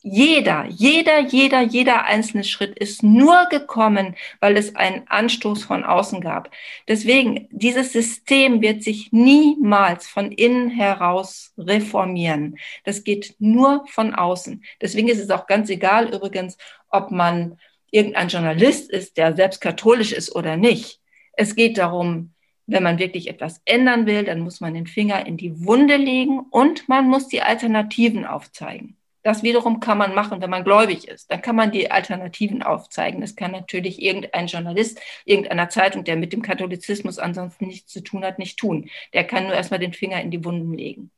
jeder, 0.10 0.66
jeder, 0.70 1.20
jeder, 1.20 1.62
jeder 1.62 2.06
einzelne 2.06 2.44
Schritt 2.44 2.78
ist 2.80 3.04
nur 3.04 3.46
gekommen, 3.50 4.16
weil 4.40 4.56
es 4.56 4.76
einen 4.76 5.08
Anstoß 5.08 5.64
von 5.66 5.84
außen 5.84 6.22
gab. 6.22 6.50
Deswegen, 6.88 7.48
dieses 7.52 7.92
System 7.92 8.62
wird 8.62 8.84
sich 8.84 9.12
niemals 9.12 10.08
von 10.08 10.32
innen 10.32 10.70
heraus 10.70 11.54
reformieren. 11.58 12.58
Das 12.86 13.04
geht 13.04 13.36
nur 13.40 13.86
von 13.88 14.16
außen. 14.16 14.64
Deswegen 14.82 15.10
ist 15.10 15.20
es 15.20 15.30
auch 15.30 15.46
ganz 15.46 15.70
egal 15.70 16.14
übrigens, 16.14 16.58
ob 16.90 17.12
man 17.12 17.58
irgendein 17.92 18.30
Journalist 18.30 18.90
ist, 18.90 19.18
der 19.18 19.36
selbst 19.36 19.60
katholisch 19.60 20.14
ist 20.14 20.34
oder 20.34 20.56
nicht. 20.56 21.02
Es 21.34 21.56
geht 21.56 21.78
darum, 21.78 22.34
wenn 22.66 22.84
man 22.84 23.00
wirklich 23.00 23.28
etwas 23.28 23.62
ändern 23.66 24.06
will, 24.06 24.24
dann 24.24 24.40
muss 24.40 24.62
man 24.62 24.74
den 24.74 24.88
Finger 24.88 25.26
in 25.26 25.38
die 25.38 25.66
Wunde 25.66 25.98
legen 25.98 26.40
und 26.50 26.88
man 26.88 27.08
muss 27.08 27.28
die 27.28 27.42
Alternativen 27.42 28.26
aufzeigen. 28.26 28.98
Das 29.24 29.44
wiederum 29.44 29.80
kann 29.80 29.98
man 29.98 30.16
machen, 30.16 30.42
wenn 30.42 30.50
man 30.50 30.64
gläubig 30.64 31.08
ist. 31.08 31.30
Dann 31.32 31.42
kann 31.42 31.56
man 31.56 31.72
die 31.72 31.92
Alternativen 31.92 32.64
aufzeigen. 32.64 33.22
Das 33.22 33.36
kann 33.36 33.52
natürlich 33.52 34.02
irgendein 34.02 34.48
Journalist 34.48 35.02
irgendeiner 35.26 35.70
Zeitung, 35.70 36.04
der 36.04 36.16
mit 36.16 36.34
dem 36.34 36.42
Katholizismus 36.42 37.20
ansonsten 37.20 37.68
nichts 37.68 37.92
zu 37.92 38.02
tun 38.02 38.24
hat, 38.24 38.40
nicht 38.40 38.58
tun. 38.58 38.90
Der 39.14 39.26
kann 39.26 39.46
nur 39.46 39.54
erstmal 39.54 39.80
den 39.80 39.94
Finger 39.94 40.22
in 40.22 40.32
die 40.32 40.46
Wunden 40.46 40.74
legen. 40.74 41.12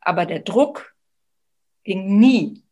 Aber 0.00 0.26
der 0.26 0.40
Druck 0.40 0.94
ging 1.84 2.18
nie 2.18 2.62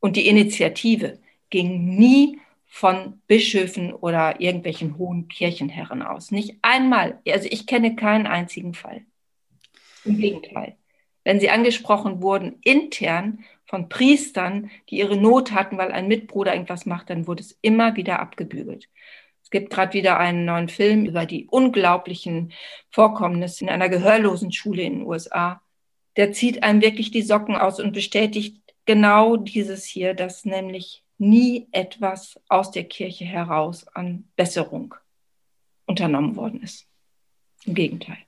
und 0.00 0.16
die 0.16 0.28
Initiative 0.28 1.18
ging 1.50 1.96
nie 1.96 2.40
von 2.66 3.20
Bischöfen 3.26 3.92
oder 3.92 4.40
irgendwelchen 4.40 4.96
hohen 4.96 5.28
Kirchenherren 5.28 6.02
aus. 6.02 6.30
Nicht 6.30 6.56
einmal. 6.62 7.20
Also 7.28 7.48
ich 7.50 7.66
kenne 7.66 7.96
keinen 7.96 8.26
einzigen 8.26 8.74
Fall. 8.74 9.02
Im 10.04 10.18
Gegenteil. 10.18 10.76
Wenn 11.30 11.38
sie 11.38 11.50
angesprochen 11.50 12.22
wurden 12.22 12.58
intern 12.64 13.44
von 13.64 13.88
Priestern, 13.88 14.68
die 14.88 14.98
ihre 14.98 15.16
Not 15.16 15.52
hatten, 15.52 15.78
weil 15.78 15.92
ein 15.92 16.08
Mitbruder 16.08 16.54
irgendwas 16.54 16.86
macht, 16.86 17.08
dann 17.08 17.28
wurde 17.28 17.44
es 17.44 17.56
immer 17.62 17.94
wieder 17.94 18.18
abgebügelt. 18.18 18.88
Es 19.40 19.50
gibt 19.50 19.70
gerade 19.70 19.92
wieder 19.92 20.18
einen 20.18 20.44
neuen 20.44 20.68
Film 20.68 21.06
über 21.06 21.26
die 21.26 21.46
unglaublichen 21.46 22.52
Vorkommnisse 22.90 23.62
in 23.62 23.70
einer 23.70 23.88
gehörlosen 23.88 24.50
Schule 24.50 24.82
in 24.82 24.94
den 24.94 25.06
USA. 25.06 25.62
Der 26.16 26.32
zieht 26.32 26.64
einem 26.64 26.82
wirklich 26.82 27.12
die 27.12 27.22
Socken 27.22 27.54
aus 27.54 27.78
und 27.78 27.92
bestätigt 27.92 28.60
genau 28.84 29.36
dieses 29.36 29.84
hier, 29.84 30.14
dass 30.14 30.44
nämlich 30.44 31.04
nie 31.16 31.68
etwas 31.70 32.40
aus 32.48 32.72
der 32.72 32.82
Kirche 32.82 33.24
heraus 33.24 33.86
an 33.86 34.24
Besserung 34.34 34.96
unternommen 35.86 36.34
worden 36.34 36.60
ist. 36.64 36.88
Im 37.66 37.74
Gegenteil. 37.74 38.18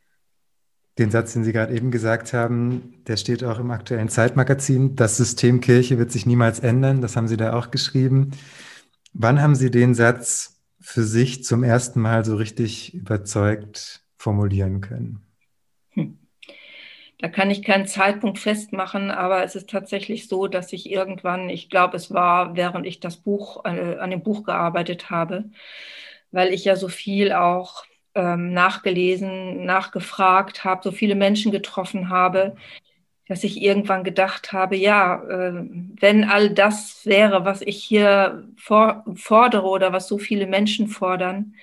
Den 1.03 1.11
Satz, 1.11 1.33
den 1.33 1.43
Sie 1.43 1.53
gerade 1.53 1.75
eben 1.75 1.91
gesagt 1.91 2.33
haben, 2.33 2.95
der 3.09 3.17
steht 3.17 3.43
auch 3.43 3.59
im 3.59 3.73
aktuellen 3.73 4.09
Zeitmagazin. 4.09 4.95
Das 4.95 5.17
System 5.17 5.61
Kirche 5.61 5.99
wird 5.99 6.13
sich 6.13 6.27
niemals 6.27 6.61
ändern. 6.61 7.01
Das 7.01 7.17
haben 7.17 7.27
Sie 7.27 7.37
da 7.37 7.59
auch 7.59 7.73
geschrieben. 7.73 8.31
Wann 9.13 9.43
haben 9.43 9.57
Sie 9.57 9.73
den 9.73 9.97
Satz 9.97 10.63
für 10.81 11.03
sich 11.03 11.43
zum 11.43 11.65
ersten 11.65 12.01
Mal 12.01 12.25
so 12.25 12.37
richtig 12.37 12.95
überzeugt 12.95 14.05
formulieren 14.17 14.81
können? 14.81 15.27
Hm. 15.95 16.21
Da 17.19 17.27
kann 17.27 17.51
ich 17.51 17.65
keinen 17.65 17.89
Zeitpunkt 17.89 18.39
festmachen, 18.39 19.11
aber 19.11 19.43
es 19.43 19.57
ist 19.57 19.69
tatsächlich 19.69 20.29
so, 20.29 20.47
dass 20.47 20.73
ich 20.73 20.89
irgendwann, 20.89 21.49
ich 21.49 21.69
glaube, 21.69 21.97
es 21.97 22.15
war, 22.15 22.55
während 22.55 22.87
ich 22.87 23.01
das 23.01 23.17
Buch, 23.17 23.65
äh, 23.65 23.97
an 23.97 24.11
dem 24.11 24.23
Buch 24.23 24.45
gearbeitet 24.45 25.11
habe, 25.11 25.47
weil 26.31 26.55
ich 26.55 26.65
ja 26.65 26.77
so 26.77 26.87
viel 26.87 27.33
auch 27.33 27.87
ähm, 28.15 28.53
nachgelesen, 28.53 29.65
nachgefragt 29.65 30.65
habe, 30.65 30.83
so 30.85 30.93
viele 30.93 31.15
Menschen 31.15 31.53
getroffen 31.53 32.09
habe, 32.09 32.57
dass 33.29 33.45
ich 33.45 33.63
irgendwann 33.63 34.05
gedacht 34.05 34.53
habe, 34.53 34.77
ja, 34.77 35.23
äh, 35.25 35.65
wenn 36.01 36.25
all 36.25 36.51
das 36.51 37.07
wäre, 37.07 37.45
was 37.45 37.63
ich 37.63 37.83
hier 37.83 38.47
for 38.57 39.05
fordere 39.17 39.67
oder 39.67 39.93
was 39.93 40.09
so 40.09 40.19
viele 40.19 40.47
Menschen 40.47 40.89
fordern, 40.89 41.55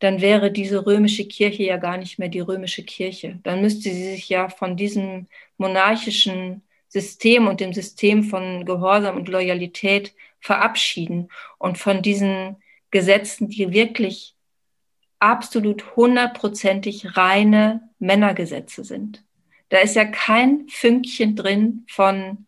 dann 0.00 0.20
wäre 0.20 0.50
diese 0.50 0.84
römische 0.84 1.26
Kirche 1.26 1.62
ja 1.64 1.76
gar 1.76 1.96
nicht 1.96 2.18
mehr 2.18 2.28
die 2.28 2.40
römische 2.40 2.84
Kirche. 2.84 3.38
Dann 3.44 3.60
müsste 3.60 3.90
sie 3.90 4.10
sich 4.12 4.28
ja 4.28 4.48
von 4.48 4.76
diesem 4.76 5.28
monarchischen 5.58 6.62
System 6.88 7.46
und 7.46 7.60
dem 7.60 7.72
System 7.72 8.24
von 8.24 8.64
Gehorsam 8.64 9.16
und 9.16 9.28
Loyalität 9.28 10.14
verabschieden 10.40 11.28
und 11.58 11.78
von 11.78 12.02
diesen 12.02 12.56
Gesetzen, 12.90 13.48
die 13.48 13.72
wirklich 13.72 14.34
absolut 15.22 15.96
hundertprozentig 15.96 17.16
reine 17.16 17.88
Männergesetze 17.98 18.84
sind. 18.84 19.22
Da 19.68 19.78
ist 19.78 19.96
ja 19.96 20.04
kein 20.04 20.66
Fünkchen 20.68 21.36
drin 21.36 21.84
von, 21.88 22.46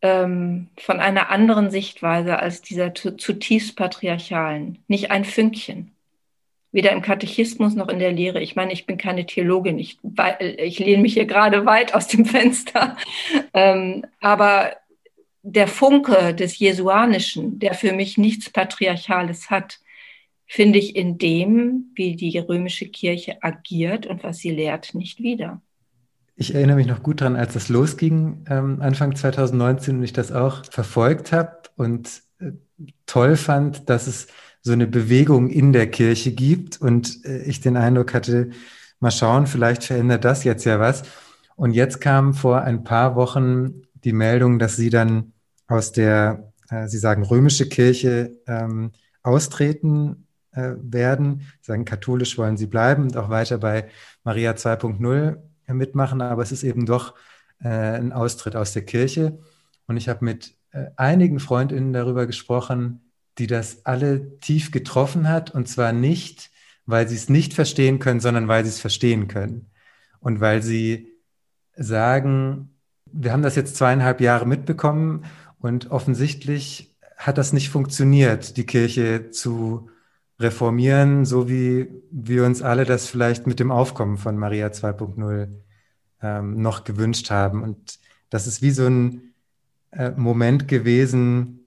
ähm, 0.00 0.68
von 0.78 1.00
einer 1.00 1.30
anderen 1.30 1.70
Sichtweise 1.70 2.38
als 2.38 2.62
dieser 2.62 2.94
zutiefst 2.94 3.76
patriarchalen. 3.76 4.78
Nicht 4.88 5.10
ein 5.10 5.24
Fünkchen 5.24 5.92
weder 6.72 6.92
im 6.92 7.02
Katechismus 7.02 7.74
noch 7.74 7.88
in 7.88 7.98
der 7.98 8.12
Lehre. 8.12 8.40
Ich 8.40 8.54
meine, 8.54 8.72
ich 8.72 8.86
bin 8.86 8.96
keine 8.96 9.26
Theologin, 9.26 9.78
ich, 9.78 9.98
ich 10.56 10.78
lehne 10.78 11.02
mich 11.02 11.14
hier 11.14 11.26
gerade 11.26 11.66
weit 11.66 11.94
aus 11.94 12.06
dem 12.08 12.24
Fenster. 12.24 12.96
Ähm, 13.52 14.06
aber 14.20 14.76
der 15.42 15.66
Funke 15.66 16.34
des 16.34 16.58
Jesuanischen, 16.60 17.58
der 17.58 17.74
für 17.74 17.92
mich 17.92 18.16
nichts 18.16 18.48
Patriarchales 18.50 19.50
hat, 19.50 19.79
finde 20.50 20.80
ich 20.80 20.96
in 20.96 21.16
dem, 21.16 21.92
wie 21.94 22.16
die 22.16 22.36
römische 22.36 22.88
Kirche 22.88 23.40
agiert 23.40 24.06
und 24.06 24.24
was 24.24 24.38
sie 24.38 24.50
lehrt, 24.50 24.96
nicht 24.96 25.20
wieder. 25.20 25.62
Ich 26.34 26.56
erinnere 26.56 26.74
mich 26.74 26.88
noch 26.88 27.04
gut 27.04 27.20
daran, 27.20 27.36
als 27.36 27.52
das 27.52 27.68
losging, 27.68 28.44
ähm, 28.50 28.78
Anfang 28.80 29.14
2019, 29.14 29.98
und 29.98 30.02
ich 30.02 30.12
das 30.12 30.32
auch 30.32 30.64
verfolgt 30.66 31.30
habe 31.30 31.52
und 31.76 32.22
äh, 32.40 32.50
toll 33.06 33.36
fand, 33.36 33.88
dass 33.88 34.08
es 34.08 34.26
so 34.60 34.72
eine 34.72 34.88
Bewegung 34.88 35.50
in 35.50 35.72
der 35.72 35.88
Kirche 35.88 36.32
gibt 36.32 36.80
und 36.80 37.24
äh, 37.24 37.44
ich 37.44 37.60
den 37.60 37.76
Eindruck 37.76 38.12
hatte, 38.12 38.50
mal 38.98 39.12
schauen, 39.12 39.46
vielleicht 39.46 39.84
verändert 39.84 40.24
das 40.24 40.42
jetzt 40.42 40.64
ja 40.64 40.80
was. 40.80 41.04
Und 41.54 41.74
jetzt 41.74 42.00
kam 42.00 42.34
vor 42.34 42.62
ein 42.62 42.82
paar 42.82 43.14
Wochen 43.14 43.82
die 44.02 44.12
Meldung, 44.12 44.58
dass 44.58 44.74
Sie 44.74 44.90
dann 44.90 45.32
aus 45.68 45.92
der, 45.92 46.52
äh, 46.70 46.88
Sie 46.88 46.98
sagen, 46.98 47.22
römische 47.22 47.68
Kirche 47.68 48.36
ähm, 48.48 48.90
austreten 49.22 50.26
äh, 50.52 50.72
werden. 50.80 51.42
Sagen, 51.60 51.84
katholisch 51.84 52.38
wollen 52.38 52.56
Sie 52.56 52.66
bleiben 52.66 53.04
und 53.04 53.16
auch 53.16 53.28
weiter 53.28 53.58
bei 53.58 53.88
Maria 54.24 54.52
2.0 54.52 55.36
mitmachen, 55.72 56.20
aber 56.20 56.42
es 56.42 56.52
ist 56.52 56.64
eben 56.64 56.86
doch 56.86 57.14
äh, 57.62 57.68
ein 57.68 58.12
Austritt 58.12 58.56
aus 58.56 58.72
der 58.72 58.84
Kirche. 58.84 59.38
Und 59.86 59.96
ich 59.96 60.08
habe 60.08 60.24
mit 60.24 60.54
äh, 60.72 60.86
einigen 60.96 61.40
Freundinnen 61.40 61.92
darüber 61.92 62.26
gesprochen, 62.26 63.12
die 63.38 63.46
das 63.46 63.86
alle 63.86 64.38
tief 64.40 64.70
getroffen 64.70 65.28
hat. 65.28 65.50
Und 65.50 65.68
zwar 65.68 65.92
nicht, 65.92 66.50
weil 66.86 67.08
sie 67.08 67.16
es 67.16 67.28
nicht 67.28 67.54
verstehen 67.54 67.98
können, 67.98 68.20
sondern 68.20 68.48
weil 68.48 68.64
sie 68.64 68.70
es 68.70 68.80
verstehen 68.80 69.28
können. 69.28 69.70
Und 70.20 70.40
weil 70.40 70.62
sie 70.62 71.08
sagen, 71.76 72.76
wir 73.06 73.32
haben 73.32 73.42
das 73.42 73.56
jetzt 73.56 73.76
zweieinhalb 73.76 74.20
Jahre 74.20 74.46
mitbekommen 74.46 75.24
und 75.58 75.90
offensichtlich 75.90 76.96
hat 77.16 77.38
das 77.38 77.52
nicht 77.52 77.68
funktioniert, 77.68 78.56
die 78.56 78.64
Kirche 78.64 79.30
zu 79.30 79.89
reformieren, 80.40 81.24
so 81.24 81.48
wie 81.48 81.88
wir 82.10 82.44
uns 82.44 82.62
alle 82.62 82.84
das 82.84 83.08
vielleicht 83.08 83.46
mit 83.46 83.60
dem 83.60 83.70
Aufkommen 83.70 84.16
von 84.16 84.36
Maria 84.38 84.68
2.0 84.68 85.48
ähm, 86.22 86.62
noch 86.62 86.84
gewünscht 86.84 87.30
haben. 87.30 87.62
Und 87.62 87.98
das 88.30 88.46
ist 88.46 88.62
wie 88.62 88.70
so 88.70 88.86
ein 88.86 89.34
äh, 89.90 90.10
Moment 90.10 90.66
gewesen, 90.66 91.66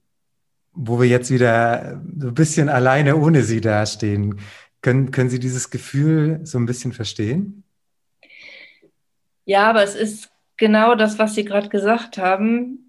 wo 0.72 1.00
wir 1.00 1.08
jetzt 1.08 1.30
wieder 1.30 2.02
so 2.18 2.28
ein 2.28 2.34
bisschen 2.34 2.68
alleine 2.68 3.16
ohne 3.16 3.42
sie 3.42 3.60
dastehen. 3.60 4.40
Können, 4.82 5.12
können 5.12 5.30
Sie 5.30 5.38
dieses 5.38 5.70
Gefühl 5.70 6.40
so 6.42 6.58
ein 6.58 6.66
bisschen 6.66 6.92
verstehen? 6.92 7.64
Ja, 9.46 9.70
aber 9.70 9.82
es 9.82 9.94
ist 9.94 10.30
genau 10.56 10.94
das, 10.94 11.18
was 11.18 11.34
Sie 11.34 11.44
gerade 11.44 11.68
gesagt 11.68 12.18
haben. 12.18 12.83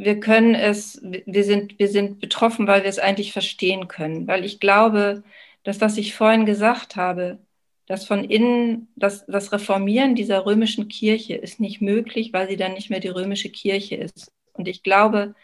Wir 0.00 0.20
können 0.20 0.54
es, 0.54 1.00
wir 1.02 1.44
sind, 1.44 1.78
wir 1.78 1.88
sind 1.88 2.20
betroffen, 2.20 2.66
weil 2.66 2.82
wir 2.82 2.90
es 2.90 2.98
eigentlich 2.98 3.32
verstehen 3.32 3.88
können. 3.88 4.26
Weil 4.28 4.44
ich 4.44 4.60
glaube, 4.60 5.24
dass 5.64 5.80
was 5.80 5.96
ich 5.98 6.14
vorhin 6.14 6.46
gesagt 6.46 6.96
habe, 6.96 7.38
dass 7.86 8.06
von 8.06 8.22
innen, 8.24 8.88
dass 8.96 9.26
das 9.26 9.52
Reformieren 9.52 10.14
dieser 10.14 10.46
römischen 10.46 10.88
Kirche 10.88 11.34
ist 11.34 11.58
nicht 11.58 11.80
möglich, 11.80 12.32
weil 12.32 12.48
sie 12.48 12.56
dann 12.56 12.74
nicht 12.74 12.90
mehr 12.90 13.00
die 13.00 13.08
römische 13.08 13.50
Kirche 13.50 13.96
ist. 13.96 14.30
Und 14.52 14.68
ich 14.68 14.82
glaube, 14.82 15.34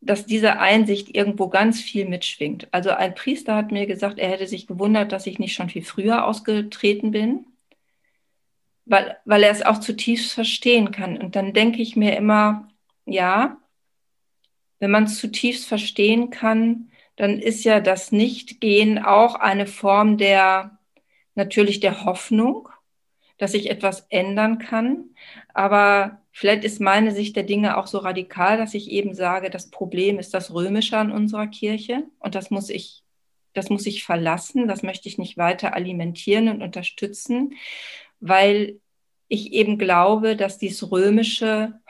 dass 0.00 0.26
diese 0.26 0.58
Einsicht 0.58 1.14
irgendwo 1.14 1.48
ganz 1.48 1.80
viel 1.80 2.06
mitschwingt. 2.06 2.68
Also 2.72 2.90
ein 2.90 3.14
Priester 3.14 3.54
hat 3.54 3.70
mir 3.70 3.86
gesagt, 3.86 4.18
er 4.18 4.30
hätte 4.30 4.46
sich 4.46 4.66
gewundert, 4.66 5.12
dass 5.12 5.26
ich 5.26 5.38
nicht 5.38 5.54
schon 5.54 5.68
viel 5.68 5.82
früher 5.84 6.26
ausgetreten 6.26 7.10
bin, 7.10 7.46
weil, 8.86 9.16
weil 9.24 9.42
er 9.42 9.50
es 9.52 9.62
auch 9.62 9.78
zutiefst 9.78 10.32
verstehen 10.32 10.90
kann. 10.90 11.18
Und 11.18 11.36
dann 11.36 11.52
denke 11.52 11.82
ich 11.82 11.96
mir 11.96 12.16
immer, 12.16 12.69
ja, 13.10 13.58
wenn 14.78 14.90
man 14.90 15.04
es 15.04 15.18
zutiefst 15.18 15.66
verstehen 15.66 16.30
kann, 16.30 16.90
dann 17.16 17.38
ist 17.38 17.64
ja 17.64 17.80
das 17.80 18.12
Nichtgehen 18.12 18.98
auch 18.98 19.34
eine 19.34 19.66
Form 19.66 20.16
der, 20.16 20.78
natürlich 21.34 21.80
der 21.80 22.04
Hoffnung, 22.04 22.68
dass 23.36 23.52
sich 23.52 23.70
etwas 23.70 24.06
ändern 24.08 24.58
kann. 24.58 25.10
Aber 25.52 26.20
Vielleicht 26.32 26.64
ist 26.64 26.80
meine 26.80 27.12
Sicht 27.12 27.36
der 27.36 27.42
Dinge 27.42 27.76
auch 27.76 27.86
so 27.86 27.98
radikal, 27.98 28.56
dass 28.56 28.74
ich 28.74 28.90
eben 28.90 29.14
sage, 29.14 29.50
das 29.50 29.70
Problem 29.70 30.18
ist 30.18 30.32
das 30.32 30.54
Römische 30.54 30.96
an 30.96 31.10
unserer 31.12 31.48
Kirche 31.48 32.04
und 32.20 32.34
das 32.34 32.50
muss 32.50 32.70
ich, 32.70 33.02
das 33.52 33.68
muss 33.68 33.86
ich 33.86 34.04
verlassen, 34.04 34.68
das 34.68 34.82
möchte 34.82 35.08
ich 35.08 35.18
nicht 35.18 35.36
weiter 35.36 35.74
alimentieren 35.74 36.48
und 36.48 36.62
unterstützen, 36.62 37.54
weil 38.20 38.80
ich 39.28 39.52
eben 39.52 39.76
glaube, 39.76 40.36
dass 40.36 40.58
dies 40.58 40.90
Römische 40.90 41.80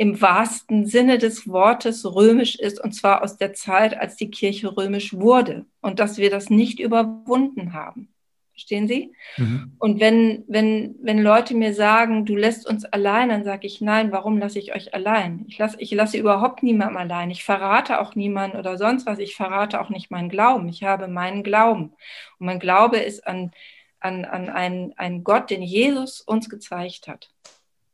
im 0.00 0.18
wahrsten 0.22 0.86
Sinne 0.86 1.18
des 1.18 1.46
Wortes 1.46 2.06
römisch 2.06 2.54
ist 2.54 2.82
und 2.82 2.92
zwar 2.92 3.22
aus 3.22 3.36
der 3.36 3.52
Zeit, 3.52 3.94
als 3.94 4.16
die 4.16 4.30
Kirche 4.30 4.74
römisch 4.74 5.12
wurde 5.12 5.66
und 5.82 5.98
dass 5.98 6.16
wir 6.16 6.30
das 6.30 6.48
nicht 6.48 6.80
überwunden 6.80 7.74
haben. 7.74 8.08
Verstehen 8.52 8.88
Sie? 8.88 9.12
Mhm. 9.36 9.76
Und 9.78 10.00
wenn, 10.00 10.44
wenn, 10.48 10.94
wenn 11.02 11.22
Leute 11.22 11.54
mir 11.54 11.74
sagen, 11.74 12.24
du 12.24 12.34
lässt 12.34 12.66
uns 12.66 12.86
allein, 12.86 13.28
dann 13.28 13.44
sage 13.44 13.66
ich, 13.66 13.82
nein, 13.82 14.10
warum 14.10 14.38
lasse 14.38 14.58
ich 14.58 14.74
euch 14.74 14.94
allein? 14.94 15.44
Ich 15.48 15.58
lasse, 15.58 15.76
ich 15.78 15.90
lasse 15.90 16.16
überhaupt 16.16 16.62
niemandem 16.62 16.96
allein. 16.96 17.30
Ich 17.30 17.44
verrate 17.44 18.00
auch 18.00 18.14
niemanden 18.14 18.56
oder 18.56 18.78
sonst 18.78 19.04
was. 19.04 19.18
Ich 19.18 19.36
verrate 19.36 19.82
auch 19.82 19.90
nicht 19.90 20.10
meinen 20.10 20.30
Glauben. 20.30 20.66
Ich 20.70 20.82
habe 20.82 21.08
meinen 21.08 21.42
Glauben. 21.42 21.92
Und 22.38 22.46
mein 22.46 22.58
Glaube 22.58 22.96
ist 22.96 23.26
an, 23.26 23.50
an, 23.98 24.24
an 24.24 24.48
einen, 24.48 24.94
einen 24.96 25.24
Gott, 25.24 25.50
den 25.50 25.60
Jesus 25.60 26.22
uns 26.22 26.48
gezeigt 26.48 27.06
hat 27.06 27.30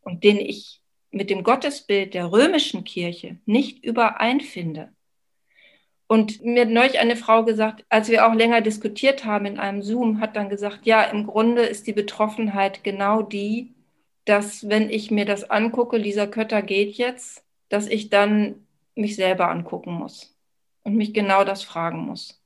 und 0.03 0.23
den 0.23 0.37
ich 0.37 0.83
mit 1.11 1.31
dem 1.31 1.43
Gottesbild 1.43 2.15
der 2.15 2.31
römischen 2.33 2.85
Kirche 2.85 3.39
nicht 3.47 3.85
übereinfinde. 3.85 4.93
Und 6.09 6.45
mir 6.45 6.63
hat 6.63 6.71
neulich 6.71 6.99
eine 7.01 7.17
Frau 7.17 7.45
gesagt, 7.45 7.85
als 7.89 8.09
wir 8.09 8.27
auch 8.27 8.35
länger 8.35 8.61
diskutiert 8.61 9.25
haben 9.25 9.47
in 9.47 9.59
einem 9.59 9.83
Zoom, 9.83 10.21
hat 10.21 10.37
dann 10.37 10.49
gesagt, 10.49 10.87
ja, 10.87 11.03
im 11.03 11.27
Grunde 11.27 11.63
ist 11.63 11.87
die 11.87 11.93
Betroffenheit 11.93 12.85
genau 12.85 13.23
die, 13.23 13.75
dass 14.25 14.69
wenn 14.69 14.91
ich 14.91 15.11
mir 15.11 15.25
das 15.25 15.51
angucke, 15.51 15.97
Lisa 15.97 16.27
Kötter 16.27 16.63
geht 16.63 16.95
jetzt, 16.95 17.45
dass 17.69 17.89
ich 17.89 18.09
dann 18.11 18.67
mich 18.95 19.17
selber 19.17 19.51
angucken 19.51 19.93
muss 19.93 20.37
und 20.83 20.95
mich 20.97 21.13
genau 21.13 21.45
das 21.45 21.63
fragen 21.63 21.99
muss. 21.99 22.41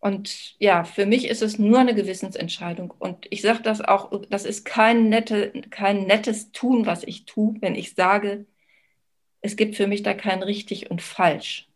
Und 0.00 0.54
ja, 0.58 0.84
für 0.84 1.06
mich 1.06 1.26
ist 1.28 1.42
es 1.42 1.58
nur 1.58 1.78
eine 1.80 1.94
Gewissensentscheidung. 1.94 2.94
Und 2.98 3.26
ich 3.30 3.42
sage 3.42 3.62
das 3.62 3.80
auch, 3.80 4.12
das 4.30 4.44
ist 4.44 4.64
kein, 4.64 5.08
nette, 5.08 5.52
kein 5.70 6.06
nettes 6.06 6.52
Tun, 6.52 6.86
was 6.86 7.02
ich 7.02 7.24
tue, 7.24 7.56
wenn 7.60 7.74
ich 7.74 7.94
sage, 7.94 8.46
es 9.40 9.56
gibt 9.56 9.76
für 9.76 9.86
mich 9.86 10.02
da 10.02 10.14
kein 10.14 10.42
richtig 10.42 10.90
und 10.90 11.02
falsch 11.02 11.68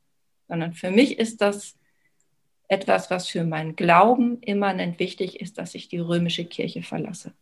sondern 0.52 0.74
für 0.74 0.90
mich 0.90 1.18
ist 1.18 1.40
das 1.40 1.78
etwas, 2.68 3.10
was 3.10 3.26
für 3.26 3.42
meinen 3.42 3.74
Glauben 3.74 4.38
immanent 4.42 4.98
wichtig 4.98 5.40
ist, 5.40 5.56
dass 5.56 5.74
ich 5.74 5.88
die 5.88 5.98
römische 5.98 6.44
Kirche 6.44 6.82
verlasse. 6.82 7.32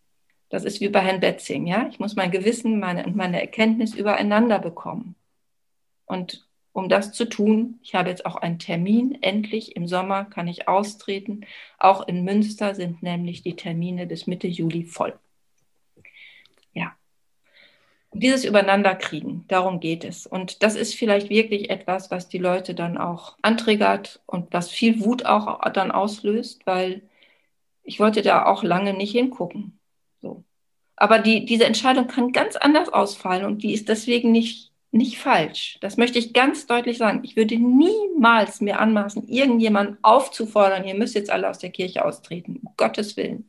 Das 0.49 0.64
ist 0.64 0.81
wie 0.81 0.91
bei 0.91 1.01
Herrn 1.01 1.18
Betzing, 1.18 1.66
ja. 1.66 1.89
Ich 1.91 1.99
muss 1.99 2.14
mein 2.14 2.31
Gewissen 2.31 2.78
meine, 2.78 3.05
und 3.05 3.16
meine 3.16 3.41
Erkenntnis 3.41 3.95
übereinander 3.95 4.61
bekommen. 4.61 5.16
Und 6.07 6.49
um 6.73 6.89
das 6.89 7.12
zu 7.12 7.25
tun, 7.29 7.79
ich 7.83 7.95
habe 7.95 8.11
jetzt 8.11 8.27
auch 8.27 8.37
einen 8.37 8.59
Termin. 8.59 9.18
Endlich 9.23 9.77
im 9.77 9.89
Sommer 9.89 10.25
kann 10.25 10.49
ich 10.49 10.68
austreten. 10.68 11.47
Auch 11.79 12.07
in 12.07 12.25
Münster 12.25 12.75
sind 12.75 13.03
nämlich 13.03 13.43
die 13.43 13.57
Termine 13.57 14.07
bis 14.07 14.27
Mitte 14.27 14.47
Juli 14.47 14.85
voll. 14.85 15.18
Ja. 16.73 16.97
dieses 18.12 18.45
Übereinanderkriegen, 18.45 19.45
darum 19.49 19.81
geht 19.81 20.05
es. 20.05 20.27
Und 20.27 20.62
das 20.62 20.77
ist 20.77 20.95
vielleicht 20.95 21.31
wirklich 21.31 21.71
etwas, 21.71 22.11
was 22.11 22.29
die 22.29 22.39
Leute 22.39 22.75
dann 22.75 22.99
auch 22.99 23.37
anträgert 23.43 24.21
und 24.27 24.53
was 24.53 24.71
viel 24.71 25.01
Wut 25.05 25.27
auch 25.27 25.61
dann 25.73 25.91
auslöst, 25.91 26.66
weil 26.66 27.03
ich 27.83 28.01
wollte 28.01 28.23
da 28.23 28.47
auch 28.47 28.62
lange 28.62 28.95
nicht 28.95 29.12
hingucken. 29.12 29.79
So. 30.21 30.45
Aber 30.97 31.18
die, 31.18 31.45
diese 31.45 31.64
Entscheidung 31.64 32.07
kann 32.07 32.33
ganz 32.33 32.57
anders 32.57 32.89
ausfallen 32.91 33.45
und 33.45 33.62
die 33.62 33.73
ist 33.73 33.89
deswegen 33.89 34.33
nicht, 34.33 34.70
nicht 34.93 35.18
falsch. 35.18 35.78
Das 35.80 35.97
möchte 35.97 36.18
ich 36.18 36.32
ganz 36.32 36.66
deutlich 36.66 36.99
sagen. 36.99 37.20
Ich 37.22 37.36
würde 37.36 37.57
niemals 37.57 38.61
mir 38.61 38.80
anmaßen, 38.80 39.28
irgendjemanden 39.28 39.99
aufzufordern, 40.03 40.84
ihr 40.84 40.95
müsst 40.95 41.14
jetzt 41.14 41.30
alle 41.30 41.49
aus 41.49 41.59
der 41.59 41.70
Kirche 41.70 42.05
austreten, 42.05 42.61
um 42.62 42.72
Gottes 42.76 43.16
Willen. 43.16 43.49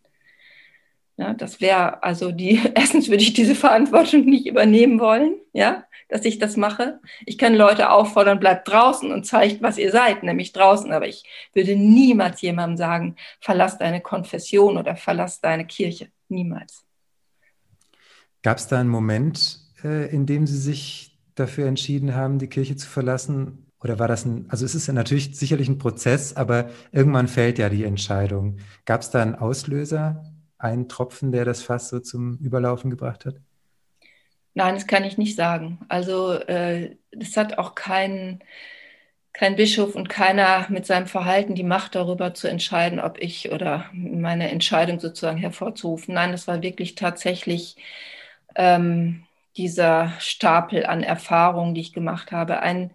Ja, 1.18 1.34
das 1.34 1.62
wäre 1.62 2.04
also 2.04 2.32
die, 2.32 2.62
erstens 2.76 3.10
würde 3.10 3.24
ich 3.24 3.34
diese 3.34 3.56
Verantwortung 3.56 4.26
nicht 4.26 4.48
übernehmen 4.48 5.00
wollen, 5.00 5.36
ja, 5.54 5.86
dass 6.10 6.26
ich 6.26 6.40
das 6.40 6.58
mache. 6.58 7.00
Ich 7.26 7.38
kann 7.38 7.56
Leute 7.56 7.90
auffordern, 7.90 8.40
bleibt 8.40 8.68
draußen 8.68 9.12
und 9.12 9.26
zeigt, 9.26 9.62
was 9.62 9.78
ihr 9.78 9.92
seid, 9.92 10.24
nämlich 10.24 10.52
draußen. 10.52 10.92
Aber 10.92 11.08
ich 11.08 11.24
würde 11.54 11.76
niemals 11.76 12.42
jemandem 12.42 12.78
sagen, 12.78 13.16
verlass 13.40 13.78
deine 13.78 14.02
Konfession 14.02 14.78
oder 14.78 14.96
verlass 14.96 15.40
deine 15.42 15.66
Kirche. 15.66 16.10
Niemals. 16.28 16.84
Gab 18.42 18.58
es 18.58 18.68
da 18.68 18.80
einen 18.80 18.90
Moment, 18.90 19.60
äh, 19.84 20.10
in 20.14 20.26
dem 20.26 20.48
Sie 20.48 20.58
sich 20.58 21.11
dafür 21.42 21.68
entschieden 21.68 22.16
haben, 22.16 22.40
die 22.40 22.48
Kirche 22.48 22.76
zu 22.76 22.88
verlassen? 22.88 23.66
Oder 23.84 24.00
war 24.00 24.08
das 24.08 24.26
ein, 24.26 24.46
also 24.50 24.66
es 24.66 24.76
ist 24.76 24.88
ja 24.88 24.94
natürlich 24.94 25.38
sicherlich 25.38 25.68
ein 25.68 25.80
Prozess, 25.80 26.36
aber 26.36 26.70
irgendwann 26.92 27.28
fällt 27.28 27.58
ja 27.58 27.70
die 27.70 27.84
Entscheidung. 27.84 28.58
Gab 28.86 29.02
es 29.02 29.10
da 29.10 29.22
einen 29.22 29.36
Auslöser? 29.36 30.24
ein 30.62 30.88
Tropfen, 30.88 31.32
der 31.32 31.46
das 31.46 31.64
Fass 31.64 31.90
so 31.90 32.00
zum 32.00 32.38
Überlaufen 32.38 32.90
gebracht 32.90 33.26
hat? 33.26 33.36
Nein, 34.54 34.76
das 34.76 34.88
kann 34.88 35.04
ich 35.04 35.18
nicht 35.18 35.36
sagen. 35.36 35.80
Also 35.90 36.34
äh, 36.34 36.98
das 37.12 37.36
hat 37.38 37.58
auch 37.58 37.74
kein, 37.74 38.44
kein 39.34 39.56
Bischof 39.56 39.96
und 39.96 40.10
keiner 40.10 40.68
mit 40.70 40.86
seinem 40.86 41.08
Verhalten 41.08 41.56
die 41.56 41.64
Macht 41.64 41.96
darüber 41.96 42.34
zu 42.34 42.48
entscheiden, 42.48 43.00
ob 43.00 43.18
ich 43.20 43.52
oder 43.52 43.90
meine 43.94 44.52
Entscheidung 44.52 45.00
sozusagen 45.00 45.38
hervorzurufen. 45.38 46.14
Nein, 46.14 46.32
das 46.32 46.48
war 46.48 46.62
wirklich 46.62 46.96
tatsächlich 46.96 47.78
ähm, 48.56 49.24
dieser 49.58 50.14
Stapel 50.20 50.86
an 50.86 51.04
Erfahrungen, 51.04 51.76
die 51.76 51.82
ich 51.82 51.94
gemacht 51.94 52.32
habe. 52.32 52.62
Ein, 52.62 52.92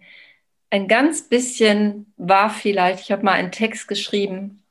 ein 0.69 0.87
ganz 0.87 1.29
bisschen 1.29 2.13
war 2.17 2.49
vielleicht, 2.49 3.01
ich 3.01 3.11
habe 3.11 3.23
mal 3.23 3.33
einen 3.33 3.51
Text 3.51 3.87
geschrieben, 3.87 4.63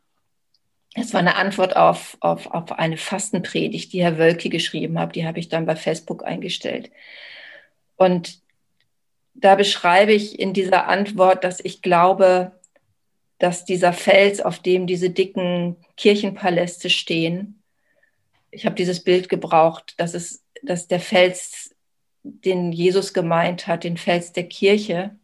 es 0.99 1.13
war 1.13 1.21
eine 1.21 1.37
Antwort 1.37 1.77
auf, 1.77 2.17
auf, 2.21 2.47
auf 2.47 2.73
eine 2.73 2.97
Fastenpredigt, 2.97 3.93
die 3.93 4.03
Herr 4.03 4.17
Wölke 4.17 4.49
geschrieben 4.49 4.99
hat. 4.99 5.15
Die 5.15 5.27
habe 5.27 5.39
ich 5.39 5.51
dann 5.51 5.67
bei 5.67 5.77
Facebook 5.77 6.25
eingestellt. 6.25 6.91
Und 7.97 8.41
da 9.35 9.55
beschreibe 9.55 10.13
ich 10.13 10.39
in 10.39 10.55
dieser 10.55 10.89
Antwort, 10.89 11.45
dass 11.45 11.61
ich 11.63 11.83
glaube, 11.83 12.53
dass 13.39 13.67
dieser 13.67 13.93
Fels, 13.93 14.41
auf 14.41 14.59
dem 14.59 14.87
diese 14.87 15.11
dicken 15.11 15.77
Kirchenpaläste 15.99 16.89
stehen, 16.89 17.63
ich 18.51 18.65
habe 18.65 18.75
dieses 18.75 19.05
Bild 19.05 19.29
gebraucht, 19.29 19.95
dass 19.99 20.15
es, 20.15 20.43
dass 20.63 20.89
der 20.89 21.01
Fels, 21.01 21.75
den 22.45 22.73
Jesus 22.73 23.13
gemeint 23.15 23.67
hat, 23.67 23.85
den 23.85 23.97
Fels 23.97 24.33
der 24.33 24.49
Kirche, 24.49 25.17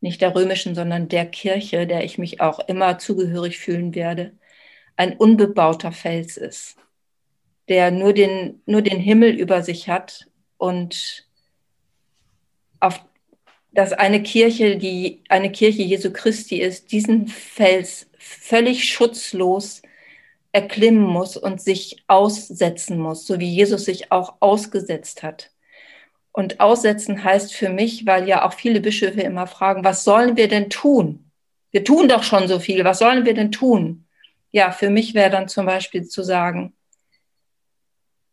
nicht 0.00 0.20
der 0.20 0.34
römischen, 0.34 0.74
sondern 0.74 1.08
der 1.08 1.26
Kirche, 1.26 1.86
der 1.86 2.04
ich 2.04 2.18
mich 2.18 2.40
auch 2.40 2.60
immer 2.68 2.98
zugehörig 2.98 3.58
fühlen 3.58 3.94
werde, 3.94 4.36
ein 4.96 5.16
unbebauter 5.16 5.92
Fels 5.92 6.36
ist, 6.36 6.76
der 7.68 7.90
nur 7.90 8.12
den, 8.12 8.62
nur 8.66 8.82
den 8.82 8.98
Himmel 9.00 9.30
über 9.30 9.62
sich 9.62 9.88
hat 9.88 10.28
und 10.58 11.26
auf 12.80 13.00
dass 13.72 13.92
eine 13.92 14.22
Kirche, 14.22 14.76
die 14.76 15.22
eine 15.28 15.50
Kirche 15.50 15.82
Jesu 15.82 16.12
Christi 16.12 16.60
ist, 16.60 16.92
diesen 16.92 17.26
Fels 17.26 18.06
völlig 18.18 18.84
schutzlos 18.84 19.82
erklimmen 20.52 21.02
muss 21.04 21.38
und 21.38 21.60
sich 21.62 22.04
aussetzen 22.06 22.98
muss, 22.98 23.26
so 23.26 23.40
wie 23.40 23.48
Jesus 23.48 23.86
sich 23.86 24.12
auch 24.12 24.36
ausgesetzt 24.40 25.22
hat. 25.22 25.51
Und 26.32 26.60
aussetzen 26.60 27.22
heißt 27.22 27.54
für 27.54 27.68
mich, 27.68 28.06
weil 28.06 28.26
ja 28.26 28.46
auch 28.46 28.54
viele 28.54 28.80
Bischöfe 28.80 29.20
immer 29.20 29.46
fragen, 29.46 29.84
was 29.84 30.04
sollen 30.04 30.36
wir 30.36 30.48
denn 30.48 30.70
tun? 30.70 31.30
Wir 31.70 31.84
tun 31.84 32.08
doch 32.08 32.22
schon 32.22 32.48
so 32.48 32.58
viel, 32.58 32.84
was 32.84 32.98
sollen 32.98 33.24
wir 33.26 33.34
denn 33.34 33.52
tun? 33.52 34.06
ja, 34.52 34.70
für 34.70 34.90
mich 34.90 35.14
wäre 35.14 35.30
dann 35.30 35.48
zum 35.48 35.66
Beispiel 35.66 36.06
zu 36.06 36.22
sagen, 36.22 36.74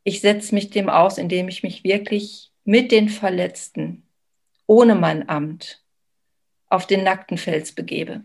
ich 0.04 0.22
setze 0.22 0.54
mich 0.54 0.70
dem 0.70 0.90
aus, 0.90 1.18
indem 1.18 1.48
ich 1.48 1.64
mich 1.64 1.84
wirklich 1.84 2.52
mit 2.66 2.92
den 2.92 3.10
Verletzten, 3.10 4.08
ohne 4.68 4.96
mein 4.96 5.28
Amt, 5.30 5.84
auf 6.68 6.86
den 6.86 7.04
nackten 7.04 7.38
Fels 7.38 7.72
begebe. 7.72 8.24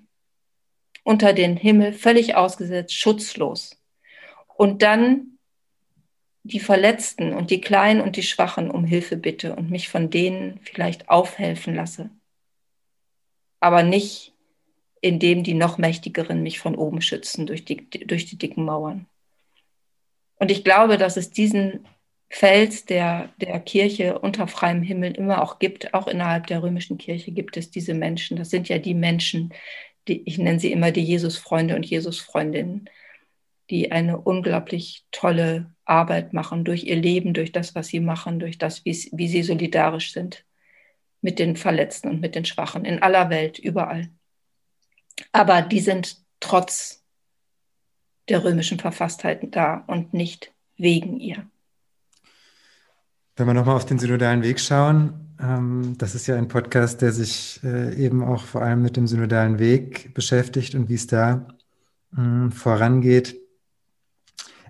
Unter 1.04 1.32
den 1.32 1.56
Himmel 1.56 1.92
völlig 1.92 2.34
ausgesetzt, 2.34 2.94
schutzlos. 2.94 3.80
Und 4.56 4.82
dann 4.82 5.33
die 6.44 6.60
Verletzten 6.60 7.32
und 7.32 7.50
die 7.50 7.60
Kleinen 7.60 8.00
und 8.00 8.16
die 8.16 8.22
Schwachen 8.22 8.70
um 8.70 8.84
Hilfe 8.84 9.16
bitte 9.16 9.56
und 9.56 9.70
mich 9.70 9.88
von 9.88 10.10
denen 10.10 10.60
vielleicht 10.62 11.08
aufhelfen 11.08 11.74
lasse. 11.74 12.10
Aber 13.60 13.82
nicht 13.82 14.34
indem 15.04 15.42
die 15.42 15.52
noch 15.52 15.76
mächtigeren 15.76 16.42
mich 16.42 16.58
von 16.58 16.76
oben 16.76 17.02
schützen 17.02 17.46
durch 17.46 17.66
die, 17.66 17.90
durch 17.90 18.24
die 18.24 18.38
dicken 18.38 18.64
Mauern. 18.64 19.04
Und 20.36 20.50
ich 20.50 20.64
glaube, 20.64 20.96
dass 20.96 21.18
es 21.18 21.30
diesen 21.30 21.86
Fels 22.30 22.86
der, 22.86 23.28
der 23.38 23.60
Kirche 23.60 24.18
unter 24.18 24.48
freiem 24.48 24.82
Himmel 24.82 25.12
immer 25.12 25.42
auch 25.42 25.58
gibt, 25.58 25.92
auch 25.92 26.08
innerhalb 26.08 26.46
der 26.46 26.62
römischen 26.62 26.96
Kirche 26.96 27.32
gibt 27.32 27.58
es 27.58 27.70
diese 27.70 27.92
Menschen. 27.92 28.38
Das 28.38 28.48
sind 28.48 28.70
ja 28.70 28.78
die 28.78 28.94
Menschen, 28.94 29.52
die, 30.08 30.22
ich 30.24 30.38
nenne 30.38 30.58
sie 30.58 30.72
immer 30.72 30.90
die 30.90 31.04
Jesusfreunde 31.04 31.76
und 31.76 31.84
Jesusfreundinnen, 31.84 32.88
die 33.70 33.92
eine 33.92 34.20
unglaublich 34.20 35.04
tolle 35.10 35.74
Arbeit 35.84 36.32
machen 36.32 36.64
durch 36.64 36.84
ihr 36.84 36.96
Leben, 36.96 37.34
durch 37.34 37.52
das, 37.52 37.74
was 37.74 37.88
sie 37.88 38.00
machen, 38.00 38.38
durch 38.38 38.58
das, 38.58 38.84
wie, 38.84 38.92
sie 38.92 39.42
solidarisch 39.42 40.12
sind 40.12 40.44
mit 41.20 41.38
den 41.38 41.56
Verletzten 41.56 42.08
und 42.08 42.20
mit 42.20 42.34
den 42.34 42.44
Schwachen 42.44 42.84
in 42.84 43.02
aller 43.02 43.30
Welt, 43.30 43.58
überall. 43.58 44.10
Aber 45.32 45.62
die 45.62 45.80
sind 45.80 46.18
trotz 46.40 47.02
der 48.28 48.44
römischen 48.44 48.78
Verfasstheit 48.78 49.40
da 49.54 49.84
und 49.86 50.14
nicht 50.14 50.52
wegen 50.76 51.18
ihr. 51.18 51.46
Wenn 53.36 53.46
wir 53.46 53.54
nochmal 53.54 53.76
auf 53.76 53.86
den 53.86 53.98
synodalen 53.98 54.42
Weg 54.42 54.60
schauen, 54.60 55.34
ähm, 55.40 55.96
das 55.98 56.14
ist 56.14 56.26
ja 56.26 56.36
ein 56.36 56.48
Podcast, 56.48 57.02
der 57.02 57.12
sich 57.12 57.60
äh, 57.64 57.94
eben 57.96 58.22
auch 58.22 58.44
vor 58.44 58.62
allem 58.62 58.82
mit 58.82 58.96
dem 58.96 59.06
synodalen 59.06 59.58
Weg 59.58 60.14
beschäftigt 60.14 60.74
und 60.74 60.88
wie 60.88 60.94
es 60.94 61.06
da 61.06 61.48
äh, 62.16 62.50
vorangeht. 62.50 63.43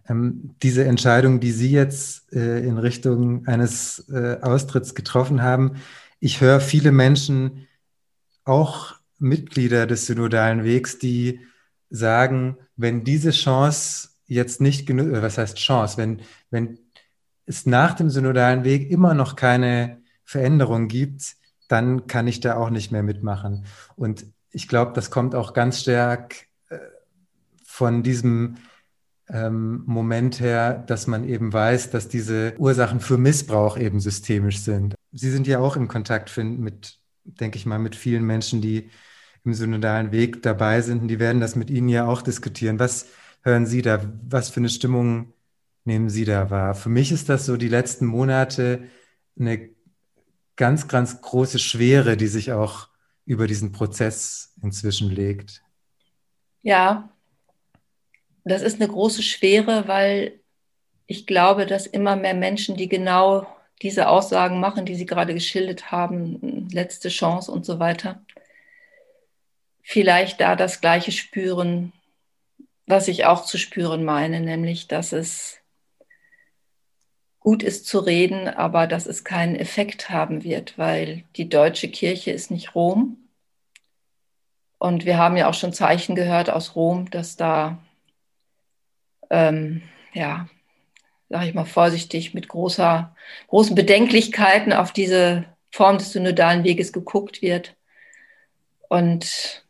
Ähm, 0.08 0.54
diese 0.62 0.84
Entscheidung, 0.84 1.40
die 1.40 1.52
Sie 1.52 1.70
jetzt 1.70 2.32
äh, 2.32 2.60
in 2.60 2.78
Richtung 2.78 3.46
eines 3.46 4.08
äh, 4.08 4.38
Austritts 4.42 4.94
getroffen 4.94 5.42
haben, 5.42 5.76
ich 6.20 6.40
höre 6.40 6.60
viele 6.60 6.92
Menschen 6.92 7.66
auch 8.44 8.94
Mitglieder 9.18 9.86
des 9.86 10.06
synodalen 10.06 10.64
Wegs, 10.64 10.98
die 10.98 11.40
sagen, 11.90 12.56
wenn 12.76 13.04
diese 13.04 13.30
Chance 13.30 14.10
jetzt 14.26 14.60
nicht 14.60 14.86
genug, 14.86 15.08
äh, 15.08 15.22
was 15.22 15.38
heißt 15.38 15.56
Chance, 15.56 15.96
wenn, 15.96 16.20
wenn 16.50 16.78
es 17.46 17.66
nach 17.66 17.94
dem 17.94 18.10
synodalen 18.10 18.64
Weg 18.64 18.90
immer 18.90 19.14
noch 19.14 19.36
keine 19.36 20.02
Veränderung 20.24 20.88
gibt, 20.88 21.36
dann 21.68 22.06
kann 22.06 22.26
ich 22.26 22.40
da 22.40 22.56
auch 22.56 22.70
nicht 22.70 22.92
mehr 22.92 23.02
mitmachen. 23.02 23.66
Und 23.96 24.26
ich 24.50 24.68
glaube, 24.68 24.92
das 24.94 25.10
kommt 25.10 25.34
auch 25.34 25.52
ganz 25.52 25.80
stark 25.80 26.46
äh, 26.68 26.78
von 27.64 28.02
diesem 28.02 28.56
ähm, 29.34 29.82
Moment 29.86 30.38
her, 30.38 30.84
dass 30.86 31.08
man 31.08 31.28
eben 31.28 31.52
weiß, 31.52 31.90
dass 31.90 32.08
diese 32.08 32.54
Ursachen 32.56 33.00
für 33.00 33.18
Missbrauch 33.18 33.76
eben 33.76 33.98
systemisch 33.98 34.60
sind. 34.60 34.94
Sie 35.10 35.30
sind 35.30 35.48
ja 35.48 35.58
auch 35.58 35.76
im 35.76 35.88
Kontakt 35.88 36.36
mit, 36.36 37.00
denke 37.24 37.58
ich 37.58 37.66
mal, 37.66 37.80
mit 37.80 37.96
vielen 37.96 38.24
Menschen, 38.24 38.62
die 38.62 38.90
im 39.44 39.52
synodalen 39.52 40.12
Weg 40.12 40.42
dabei 40.42 40.80
sind. 40.82 41.02
Und 41.02 41.08
die 41.08 41.18
werden 41.18 41.40
das 41.40 41.56
mit 41.56 41.68
Ihnen 41.68 41.88
ja 41.88 42.06
auch 42.06 42.22
diskutieren. 42.22 42.78
Was 42.78 43.08
hören 43.42 43.66
Sie 43.66 43.82
da? 43.82 44.00
Was 44.28 44.50
für 44.50 44.60
eine 44.60 44.68
Stimmung 44.68 45.34
nehmen 45.84 46.08
Sie 46.10 46.24
da 46.24 46.50
wahr? 46.50 46.76
Für 46.76 46.88
mich 46.88 47.10
ist 47.10 47.28
das 47.28 47.44
so 47.44 47.56
die 47.56 47.68
letzten 47.68 48.06
Monate 48.06 48.84
eine 49.38 49.68
ganz, 50.54 50.86
ganz 50.86 51.20
große 51.20 51.58
Schwere, 51.58 52.16
die 52.16 52.28
sich 52.28 52.52
auch 52.52 52.88
über 53.26 53.48
diesen 53.48 53.72
Prozess 53.72 54.54
inzwischen 54.62 55.10
legt. 55.10 55.60
Ja, 56.62 57.13
das 58.44 58.62
ist 58.62 58.80
eine 58.80 58.90
große 58.90 59.22
Schwere, 59.22 59.88
weil 59.88 60.40
ich 61.06 61.26
glaube, 61.26 61.66
dass 61.66 61.86
immer 61.86 62.16
mehr 62.16 62.34
Menschen, 62.34 62.76
die 62.76 62.88
genau 62.88 63.46
diese 63.82 64.08
Aussagen 64.08 64.60
machen, 64.60 64.86
die 64.86 64.94
Sie 64.94 65.06
gerade 65.06 65.34
geschildert 65.34 65.90
haben, 65.90 66.68
letzte 66.70 67.08
Chance 67.08 67.50
und 67.50 67.66
so 67.66 67.78
weiter, 67.78 68.22
vielleicht 69.82 70.40
da 70.40 70.56
das 70.56 70.80
Gleiche 70.80 71.12
spüren, 71.12 71.92
was 72.86 73.08
ich 73.08 73.26
auch 73.26 73.44
zu 73.44 73.58
spüren 73.58 74.04
meine, 74.04 74.40
nämlich 74.40 74.88
dass 74.88 75.12
es 75.12 75.58
gut 77.44 77.62
ist 77.62 77.86
zu 77.86 77.98
reden, 77.98 78.48
aber 78.48 78.86
dass 78.86 79.06
es 79.06 79.22
keinen 79.22 79.54
Effekt 79.54 80.08
haben 80.08 80.44
wird, 80.44 80.78
weil 80.78 81.24
die 81.36 81.48
deutsche 81.48 81.88
Kirche 81.88 82.30
ist 82.30 82.50
nicht 82.50 82.74
Rom. 82.74 83.18
Und 84.78 85.04
wir 85.04 85.18
haben 85.18 85.36
ja 85.36 85.48
auch 85.48 85.54
schon 85.54 85.74
Zeichen 85.74 86.14
gehört 86.14 86.48
aus 86.48 86.74
Rom, 86.74 87.10
dass 87.10 87.36
da, 87.36 87.78
ähm, 89.34 89.82
ja, 90.12 90.48
sage 91.28 91.48
ich 91.48 91.54
mal 91.54 91.64
vorsichtig, 91.64 92.34
mit 92.34 92.48
großer, 92.48 93.14
großen 93.48 93.74
Bedenklichkeiten 93.74 94.72
auf 94.72 94.92
diese 94.92 95.46
Form 95.70 95.98
des 95.98 96.12
synodalen 96.12 96.62
Weges 96.62 96.92
geguckt 96.92 97.42
wird. 97.42 97.74
Und 98.88 99.64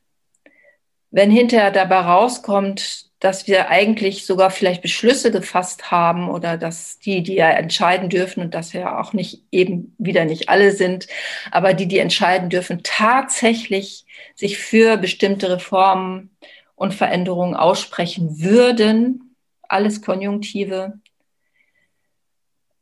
wenn 1.10 1.30
hinterher 1.30 1.70
dabei 1.70 2.00
rauskommt, 2.00 3.06
dass 3.20 3.46
wir 3.46 3.70
eigentlich 3.70 4.26
sogar 4.26 4.50
vielleicht 4.50 4.82
Beschlüsse 4.82 5.30
gefasst 5.30 5.90
haben 5.90 6.28
oder 6.28 6.58
dass 6.58 6.98
die, 6.98 7.22
die 7.22 7.36
ja 7.36 7.48
entscheiden 7.48 8.10
dürfen 8.10 8.42
und 8.42 8.52
das 8.52 8.74
ja 8.74 9.00
auch 9.00 9.14
nicht 9.14 9.44
eben 9.50 9.94
wieder 9.96 10.26
nicht 10.26 10.50
alle 10.50 10.72
sind, 10.72 11.06
aber 11.50 11.72
die, 11.72 11.86
die 11.86 12.00
entscheiden 12.00 12.50
dürfen, 12.50 12.80
tatsächlich 12.82 14.04
sich 14.34 14.58
für 14.58 14.98
bestimmte 14.98 15.50
Reformen 15.50 16.36
und 16.74 16.92
Veränderungen 16.92 17.54
aussprechen 17.54 18.42
würden, 18.42 19.24
alles 19.68 20.02
Konjunktive, 20.02 20.94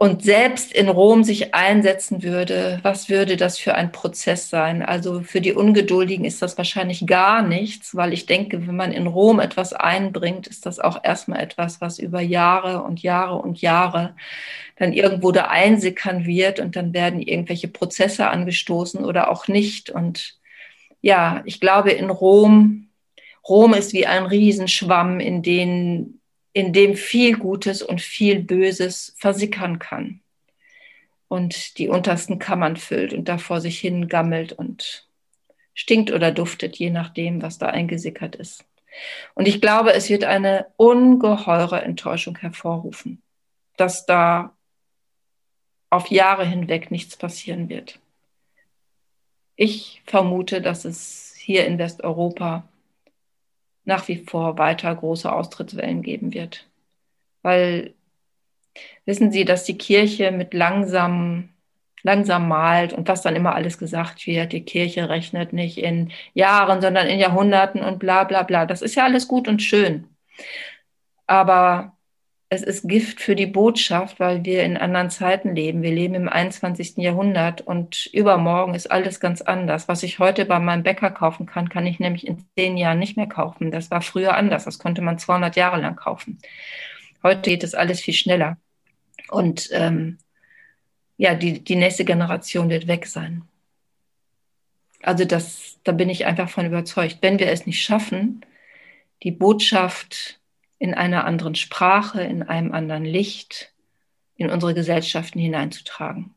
und 0.02 0.24
selbst 0.24 0.72
in 0.72 0.88
Rom 0.88 1.22
sich 1.22 1.54
einsetzen 1.54 2.24
würde, 2.24 2.80
was 2.82 3.08
würde 3.08 3.36
das 3.36 3.56
für 3.56 3.76
ein 3.76 3.92
Prozess 3.92 4.50
sein? 4.50 4.82
Also 4.82 5.20
für 5.20 5.40
die 5.40 5.52
Ungeduldigen 5.52 6.24
ist 6.24 6.42
das 6.42 6.58
wahrscheinlich 6.58 7.06
gar 7.06 7.40
nichts, 7.46 7.94
weil 7.94 8.12
ich 8.12 8.26
denke, 8.26 8.66
wenn 8.66 8.74
man 8.74 8.90
in 8.90 9.06
Rom 9.06 9.38
etwas 9.38 9.72
einbringt, 9.72 10.48
ist 10.48 10.66
das 10.66 10.80
auch 10.80 10.98
erstmal 11.04 11.38
etwas, 11.38 11.80
was 11.80 12.00
über 12.00 12.20
Jahre 12.20 12.82
und 12.82 13.00
Jahre 13.00 13.36
und 13.36 13.60
Jahre 13.60 14.16
dann 14.74 14.92
irgendwo 14.92 15.30
da 15.30 15.42
einsickern 15.44 16.26
wird 16.26 16.58
und 16.58 16.74
dann 16.74 16.92
werden 16.92 17.22
irgendwelche 17.22 17.68
Prozesse 17.68 18.28
angestoßen 18.28 19.04
oder 19.04 19.30
auch 19.30 19.46
nicht. 19.46 19.88
Und 19.88 20.36
ja, 21.00 21.42
ich 21.44 21.60
glaube, 21.60 21.92
in 21.92 22.10
Rom, 22.10 22.88
Rom 23.48 23.72
ist 23.72 23.92
wie 23.92 24.08
ein 24.08 24.26
Riesenschwamm, 24.26 25.20
in 25.20 25.44
den 25.44 26.18
in 26.52 26.72
dem 26.72 26.96
viel 26.96 27.36
Gutes 27.36 27.82
und 27.82 28.00
viel 28.00 28.42
Böses 28.42 29.14
versickern 29.16 29.78
kann 29.78 30.20
und 31.28 31.78
die 31.78 31.88
untersten 31.88 32.38
Kammern 32.38 32.76
füllt 32.76 33.14
und 33.14 33.28
da 33.28 33.38
vor 33.38 33.60
sich 33.60 33.78
hin 33.78 34.08
gammelt 34.08 34.52
und 34.52 35.08
stinkt 35.74 36.10
oder 36.10 36.30
duftet, 36.30 36.76
je 36.76 36.90
nachdem, 36.90 37.40
was 37.40 37.58
da 37.58 37.68
eingesickert 37.68 38.36
ist. 38.36 38.66
Und 39.34 39.48
ich 39.48 39.62
glaube, 39.62 39.94
es 39.94 40.10
wird 40.10 40.24
eine 40.24 40.66
ungeheure 40.76 41.80
Enttäuschung 41.80 42.36
hervorrufen, 42.36 43.22
dass 43.78 44.04
da 44.04 44.54
auf 45.88 46.08
Jahre 46.08 46.44
hinweg 46.44 46.90
nichts 46.90 47.16
passieren 47.16 47.70
wird. 47.70 47.98
Ich 49.56 50.02
vermute, 50.06 50.60
dass 50.60 50.84
es 50.84 51.34
hier 51.38 51.66
in 51.66 51.78
Westeuropa 51.78 52.68
nach 53.84 54.08
wie 54.08 54.24
vor 54.24 54.58
weiter 54.58 54.94
große 54.94 55.30
Austrittswellen 55.32 56.02
geben 56.02 56.32
wird. 56.32 56.66
Weil 57.42 57.94
wissen 59.04 59.32
Sie, 59.32 59.44
dass 59.44 59.64
die 59.64 59.78
Kirche 59.78 60.30
mit 60.30 60.54
langsam, 60.54 61.50
langsam 62.02 62.48
malt 62.48 62.92
und 62.92 63.08
was 63.08 63.22
dann 63.22 63.36
immer 63.36 63.54
alles 63.54 63.78
gesagt 63.78 64.26
wird, 64.26 64.52
die 64.52 64.64
Kirche 64.64 65.08
rechnet 65.08 65.52
nicht 65.52 65.78
in 65.78 66.12
Jahren, 66.34 66.80
sondern 66.80 67.06
in 67.08 67.18
Jahrhunderten 67.18 67.82
und 67.82 67.98
bla 67.98 68.24
bla 68.24 68.42
bla. 68.44 68.66
Das 68.66 68.82
ist 68.82 68.94
ja 68.94 69.04
alles 69.04 69.28
gut 69.28 69.48
und 69.48 69.62
schön. 69.62 70.08
Aber 71.26 71.96
es 72.52 72.62
ist 72.62 72.86
Gift 72.86 73.22
für 73.22 73.34
die 73.34 73.46
Botschaft, 73.46 74.20
weil 74.20 74.44
wir 74.44 74.62
in 74.62 74.76
anderen 74.76 75.08
Zeiten 75.08 75.56
leben. 75.56 75.80
Wir 75.80 75.90
leben 75.90 76.14
im 76.14 76.28
21. 76.28 76.98
Jahrhundert 76.98 77.62
und 77.62 78.10
übermorgen 78.12 78.74
ist 78.74 78.90
alles 78.90 79.20
ganz 79.20 79.40
anders. 79.40 79.88
Was 79.88 80.02
ich 80.02 80.18
heute 80.18 80.44
bei 80.44 80.58
meinem 80.58 80.82
Bäcker 80.82 81.10
kaufen 81.10 81.46
kann, 81.46 81.70
kann 81.70 81.86
ich 81.86 81.98
nämlich 81.98 82.26
in 82.26 82.44
zehn 82.54 82.76
Jahren 82.76 82.98
nicht 82.98 83.16
mehr 83.16 83.26
kaufen. 83.26 83.70
Das 83.70 83.90
war 83.90 84.02
früher 84.02 84.36
anders. 84.36 84.66
Das 84.66 84.78
konnte 84.78 85.00
man 85.00 85.18
200 85.18 85.56
Jahre 85.56 85.80
lang 85.80 85.96
kaufen. 85.96 86.40
Heute 87.22 87.40
geht 87.40 87.64
es 87.64 87.74
alles 87.74 88.02
viel 88.02 88.12
schneller. 88.12 88.58
Und 89.30 89.70
ähm, 89.72 90.18
ja, 91.16 91.34
die, 91.34 91.64
die 91.64 91.76
nächste 91.76 92.04
Generation 92.04 92.68
wird 92.68 92.86
weg 92.86 93.06
sein. 93.06 93.48
Also 95.00 95.24
das, 95.24 95.78
da 95.84 95.92
bin 95.92 96.10
ich 96.10 96.26
einfach 96.26 96.50
von 96.50 96.66
überzeugt. 96.66 97.16
Wenn 97.22 97.38
wir 97.38 97.48
es 97.48 97.64
nicht 97.64 97.82
schaffen, 97.82 98.44
die 99.22 99.30
Botschaft 99.30 100.41
in 100.82 100.94
einer 100.94 101.26
anderen 101.26 101.54
Sprache, 101.54 102.22
in 102.22 102.42
einem 102.42 102.72
anderen 102.72 103.04
Licht 103.04 103.72
in 104.34 104.50
unsere 104.50 104.74
Gesellschaften 104.74 105.38
hineinzutragen. 105.38 106.34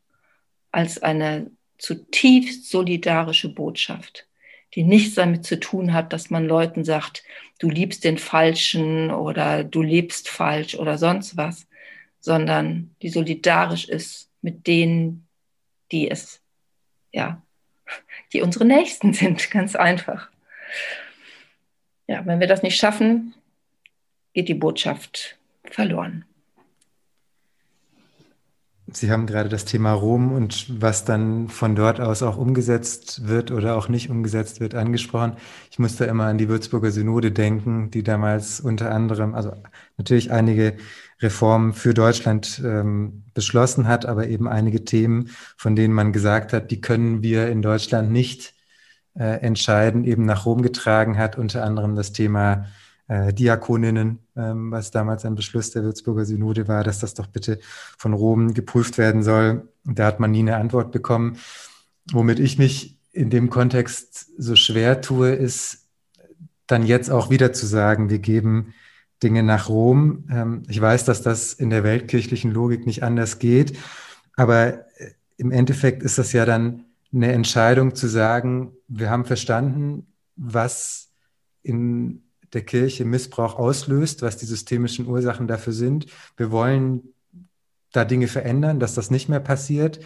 Als 0.71 1.01
eine 1.01 1.49
zutiefst 1.79 2.69
solidarische 2.69 3.49
Botschaft, 3.49 4.27
die 4.75 4.83
nichts 4.83 5.15
damit 5.15 5.47
zu 5.47 5.59
tun 5.59 5.93
hat, 5.93 6.13
dass 6.13 6.29
man 6.29 6.45
Leuten 6.45 6.83
sagt, 6.83 7.23
du 7.57 7.69
liebst 7.69 8.03
den 8.03 8.19
Falschen 8.19 9.09
oder 9.09 9.63
du 9.63 9.81
lebst 9.81 10.29
falsch 10.29 10.75
oder 10.75 10.99
sonst 10.99 11.37
was, 11.37 11.65
sondern 12.19 12.95
die 13.01 13.09
solidarisch 13.09 13.89
ist 13.89 14.29
mit 14.43 14.67
denen, 14.67 15.27
die 15.91 16.11
es, 16.11 16.39
ja, 17.11 17.41
die 18.31 18.43
unsere 18.43 18.65
Nächsten 18.65 19.11
sind, 19.15 19.49
ganz 19.49 19.75
einfach. 19.75 20.29
Ja, 22.05 22.23
wenn 22.27 22.39
wir 22.39 22.47
das 22.47 22.61
nicht 22.61 22.77
schaffen, 22.77 23.33
geht 24.35 24.49
die 24.49 24.53
Botschaft 24.53 25.37
verloren. 25.63 26.25
Sie 28.87 29.09
haben 29.09 29.25
gerade 29.25 29.49
das 29.49 29.65
Thema 29.65 29.93
Rom 29.93 30.31
und 30.31 30.79
was 30.79 31.05
dann 31.05 31.47
von 31.47 31.75
dort 31.75 31.99
aus 31.99 32.21
auch 32.21 32.37
umgesetzt 32.37 33.27
wird 33.27 33.49
oder 33.49 33.77
auch 33.77 33.89
nicht 33.89 34.11
umgesetzt 34.11 34.59
wird 34.59 34.75
angesprochen. 34.75 35.37
Ich 35.71 35.79
musste 35.79 36.05
immer 36.05 36.25
an 36.25 36.37
die 36.37 36.49
Würzburger 36.49 36.91
Synode 36.91 37.31
denken, 37.31 37.89
die 37.89 38.03
damals 38.03 38.59
unter 38.59 38.91
anderem, 38.91 39.33
also 39.33 39.53
natürlich 39.97 40.31
einige 40.31 40.77
Reformen 41.19 41.73
für 41.73 41.95
Deutschland 41.95 42.61
ähm, 42.63 43.23
beschlossen 43.33 43.87
hat, 43.87 44.05
aber 44.05 44.27
eben 44.27 44.47
einige 44.47 44.85
Themen, 44.85 45.29
von 45.57 45.75
denen 45.75 45.93
man 45.93 46.13
gesagt 46.13 46.53
hat, 46.53 46.69
die 46.69 46.81
können 46.81 47.23
wir 47.23 47.47
in 47.47 47.63
Deutschland 47.63 48.11
nicht 48.11 48.53
äh, 49.17 49.39
entscheiden, 49.39 50.03
eben 50.03 50.25
nach 50.25 50.45
Rom 50.45 50.61
getragen 50.61 51.17
hat, 51.17 51.37
unter 51.37 51.63
anderem 51.63 51.95
das 51.95 52.11
Thema 52.11 52.67
äh, 53.07 53.33
Diakoninnen, 53.33 54.19
ähm, 54.35 54.71
was 54.71 54.91
damals 54.91 55.25
ein 55.25 55.35
Beschluss 55.35 55.71
der 55.71 55.83
Würzburger 55.83 56.25
Synode 56.25 56.67
war, 56.67 56.83
dass 56.83 56.99
das 56.99 57.13
doch 57.13 57.27
bitte 57.27 57.59
von 57.97 58.13
Rom 58.13 58.53
geprüft 58.53 58.97
werden 58.97 59.23
soll. 59.23 59.69
Da 59.83 60.05
hat 60.05 60.19
man 60.19 60.31
nie 60.31 60.39
eine 60.39 60.57
Antwort 60.57 60.91
bekommen. 60.91 61.37
Womit 62.11 62.39
ich 62.39 62.57
mich 62.57 62.97
in 63.11 63.29
dem 63.29 63.49
Kontext 63.49 64.31
so 64.37 64.55
schwer 64.55 65.01
tue, 65.01 65.29
ist 65.29 65.87
dann 66.67 66.83
jetzt 66.83 67.09
auch 67.09 67.29
wieder 67.29 67.53
zu 67.53 67.65
sagen, 67.65 68.09
wir 68.09 68.19
geben 68.19 68.73
Dinge 69.21 69.43
nach 69.43 69.69
Rom. 69.69 70.25
Ähm, 70.31 70.63
ich 70.67 70.81
weiß, 70.81 71.05
dass 71.05 71.21
das 71.21 71.53
in 71.53 71.69
der 71.69 71.83
weltkirchlichen 71.83 72.51
Logik 72.51 72.85
nicht 72.85 73.03
anders 73.03 73.39
geht, 73.39 73.77
aber 74.35 74.79
äh, 74.99 75.11
im 75.37 75.51
Endeffekt 75.51 76.03
ist 76.03 76.17
das 76.17 76.33
ja 76.33 76.45
dann 76.45 76.85
eine 77.13 77.31
Entscheidung 77.31 77.95
zu 77.95 78.07
sagen, 78.07 78.73
wir 78.87 79.09
haben 79.09 79.25
verstanden, 79.25 80.07
was 80.35 81.11
in 81.63 82.24
der 82.55 82.63
Kirche 82.63 83.05
Missbrauch 83.05 83.59
auslöst, 83.59 84.21
was 84.21 84.37
die 84.37 84.45
systemischen 84.45 85.07
Ursachen 85.07 85.47
dafür 85.47 85.73
sind. 85.73 86.07
Wir 86.37 86.51
wollen 86.51 87.13
da 87.91 88.05
Dinge 88.05 88.27
verändern, 88.27 88.79
dass 88.79 88.95
das 88.95 89.11
nicht 89.11 89.29
mehr 89.29 89.39
passiert, 89.39 89.99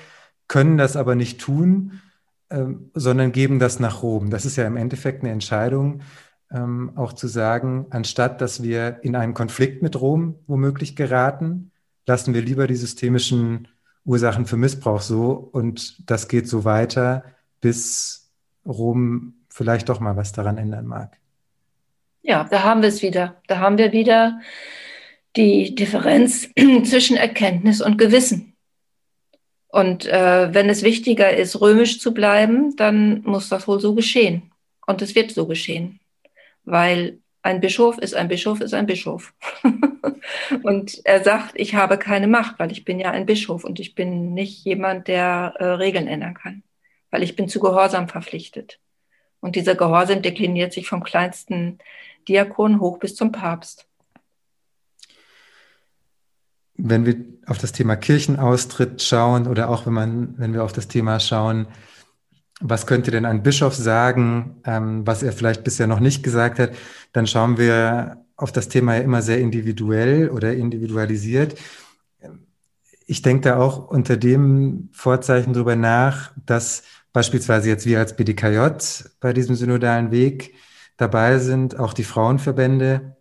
können 0.48 0.78
das 0.78 0.96
aber 0.96 1.16
nicht 1.16 1.40
tun, 1.40 2.02
ähm, 2.50 2.92
sondern 2.94 3.32
geben 3.32 3.60
das 3.60 3.80
nach 3.80 4.02
Rom. 4.04 4.32
Das 4.32 4.46
ist 4.46 4.56
ja 4.56 4.66
im 4.66 4.78
Endeffekt 4.78 5.24
eine 5.24 5.32
Entscheidung, 5.32 6.02
ähm, 6.52 6.92
auch 6.96 7.14
zu 7.14 7.28
sagen, 7.28 7.86
anstatt 7.92 8.42
dass 8.42 8.64
wir 8.64 9.00
in 9.04 9.16
einen 9.16 9.36
Konflikt 9.36 9.84
mit 9.84 10.00
Rom 10.02 10.36
womöglich 10.48 10.96
geraten, 10.96 11.72
lassen 12.08 12.34
wir 12.34 12.42
lieber 12.42 12.66
die 12.66 12.76
systemischen 12.76 13.68
Ursachen 14.04 14.48
für 14.48 14.58
Missbrauch 14.58 15.02
so 15.02 15.34
und 15.34 16.10
das 16.10 16.28
geht 16.28 16.48
so 16.48 16.66
weiter, 16.66 17.24
bis 17.62 18.32
Rom 18.66 19.36
vielleicht 19.50 19.90
doch 19.90 20.00
mal 20.00 20.16
was 20.16 20.32
daran 20.32 20.58
ändern 20.58 20.88
mag. 20.88 21.20
Ja, 22.30 22.44
da 22.44 22.62
haben 22.62 22.84
wir 22.84 22.90
es 22.90 23.02
wieder. 23.02 23.42
Da 23.48 23.58
haben 23.58 23.80
wir 23.80 23.92
wieder 23.92 24.40
die 25.36 25.74
Differenz 25.74 26.48
zwischen 26.84 27.18
Erkenntnis 27.18 27.82
und 27.82 27.98
Gewissen. 27.98 28.56
Und 29.68 30.06
äh, 30.06 30.54
wenn 30.54 30.70
es 30.70 30.84
wichtiger 30.84 31.36
ist, 31.36 31.60
römisch 31.60 32.00
zu 32.00 32.14
bleiben, 32.14 32.76
dann 32.76 33.24
muss 33.24 33.50
das 33.50 33.68
wohl 33.68 33.80
so 33.80 33.96
geschehen. 33.96 34.52
Und 34.86 35.02
es 35.02 35.16
wird 35.16 35.32
so 35.32 35.48
geschehen, 35.48 36.02
weil 36.66 37.18
ein 37.42 37.62
Bischof 37.62 37.98
ist 37.98 38.14
ein 38.14 38.28
Bischof 38.28 38.62
ist 38.62 38.76
ein 38.76 38.86
Bischof. 38.86 39.34
und 40.62 41.02
er 41.06 41.24
sagt, 41.24 41.54
ich 41.56 41.74
habe 41.74 41.98
keine 41.98 42.28
Macht, 42.28 42.60
weil 42.60 42.72
ich 42.72 42.86
bin 42.86 43.00
ja 43.00 43.10
ein 43.10 43.26
Bischof 43.26 43.64
und 43.64 43.80
ich 43.80 43.96
bin 43.96 44.36
nicht 44.36 44.64
jemand, 44.66 45.08
der 45.08 45.56
äh, 45.58 45.66
Regeln 45.66 46.06
ändern 46.06 46.36
kann, 46.36 46.62
weil 47.10 47.24
ich 47.24 47.36
bin 47.36 47.50
zu 47.50 47.60
Gehorsam 47.60 48.08
verpflichtet. 48.08 48.80
Und 49.40 49.56
dieser 49.56 49.74
Gehorsam 49.74 50.22
dekliniert 50.22 50.74
sich 50.74 50.88
vom 50.88 51.04
kleinsten 51.04 51.80
Diakon 52.30 52.80
hoch 52.80 53.00
bis 53.00 53.16
zum 53.16 53.32
Papst. 53.32 53.90
wenn 56.82 57.06
wir 57.06 57.16
auf 57.46 57.58
das 57.58 57.72
Thema 57.72 57.96
Kirchenaustritt 57.96 59.02
schauen 59.02 59.48
oder 59.48 59.70
auch 59.70 59.86
wenn 59.86 59.94
man, 59.94 60.34
wenn 60.38 60.54
wir 60.54 60.64
auf 60.64 60.74
das 60.74 60.88
Thema 60.88 61.20
schauen, 61.20 61.68
was 62.62 62.88
könnte 62.88 63.12
denn 63.12 63.26
ein 63.26 63.44
Bischof 63.44 63.76
sagen, 63.76 64.62
ähm, 64.66 65.06
was 65.06 65.24
er 65.24 65.32
vielleicht 65.32 65.64
bisher 65.64 65.88
noch 65.88 66.00
nicht 66.00 66.24
gesagt 66.24 66.60
hat, 66.60 66.72
dann 67.14 67.28
schauen 67.28 67.58
wir 67.58 68.26
auf 68.36 68.52
das 68.52 68.70
Thema 68.70 68.96
ja 68.96 69.02
immer 69.02 69.22
sehr 69.22 69.40
individuell 69.40 70.30
oder 70.30 70.54
individualisiert. 70.54 71.60
Ich 73.06 73.22
denke 73.22 73.50
da 73.50 73.58
auch 73.58 73.90
unter 73.90 74.18
dem 74.18 74.90
Vorzeichen 74.92 75.54
darüber 75.54 75.76
nach, 75.76 76.32
dass 76.46 76.84
beispielsweise 77.12 77.70
jetzt 77.70 77.86
wir 77.86 78.00
als 78.00 78.16
BDKJ 78.16 78.68
bei 79.20 79.34
diesem 79.34 79.56
synodalen 79.56 80.12
Weg 80.12 80.54
dabei 81.00 81.40
sind, 81.40 81.80
auch 81.80 81.94
die 81.94 82.04
Frauenverbände 82.04 83.16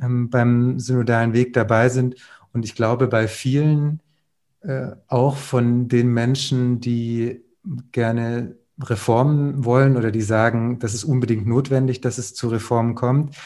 ähm, 0.00 0.30
beim 0.30 0.78
synodalen 0.78 1.34
Weg 1.34 1.52
dabei 1.52 1.88
sind. 1.90 2.16
Und 2.52 2.64
ich 2.64 2.74
glaube, 2.74 3.08
bei 3.08 3.28
vielen, 3.28 4.00
äh, 4.62 4.92
auch 5.06 5.36
von 5.36 5.88
den 5.88 6.08
Menschen, 6.08 6.80
die 6.80 7.44
gerne 7.92 8.56
Reformen 8.82 9.66
wollen 9.66 9.98
oder 9.98 10.10
die 10.10 10.22
sagen, 10.22 10.78
das 10.78 10.94
ist 10.94 11.04
unbedingt 11.04 11.46
notwendig, 11.46 12.00
dass 12.00 12.16
es 12.16 12.34
zu 12.34 12.48
Reformen 12.48 12.94
kommt, 12.94 13.36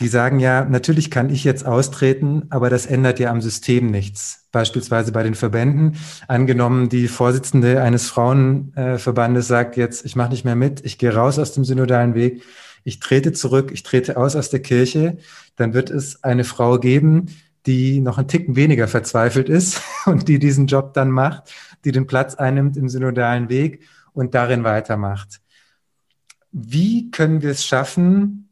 die 0.00 0.08
sagen 0.08 0.40
ja, 0.40 0.64
natürlich 0.64 1.08
kann 1.12 1.30
ich 1.30 1.44
jetzt 1.44 1.64
austreten, 1.64 2.46
aber 2.50 2.68
das 2.68 2.84
ändert 2.84 3.20
ja 3.20 3.30
am 3.30 3.40
System 3.40 3.92
nichts. 3.92 4.48
Beispielsweise 4.50 5.12
bei 5.12 5.22
den 5.22 5.36
Verbänden. 5.36 5.96
Angenommen, 6.26 6.88
die 6.88 7.06
Vorsitzende 7.06 7.80
eines 7.80 8.08
Frauenverbandes 8.08 9.46
sagt 9.46 9.76
jetzt, 9.76 10.04
ich 10.04 10.16
mache 10.16 10.30
nicht 10.30 10.44
mehr 10.44 10.56
mit, 10.56 10.84
ich 10.84 10.98
gehe 10.98 11.14
raus 11.14 11.38
aus 11.38 11.52
dem 11.52 11.64
synodalen 11.64 12.14
Weg, 12.14 12.42
ich 12.84 13.00
trete 13.00 13.32
zurück, 13.32 13.70
ich 13.72 13.82
trete 13.82 14.16
aus 14.16 14.36
aus 14.36 14.50
der 14.50 14.62
Kirche, 14.62 15.18
dann 15.56 15.74
wird 15.74 15.90
es 15.90 16.22
eine 16.22 16.44
Frau 16.44 16.78
geben, 16.78 17.26
die 17.66 18.00
noch 18.00 18.18
einen 18.18 18.28
Ticken 18.28 18.56
weniger 18.56 18.88
verzweifelt 18.88 19.48
ist 19.48 19.80
und 20.06 20.28
die 20.28 20.38
diesen 20.38 20.66
Job 20.66 20.94
dann 20.94 21.10
macht, 21.10 21.52
die 21.84 21.92
den 21.92 22.06
Platz 22.06 22.34
einnimmt 22.34 22.76
im 22.76 22.88
synodalen 22.88 23.48
Weg 23.48 23.82
und 24.12 24.34
darin 24.34 24.64
weitermacht. 24.64 25.40
Wie 26.52 27.10
können 27.10 27.42
wir 27.42 27.50
es 27.50 27.64
schaffen, 27.64 28.48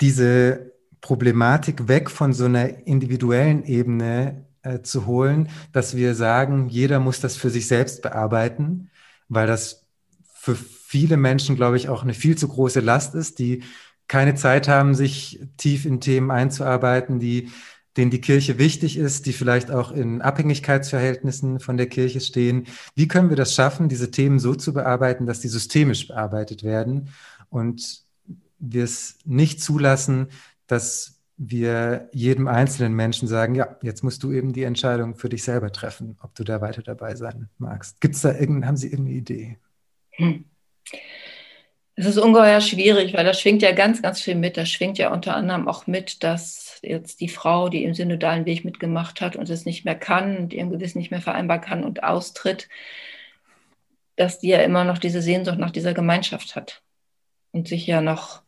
diese 0.00 0.72
Problematik 1.00 1.88
weg 1.88 2.10
von 2.10 2.32
so 2.32 2.46
einer 2.46 2.86
individuellen 2.86 3.64
Ebene 3.64 4.46
äh, 4.62 4.80
zu 4.80 5.06
holen, 5.06 5.48
dass 5.72 5.96
wir 5.96 6.14
sagen, 6.14 6.68
jeder 6.68 7.00
muss 7.00 7.20
das 7.20 7.36
für 7.36 7.50
sich 7.50 7.66
selbst 7.68 8.02
bearbeiten, 8.02 8.90
weil 9.28 9.46
das 9.46 9.86
für 10.34 10.56
viele 10.90 11.16
Menschen, 11.16 11.54
glaube 11.54 11.76
ich, 11.76 11.88
auch 11.88 12.02
eine 12.02 12.14
viel 12.14 12.36
zu 12.36 12.48
große 12.48 12.80
Last 12.80 13.14
ist, 13.14 13.38
die 13.38 13.62
keine 14.08 14.34
Zeit 14.34 14.66
haben, 14.66 14.96
sich 14.96 15.38
tief 15.56 15.86
in 15.86 16.00
Themen 16.00 16.32
einzuarbeiten, 16.32 17.20
die 17.20 17.48
denen 17.96 18.10
die 18.10 18.20
Kirche 18.20 18.58
wichtig 18.58 18.96
ist, 18.96 19.26
die 19.26 19.32
vielleicht 19.32 19.70
auch 19.70 19.92
in 19.92 20.20
Abhängigkeitsverhältnissen 20.20 21.60
von 21.60 21.76
der 21.76 21.86
Kirche 21.86 22.20
stehen. 22.20 22.66
Wie 22.96 23.06
können 23.06 23.28
wir 23.28 23.36
das 23.36 23.54
schaffen, 23.54 23.88
diese 23.88 24.10
Themen 24.10 24.40
so 24.40 24.56
zu 24.56 24.72
bearbeiten, 24.72 25.26
dass 25.26 25.38
die 25.38 25.46
systemisch 25.46 26.08
bearbeitet 26.08 26.64
werden 26.64 27.10
und 27.50 28.02
wir 28.58 28.82
es 28.82 29.18
nicht 29.24 29.62
zulassen, 29.62 30.26
dass 30.66 31.20
wir 31.36 32.08
jedem 32.12 32.48
einzelnen 32.48 32.94
Menschen 32.94 33.28
sagen, 33.28 33.54
ja, 33.54 33.76
jetzt 33.80 34.02
musst 34.02 34.24
du 34.24 34.32
eben 34.32 34.52
die 34.52 34.64
Entscheidung 34.64 35.14
für 35.14 35.28
dich 35.28 35.44
selber 35.44 35.70
treffen, 35.70 36.16
ob 36.20 36.34
du 36.34 36.42
da 36.42 36.60
weiter 36.60 36.82
dabei 36.82 37.14
sein 37.14 37.48
magst. 37.58 38.00
Gibt 38.00 38.22
da 38.24 38.32
irgendeine, 38.32 38.66
haben 38.66 38.76
Sie 38.76 38.88
irgendeine 38.88 39.18
Idee? 39.18 39.58
Hm. 40.16 40.49
Es 41.96 42.06
ist 42.06 42.18
ungeheuer 42.18 42.60
schwierig, 42.60 43.14
weil 43.14 43.24
da 43.24 43.34
schwingt 43.34 43.62
ja 43.62 43.72
ganz, 43.72 44.00
ganz 44.00 44.22
viel 44.22 44.34
mit. 44.34 44.56
Da 44.56 44.64
schwingt 44.64 44.96
ja 44.98 45.12
unter 45.12 45.36
anderem 45.36 45.68
auch 45.68 45.86
mit, 45.86 46.22
dass 46.22 46.78
jetzt 46.82 47.20
die 47.20 47.28
Frau, 47.28 47.68
die 47.68 47.84
im 47.84 47.94
synodalen 47.94 48.46
Weg 48.46 48.64
mitgemacht 48.64 49.20
hat 49.20 49.36
und 49.36 49.50
es 49.50 49.66
nicht 49.66 49.84
mehr 49.84 49.96
kann 49.96 50.38
und 50.38 50.52
ihrem 50.54 50.70
Gewissen 50.70 50.98
nicht 50.98 51.10
mehr 51.10 51.20
vereinbar 51.20 51.60
kann 51.60 51.84
und 51.84 52.02
austritt, 52.02 52.68
dass 54.16 54.38
die 54.38 54.48
ja 54.48 54.60
immer 54.60 54.84
noch 54.84 54.98
diese 54.98 55.20
Sehnsucht 55.20 55.58
nach 55.58 55.70
dieser 55.70 55.92
Gemeinschaft 55.92 56.56
hat 56.56 56.82
und 57.52 57.68
sich 57.68 57.86
ja 57.86 58.00
noch 58.00 58.42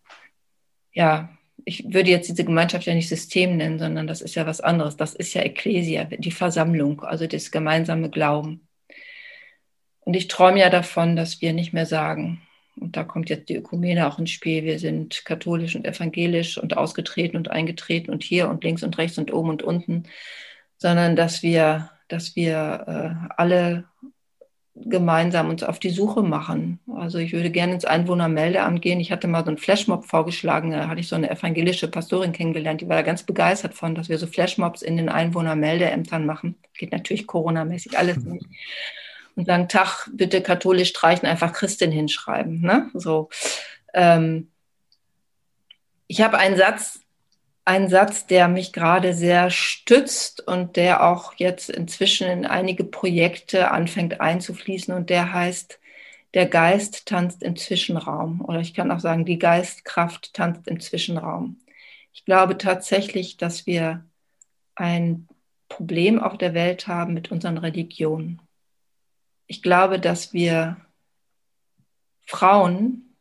ja, 0.92 1.30
ich 1.64 1.92
würde 1.92 2.10
jetzt 2.10 2.28
diese 2.28 2.44
Gemeinschaft 2.44 2.86
ja 2.86 2.94
nicht 2.94 3.08
System 3.08 3.56
nennen, 3.56 3.78
sondern 3.78 4.06
das 4.06 4.20
ist 4.20 4.34
ja 4.34 4.46
was 4.46 4.60
anderes. 4.60 4.96
Das 4.96 5.14
ist 5.14 5.34
ja 5.34 5.42
Ekklesia, 5.42 6.04
die 6.04 6.30
Versammlung, 6.30 7.02
also 7.02 7.26
das 7.26 7.50
gemeinsame 7.50 8.10
Glauben. 8.10 8.66
Und 10.04 10.14
ich 10.14 10.28
träume 10.28 10.60
ja 10.60 10.70
davon, 10.70 11.16
dass 11.16 11.40
wir 11.40 11.52
nicht 11.52 11.72
mehr 11.72 11.86
sagen, 11.86 12.42
und 12.76 12.96
da 12.96 13.04
kommt 13.04 13.28
jetzt 13.28 13.48
die 13.48 13.56
Ökumene 13.56 14.08
auch 14.08 14.18
ins 14.18 14.30
Spiel, 14.30 14.64
wir 14.64 14.78
sind 14.78 15.24
katholisch 15.24 15.76
und 15.76 15.86
evangelisch 15.86 16.58
und 16.58 16.76
ausgetreten 16.76 17.36
und 17.36 17.50
eingetreten 17.50 18.10
und 18.10 18.22
hier 18.22 18.48
und 18.48 18.64
links 18.64 18.82
und 18.82 18.96
rechts 18.98 19.18
und 19.18 19.32
oben 19.32 19.50
und 19.50 19.62
unten, 19.62 20.04
sondern 20.78 21.14
dass 21.14 21.42
wir, 21.42 21.90
dass 22.08 22.34
wir 22.34 22.84
äh, 22.86 23.34
alle 23.36 23.84
gemeinsam 24.74 25.50
uns 25.50 25.62
auf 25.62 25.78
die 25.78 25.90
Suche 25.90 26.22
machen. 26.22 26.80
Also 26.96 27.18
ich 27.18 27.34
würde 27.34 27.50
gerne 27.50 27.74
ins 27.74 27.84
Einwohnermeldeamt 27.84 28.80
gehen. 28.80 29.00
Ich 29.00 29.12
hatte 29.12 29.28
mal 29.28 29.44
so 29.44 29.48
einen 29.48 29.58
Flashmob 29.58 30.06
vorgeschlagen, 30.06 30.70
da 30.70 30.88
hatte 30.88 31.00
ich 31.00 31.08
so 31.08 31.16
eine 31.16 31.30
evangelische 31.30 31.88
Pastorin 31.88 32.32
kennengelernt, 32.32 32.80
die 32.80 32.88
war 32.88 32.96
da 32.96 33.02
ganz 33.02 33.22
begeistert 33.22 33.74
von, 33.74 33.94
dass 33.94 34.08
wir 34.08 34.16
so 34.18 34.26
Flashmobs 34.26 34.80
in 34.80 34.96
den 34.96 35.10
Einwohnermeldeämtern 35.10 36.24
machen. 36.24 36.56
Geht 36.74 36.92
natürlich 36.92 37.26
Corona-mäßig 37.26 37.98
alles 37.98 38.16
nicht. 38.24 38.46
Und 39.34 39.46
sagen, 39.46 39.68
Tag, 39.68 40.08
bitte 40.12 40.42
katholisch 40.42 40.90
streichen, 40.90 41.26
einfach 41.26 41.52
Christin 41.52 41.90
hinschreiben. 41.90 42.60
Ne? 42.60 42.90
So. 42.94 43.30
Ähm, 43.94 44.50
ich 46.06 46.20
habe 46.20 46.38
einen 46.38 46.56
Satz 46.56 47.02
ein 47.64 47.88
Satz, 47.88 48.26
der 48.26 48.48
mich 48.48 48.72
gerade 48.72 49.14
sehr 49.14 49.50
stützt 49.50 50.46
und 50.46 50.76
der 50.76 51.04
auch 51.04 51.34
jetzt 51.36 51.70
inzwischen 51.70 52.28
in 52.28 52.46
einige 52.46 52.84
Projekte 52.84 53.70
anfängt 53.70 54.20
einzufließen 54.20 54.92
und 54.94 55.10
der 55.10 55.32
heißt, 55.32 55.78
der 56.34 56.46
Geist 56.46 57.06
tanzt 57.06 57.42
im 57.42 57.56
Zwischenraum 57.56 58.40
oder 58.40 58.60
ich 58.60 58.74
kann 58.74 58.90
auch 58.90 59.00
sagen, 59.00 59.24
die 59.24 59.38
Geistkraft 59.38 60.34
tanzt 60.34 60.66
im 60.66 60.80
Zwischenraum. 60.80 61.60
Ich 62.12 62.24
glaube 62.24 62.58
tatsächlich, 62.58 63.36
dass 63.36 63.66
wir 63.66 64.04
ein 64.74 65.28
Problem 65.68 66.20
auf 66.20 66.38
der 66.38 66.54
Welt 66.54 66.86
haben 66.88 67.14
mit 67.14 67.30
unseren 67.30 67.58
Religionen. 67.58 68.41
Ich 69.52 69.60
glaube, 69.60 70.00
dass 70.00 70.32
wir 70.32 70.78
Frauen 72.24 73.14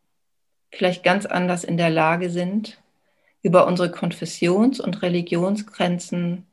vielleicht 0.72 1.04
ganz 1.04 1.26
anders 1.26 1.66
in 1.66 1.76
der 1.76 1.90
Lage 1.90 2.30
sind, 2.30 2.82
über 3.42 3.68
unsere 3.68 3.92
Konfessions- 3.92 4.80
und 4.80 5.02
Religionsgrenzen 5.02 6.48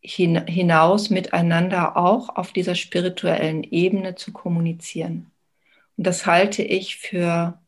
hinaus 0.00 1.10
miteinander 1.10 1.96
auch 1.96 2.36
auf 2.36 2.52
dieser 2.52 2.76
spirituellen 2.76 3.64
Ebene 3.64 4.14
zu 4.14 4.32
kommunizieren. 4.32 5.32
Und 5.96 6.06
das 6.06 6.24
halte 6.24 6.62
ich 6.62 6.98
für 6.98 7.60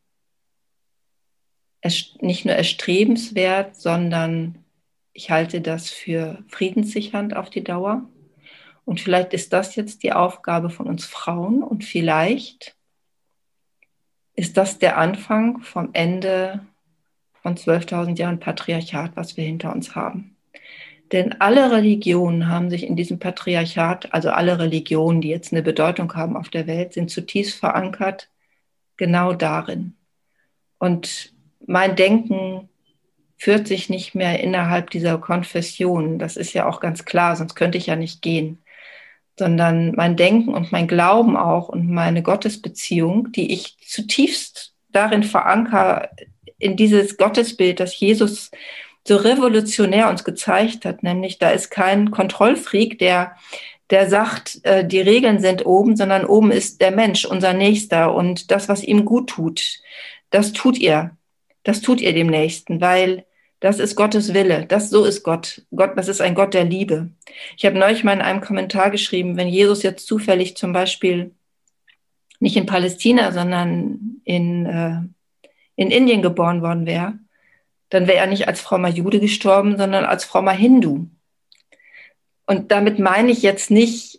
nicht 2.21 2.45
nur 2.45 2.55
erstrebenswert, 2.55 3.75
sondern 3.75 4.63
ich 5.11 5.29
halte 5.29 5.59
das 5.59 5.89
für 5.89 6.41
friedenssichernd 6.47 7.35
auf 7.35 7.49
die 7.49 7.65
Dauer. 7.65 8.07
Und 8.89 8.99
vielleicht 8.99 9.33
ist 9.33 9.53
das 9.53 9.75
jetzt 9.75 10.01
die 10.01 10.13
Aufgabe 10.13 10.71
von 10.71 10.87
uns 10.87 11.05
Frauen 11.05 11.61
und 11.61 11.83
vielleicht 11.83 12.75
ist 14.35 14.57
das 14.57 14.79
der 14.79 14.97
Anfang 14.97 15.59
vom 15.61 15.91
Ende 15.93 16.61
von 17.43 17.55
12.000 17.55 18.17
Jahren 18.17 18.39
Patriarchat, 18.39 19.11
was 19.13 19.37
wir 19.37 19.43
hinter 19.43 19.71
uns 19.75 19.93
haben. 19.93 20.35
Denn 21.11 21.39
alle 21.39 21.71
Religionen 21.71 22.47
haben 22.47 22.71
sich 22.71 22.83
in 22.83 22.95
diesem 22.95 23.19
Patriarchat, 23.19 24.11
also 24.11 24.31
alle 24.31 24.57
Religionen, 24.57 25.21
die 25.21 25.29
jetzt 25.29 25.53
eine 25.53 25.61
Bedeutung 25.61 26.11
haben 26.15 26.35
auf 26.35 26.49
der 26.49 26.65
Welt, 26.65 26.93
sind 26.93 27.11
zutiefst 27.11 27.59
verankert 27.59 28.31
genau 28.97 29.33
darin. 29.33 29.93
Und 30.79 31.31
mein 31.63 31.95
Denken 31.95 32.69
führt 33.37 33.67
sich 33.67 33.87
nicht 33.87 34.15
mehr 34.15 34.39
innerhalb 34.39 34.89
dieser 34.89 35.19
Konfession. 35.19 36.17
Das 36.17 36.37
ist 36.37 36.53
ja 36.53 36.67
auch 36.67 36.79
ganz 36.79 37.05
klar, 37.05 37.35
sonst 37.35 37.53
könnte 37.53 37.77
ich 37.77 37.85
ja 37.85 37.95
nicht 37.95 38.23
gehen. 38.23 38.57
Sondern 39.39 39.93
mein 39.95 40.15
Denken 40.15 40.53
und 40.53 40.71
mein 40.71 40.87
Glauben 40.87 41.35
auch 41.35 41.69
und 41.69 41.89
meine 41.89 42.21
Gottesbeziehung, 42.21 43.31
die 43.31 43.53
ich 43.53 43.77
zutiefst 43.87 44.73
darin 44.91 45.23
verankere, 45.23 46.09
in 46.59 46.75
dieses 46.75 47.17
Gottesbild, 47.17 47.79
das 47.79 47.97
Jesus 47.99 48.51
so 49.07 49.15
revolutionär 49.15 50.09
uns 50.09 50.23
gezeigt 50.23 50.85
hat, 50.85 51.03
nämlich 51.03 51.39
da 51.39 51.49
ist 51.49 51.71
kein 51.71 52.11
Kontrollfreak, 52.11 52.99
der 52.99 53.35
der 53.89 54.07
sagt, 54.07 54.59
äh, 54.63 54.85
die 54.85 55.01
Regeln 55.01 55.39
sind 55.39 55.65
oben, 55.65 55.95
sondern 55.95 56.25
oben 56.25 56.51
ist 56.51 56.79
der 56.79 56.91
Mensch, 56.91 57.25
unser 57.25 57.53
Nächster 57.53 58.13
und 58.13 58.51
das, 58.51 58.69
was 58.69 58.83
ihm 58.83 59.03
gut 59.03 59.31
tut, 59.31 59.79
das 60.29 60.53
tut 60.53 60.77
ihr. 60.77 61.17
Das 61.63 61.81
tut 61.81 61.99
ihr 61.99 62.13
dem 62.13 62.27
Nächsten, 62.27 62.81
weil 62.81 63.25
das 63.59 63.79
ist 63.79 63.95
Gottes 63.95 64.33
Wille. 64.33 64.65
Das 64.65 64.89
so 64.89 65.05
ist 65.05 65.23
Gott. 65.23 65.63
Gott, 65.75 65.97
das 65.97 66.07
ist 66.07 66.21
ein 66.21 66.35
Gott 66.35 66.53
der 66.53 66.63
Liebe. 66.63 67.09
Ich 67.57 67.65
habe 67.65 67.77
neulich 67.77 68.03
mal 68.03 68.13
in 68.13 68.21
einem 68.21 68.41
Kommentar 68.41 68.89
geschrieben, 68.89 69.37
wenn 69.37 69.47
Jesus 69.47 69.83
jetzt 69.83 70.07
zufällig 70.07 70.55
zum 70.55 70.73
Beispiel 70.73 71.31
nicht 72.39 72.55
in 72.55 72.65
Palästina, 72.65 73.31
sondern 73.31 74.21
in 74.23 74.65
äh, 74.65 75.01
in 75.79 75.91
Indien 75.91 76.21
geboren 76.21 76.61
worden 76.61 76.85
wäre, 76.85 77.17
dann 77.87 78.05
wäre 78.05 78.17
er 78.17 78.27
nicht 78.27 78.49
als 78.49 78.59
frommer 78.59 78.89
Jude 78.89 79.21
gestorben, 79.21 79.77
sondern 79.77 80.03
als 80.03 80.25
frommer 80.25 80.51
Hindu. 80.51 81.07
Und 82.45 82.71
damit 82.73 82.99
meine 82.99 83.31
ich 83.31 83.43
jetzt 83.43 83.71
nicht, 83.71 84.18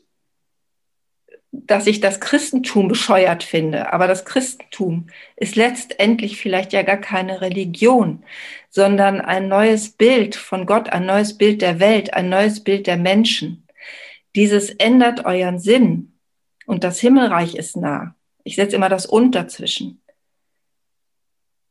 dass 1.52 1.86
ich 1.86 2.00
das 2.00 2.20
Christentum 2.20 2.88
bescheuert 2.88 3.42
finde, 3.42 3.92
aber 3.92 4.06
das 4.06 4.24
Christentum 4.24 5.08
ist 5.36 5.56
letztendlich 5.56 6.40
vielleicht 6.40 6.72
ja 6.72 6.82
gar 6.82 6.96
keine 6.96 7.40
Religion, 7.40 8.22
sondern 8.68 9.20
ein 9.20 9.48
neues 9.48 9.90
Bild 9.90 10.36
von 10.36 10.64
Gott, 10.64 10.90
ein 10.90 11.06
neues 11.06 11.36
Bild 11.36 11.60
der 11.60 11.80
Welt, 11.80 12.14
ein 12.14 12.28
neues 12.28 12.62
Bild 12.62 12.86
der 12.86 12.96
Menschen. 12.96 13.66
Dieses 14.36 14.70
ändert 14.70 15.24
euren 15.24 15.58
Sinn 15.58 16.12
und 16.66 16.84
das 16.84 17.00
Himmelreich 17.00 17.56
ist 17.56 17.76
nah. 17.76 18.14
Ich 18.44 18.54
setze 18.54 18.76
immer 18.76 18.88
das 18.88 19.06
Und 19.06 19.34
dazwischen. 19.34 20.00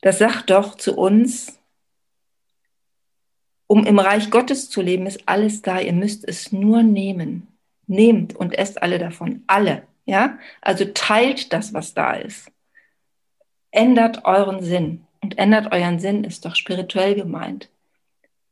Das 0.02 0.18
sagt 0.18 0.50
doch 0.50 0.76
zu 0.76 0.98
uns, 0.98 1.60
um 3.68 3.86
im 3.86 4.00
Reich 4.00 4.32
Gottes 4.32 4.70
zu 4.70 4.82
leben, 4.82 5.06
ist 5.06 5.22
alles 5.28 5.62
da. 5.62 5.80
Ihr 5.80 5.94
müsst 5.94 6.28
es 6.28 6.52
nur 6.52 6.84
nehmen. 6.84 7.49
Nehmt 7.90 8.36
und 8.36 8.54
esst 8.54 8.82
alle 8.84 9.00
davon. 9.00 9.44
Alle. 9.48 9.82
Ja? 10.06 10.38
Also 10.62 10.86
teilt 10.94 11.52
das, 11.54 11.74
was 11.74 11.96
da 11.96 12.14
ist. 12.14 12.52
Ändert 13.72 14.26
euren 14.26 14.62
Sinn. 14.62 15.08
Und 15.22 15.40
ändert 15.40 15.74
euren 15.74 16.00
Sinn 16.00 16.24
ist 16.24 16.46
doch 16.46 16.56
spirituell 16.56 17.16
gemeint. 17.16 17.70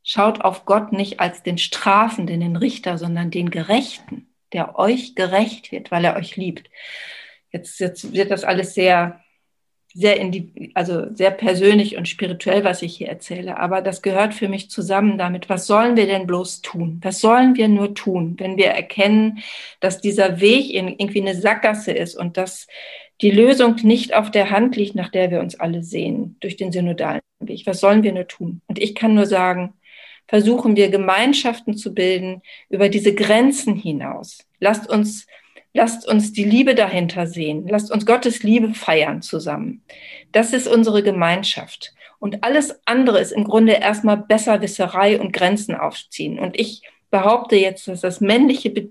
Schaut 0.02 0.40
auf 0.40 0.64
Gott 0.64 0.92
nicht 0.92 1.20
als 1.20 1.44
den 1.44 1.56
Strafenden, 1.56 2.40
den 2.40 2.56
Richter, 2.56 2.98
sondern 2.98 3.30
den 3.30 3.50
Gerechten, 3.50 4.28
der 4.52 4.76
euch 4.76 5.14
gerecht 5.14 5.70
wird, 5.70 5.92
weil 5.92 6.04
er 6.04 6.16
euch 6.16 6.36
liebt. 6.36 6.68
Jetzt, 7.52 7.78
jetzt 7.78 8.12
wird 8.12 8.32
das 8.32 8.42
alles 8.42 8.74
sehr 8.74 9.20
sehr 9.94 10.20
in 10.20 10.70
also 10.74 11.12
sehr 11.14 11.30
persönlich 11.30 11.96
und 11.96 12.08
spirituell, 12.08 12.62
was 12.64 12.82
ich 12.82 12.96
hier 12.96 13.08
erzähle. 13.08 13.58
Aber 13.58 13.80
das 13.80 14.02
gehört 14.02 14.34
für 14.34 14.48
mich 14.48 14.70
zusammen 14.70 15.18
damit. 15.18 15.48
Was 15.48 15.66
sollen 15.66 15.96
wir 15.96 16.06
denn 16.06 16.26
bloß 16.26 16.62
tun? 16.62 17.00
Was 17.02 17.20
sollen 17.20 17.56
wir 17.56 17.68
nur 17.68 17.94
tun, 17.94 18.34
wenn 18.38 18.56
wir 18.56 18.66
erkennen, 18.66 19.38
dass 19.80 20.00
dieser 20.00 20.40
Weg 20.40 20.72
irgendwie 20.72 21.20
eine 21.20 21.34
Sackgasse 21.34 21.92
ist 21.92 22.14
und 22.16 22.36
dass 22.36 22.66
die 23.20 23.30
Lösung 23.30 23.76
nicht 23.82 24.14
auf 24.14 24.30
der 24.30 24.50
Hand 24.50 24.76
liegt, 24.76 24.94
nach 24.94 25.08
der 25.08 25.30
wir 25.30 25.40
uns 25.40 25.58
alle 25.58 25.82
sehen, 25.82 26.36
durch 26.40 26.56
den 26.56 26.70
synodalen 26.70 27.20
Weg? 27.40 27.66
Was 27.66 27.80
sollen 27.80 28.02
wir 28.02 28.12
nur 28.12 28.28
tun? 28.28 28.60
Und 28.66 28.78
ich 28.78 28.94
kann 28.94 29.14
nur 29.14 29.26
sagen, 29.26 29.74
versuchen 30.28 30.76
wir 30.76 30.90
Gemeinschaften 30.90 31.76
zu 31.76 31.94
bilden 31.94 32.42
über 32.68 32.88
diese 32.88 33.14
Grenzen 33.14 33.74
hinaus. 33.74 34.46
Lasst 34.60 34.88
uns 34.88 35.26
Lasst 35.78 36.08
uns 36.08 36.32
die 36.32 36.42
Liebe 36.42 36.74
dahinter 36.74 37.28
sehen. 37.28 37.68
Lasst 37.68 37.92
uns 37.92 38.04
Gottes 38.04 38.42
Liebe 38.42 38.74
feiern 38.74 39.22
zusammen. 39.22 39.84
Das 40.32 40.52
ist 40.52 40.66
unsere 40.66 41.04
Gemeinschaft. 41.04 41.94
Und 42.18 42.42
alles 42.42 42.80
andere 42.84 43.20
ist 43.20 43.30
im 43.30 43.44
Grunde 43.44 43.74
erstmal 43.74 44.16
Besserwisserei 44.16 45.20
und 45.20 45.32
Grenzen 45.32 45.76
aufziehen. 45.76 46.40
Und 46.40 46.58
ich 46.58 46.82
behaupte 47.12 47.54
jetzt, 47.54 47.86
dass 47.86 48.00
das 48.00 48.20
männliche, 48.20 48.90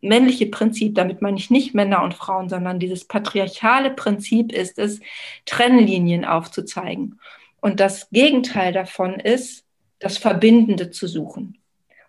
männliche 0.00 0.46
Prinzip, 0.46 0.94
damit 0.94 1.20
meine 1.20 1.36
ich 1.36 1.50
nicht 1.50 1.74
Männer 1.74 2.02
und 2.02 2.14
Frauen, 2.14 2.48
sondern 2.48 2.78
dieses 2.78 3.04
patriarchale 3.04 3.90
Prinzip 3.90 4.52
ist 4.52 4.78
es, 4.78 5.00
Trennlinien 5.44 6.24
aufzuzeigen. 6.24 7.20
Und 7.60 7.78
das 7.78 8.08
Gegenteil 8.08 8.72
davon 8.72 9.20
ist, 9.20 9.66
das 9.98 10.16
Verbindende 10.16 10.90
zu 10.90 11.06
suchen. 11.06 11.61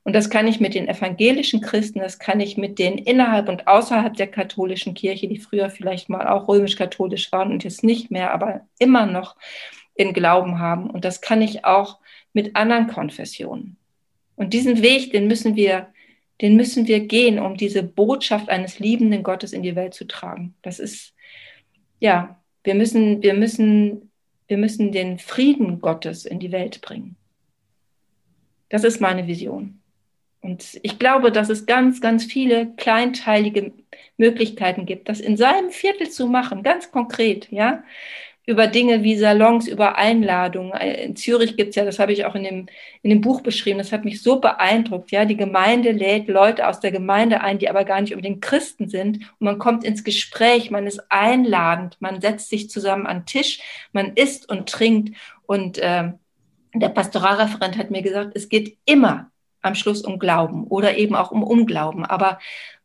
Und 0.04 0.14
das 0.14 0.30
kann 0.30 0.48
ich 0.48 0.60
mit 0.60 0.74
den 0.74 0.90
evangelischen 0.90 1.62
Christen, 1.62 2.00
das 2.00 2.20
kann 2.20 2.42
ich 2.42 2.58
mit 2.58 2.78
denen 2.78 2.98
innerhalb 2.98 3.48
und 3.48 3.68
außerhalb 3.68 4.14
der 4.16 4.28
katholischen 4.28 4.94
Kirche, 4.94 5.30
die 5.30 5.40
früher 5.40 5.70
vielleicht 5.70 6.10
mal 6.10 6.28
auch 6.28 6.50
römisch-katholisch 6.50 7.32
waren 7.32 7.52
und 7.52 7.64
jetzt 7.64 7.84
nicht 7.84 8.12
mehr, 8.12 8.34
aber 8.34 8.68
immer 8.80 9.06
noch 9.06 9.38
in 9.96 10.14
Glauben 10.14 10.60
haben. 10.60 10.90
Und 10.90 11.06
das 11.06 11.22
kann 11.22 11.42
ich 11.42 11.64
auch 11.64 12.00
mit 12.34 12.56
anderen 12.56 12.88
Konfessionen. 12.88 13.78
Und 14.36 14.54
diesen 14.54 14.82
Weg, 14.82 15.12
den 15.12 15.28
müssen 15.28 15.56
wir, 15.56 15.88
den 16.42 16.58
müssen 16.58 16.88
wir 16.88 17.02
gehen, 17.02 17.40
um 17.40 17.56
diese 17.56 17.84
Botschaft 17.84 18.50
eines 18.50 18.80
liebenden 18.80 19.24
Gottes 19.24 19.54
in 19.54 19.64
die 19.64 19.76
Welt 19.76 19.94
zu 19.94 20.06
tragen. 20.06 20.56
Das 20.64 20.80
ist, 20.80 21.14
ja, 22.00 22.42
wir 22.64 22.76
müssen, 22.76 23.22
wir 23.22 23.36
müssen, 23.36 24.12
wir 24.48 24.58
müssen 24.58 24.92
den 24.92 25.18
Frieden 25.20 25.80
Gottes 25.80 26.26
in 26.26 26.40
die 26.40 26.52
Welt 26.52 26.82
bringen. 26.82 27.16
Das 28.68 28.84
ist 28.84 29.00
meine 29.00 29.28
Vision. 29.28 29.83
Und 30.44 30.78
ich 30.84 31.00
glaube, 31.00 31.32
dass 31.32 31.48
es 31.50 31.66
ganz, 31.66 32.02
ganz 32.02 32.26
viele 32.26 32.68
kleinteilige 32.76 33.72
Möglichkeiten 34.18 34.86
gibt, 34.86 35.08
das 35.08 35.22
in 35.22 35.38
seinem 35.38 35.72
Viertel 35.72 36.10
zu 36.10 36.28
machen, 36.28 36.64
ganz 36.64 36.92
konkret, 36.92 37.50
ja. 37.50 37.84
Über 38.46 38.68
Dinge 38.68 39.04
wie 39.04 39.16
Salons, 39.16 39.70
über 39.70 39.98
Einladungen. 39.98 40.74
In 40.74 41.16
Zürich 41.16 41.56
gibt's 41.56 41.78
ja, 41.78 41.86
das 41.86 41.98
habe 41.98 42.12
ich 42.12 42.26
auch 42.26 42.36
in 42.36 42.44
dem, 42.44 42.66
in 43.02 43.10
dem 43.10 43.22
Buch 43.22 43.40
beschrieben, 43.40 43.78
das 43.78 43.94
hat 43.94 44.04
mich 44.04 44.22
so 44.22 44.42
beeindruckt, 44.42 45.12
ja. 45.12 45.24
Die 45.24 45.38
Gemeinde 45.38 45.92
lädt 45.92 46.28
Leute 46.28 46.68
aus 46.68 46.82
der 46.82 46.92
Gemeinde 46.92 47.40
ein, 47.40 47.58
die 47.58 47.70
aber 47.70 47.86
gar 47.86 48.02
nicht 48.02 48.12
unbedingt 48.12 48.42
Christen 48.42 48.90
sind. 48.90 49.20
Und 49.40 49.46
man 49.46 49.60
kommt 49.60 49.86
ins 49.86 50.04
Gespräch, 50.04 50.70
man 50.72 50.88
ist 50.88 51.02
einladend, 51.10 51.96
man 52.02 52.20
setzt 52.20 52.50
sich 52.50 52.70
zusammen 52.70 53.08
an 53.08 53.26
Tisch, 53.26 53.62
man 53.94 54.12
isst 54.16 54.50
und 54.50 54.68
trinkt. 54.68 55.16
Und 55.46 55.78
äh, 55.78 56.12
der 56.76 56.90
Pastoralreferent 56.90 57.78
hat 57.78 57.92
mir 57.92 58.02
gesagt, 58.02 58.32
es 58.36 58.50
geht 58.50 58.78
immer 58.84 59.32
am 59.64 59.76
Schluss 59.76 60.02
um 60.02 60.20
Glauben 60.20 60.66
oder 60.68 60.98
eben 60.98 61.16
auch 61.16 61.32
um 61.32 61.44
Unglauben. 61.44 62.06
Aber 62.06 62.40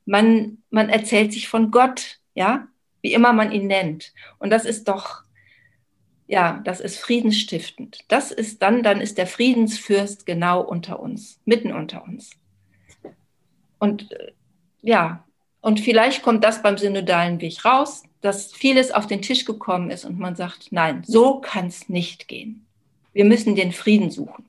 man, 0.06 0.58
man 0.70 0.88
erzählt 0.88 1.32
sich 1.32 1.48
von 1.48 1.70
Gott, 1.70 2.18
ja, 2.34 2.68
wie 3.02 3.12
immer 3.12 3.32
man 3.32 3.52
ihn 3.52 3.66
nennt. 3.66 4.12
Und 4.38 4.50
das 4.50 4.64
ist 4.64 4.88
doch, 4.88 5.22
ja, 6.26 6.60
das 6.64 6.80
ist 6.80 6.98
friedensstiftend. 6.98 8.04
Das 8.08 8.32
ist 8.32 8.62
dann, 8.62 8.82
dann 8.82 9.00
ist 9.00 9.18
der 9.18 9.26
Friedensfürst 9.26 10.26
genau 10.26 10.60
unter 10.62 11.00
uns, 11.00 11.40
mitten 11.44 11.72
unter 11.72 12.04
uns. 12.04 12.30
Und 13.78 14.10
äh, 14.12 14.32
ja, 14.80 15.24
und 15.60 15.80
vielleicht 15.80 16.22
kommt 16.22 16.44
das 16.44 16.62
beim 16.62 16.78
synodalen 16.78 17.40
Weg 17.40 17.64
raus, 17.64 18.04
dass 18.20 18.52
vieles 18.52 18.90
auf 18.90 19.06
den 19.06 19.22
Tisch 19.22 19.44
gekommen 19.44 19.90
ist 19.90 20.04
und 20.04 20.18
man 20.18 20.36
sagt, 20.36 20.68
nein, 20.70 21.02
so 21.06 21.40
kann 21.40 21.66
es 21.66 21.88
nicht 21.88 22.28
gehen. 22.28 22.66
Wir 23.12 23.24
müssen 23.24 23.54
den 23.54 23.72
Frieden 23.72 24.10
suchen. 24.10 24.47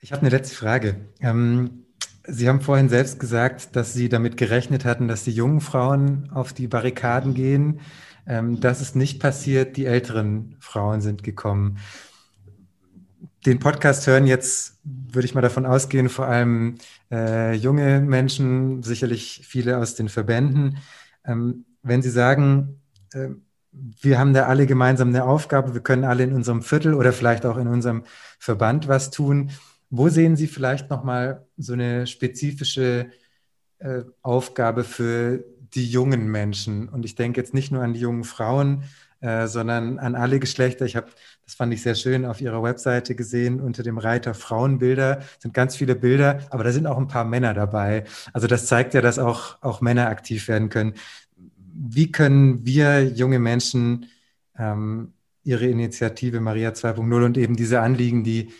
Ich 0.00 0.12
habe 0.12 0.22
eine 0.22 0.30
letzte 0.30 0.54
Frage. 0.54 0.96
Ähm, 1.20 1.84
Sie 2.24 2.48
haben 2.48 2.60
vorhin 2.60 2.88
selbst 2.88 3.18
gesagt, 3.18 3.74
dass 3.74 3.94
Sie 3.94 4.08
damit 4.08 4.36
gerechnet 4.36 4.84
hatten, 4.84 5.08
dass 5.08 5.24
die 5.24 5.32
jungen 5.32 5.60
Frauen 5.60 6.30
auf 6.30 6.52
die 6.52 6.68
Barrikaden 6.68 7.34
gehen. 7.34 7.80
Ähm, 8.26 8.60
das 8.60 8.80
ist 8.80 8.94
nicht 8.94 9.18
passiert. 9.18 9.76
Die 9.76 9.86
älteren 9.86 10.56
Frauen 10.60 11.00
sind 11.00 11.24
gekommen. 11.24 11.78
Den 13.44 13.58
Podcast 13.58 14.06
hören 14.06 14.26
jetzt, 14.26 14.78
würde 14.84 15.26
ich 15.26 15.34
mal 15.34 15.40
davon 15.40 15.66
ausgehen, 15.66 16.08
vor 16.08 16.26
allem 16.26 16.76
äh, 17.10 17.54
junge 17.54 18.00
Menschen, 18.00 18.82
sicherlich 18.82 19.42
viele 19.44 19.78
aus 19.78 19.94
den 19.94 20.08
Verbänden. 20.08 20.78
Ähm, 21.24 21.64
wenn 21.82 22.02
Sie 22.02 22.10
sagen, 22.10 22.82
äh, 23.14 23.30
wir 23.72 24.18
haben 24.18 24.32
da 24.32 24.46
alle 24.46 24.66
gemeinsam 24.66 25.08
eine 25.08 25.24
Aufgabe, 25.24 25.74
wir 25.74 25.80
können 25.80 26.04
alle 26.04 26.24
in 26.24 26.34
unserem 26.34 26.62
Viertel 26.62 26.94
oder 26.94 27.12
vielleicht 27.12 27.46
auch 27.46 27.56
in 27.56 27.68
unserem 27.68 28.04
Verband 28.38 28.86
was 28.86 29.10
tun. 29.10 29.50
Wo 29.90 30.08
sehen 30.08 30.36
Sie 30.36 30.46
vielleicht 30.46 30.90
nochmal 30.90 31.46
so 31.56 31.72
eine 31.72 32.06
spezifische 32.06 33.10
äh, 33.78 34.02
Aufgabe 34.22 34.84
für 34.84 35.44
die 35.74 35.90
jungen 35.90 36.28
Menschen? 36.28 36.88
Und 36.88 37.04
ich 37.04 37.14
denke 37.14 37.40
jetzt 37.40 37.54
nicht 37.54 37.72
nur 37.72 37.82
an 37.82 37.94
die 37.94 38.00
jungen 38.00 38.24
Frauen, 38.24 38.84
äh, 39.20 39.46
sondern 39.48 39.98
an 39.98 40.14
alle 40.14 40.38
Geschlechter. 40.38 40.84
Ich 40.84 40.94
habe, 40.94 41.08
das 41.44 41.54
fand 41.54 41.72
ich 41.72 41.82
sehr 41.82 41.94
schön, 41.94 42.24
auf 42.24 42.40
Ihrer 42.40 42.62
Webseite 42.62 43.14
gesehen, 43.16 43.60
unter 43.60 43.82
dem 43.82 43.98
Reiter 43.98 44.34
Frauenbilder 44.34 45.22
sind 45.40 45.54
ganz 45.54 45.74
viele 45.74 45.96
Bilder, 45.96 46.40
aber 46.50 46.62
da 46.62 46.70
sind 46.70 46.86
auch 46.86 46.98
ein 46.98 47.08
paar 47.08 47.24
Männer 47.24 47.54
dabei. 47.54 48.04
Also 48.32 48.46
das 48.46 48.66
zeigt 48.66 48.94
ja, 48.94 49.00
dass 49.00 49.18
auch, 49.18 49.60
auch 49.60 49.80
Männer 49.80 50.08
aktiv 50.08 50.46
werden 50.46 50.68
können. 50.68 50.94
Wie 51.56 52.12
können 52.12 52.64
wir 52.64 53.06
junge 53.06 53.38
Menschen 53.38 54.06
ähm, 54.56 55.14
ihre 55.42 55.66
Initiative 55.66 56.40
Maria 56.40 56.70
2.0 56.70 57.24
und 57.24 57.38
eben 57.38 57.56
diese 57.56 57.80
Anliegen, 57.80 58.22
die 58.22 58.52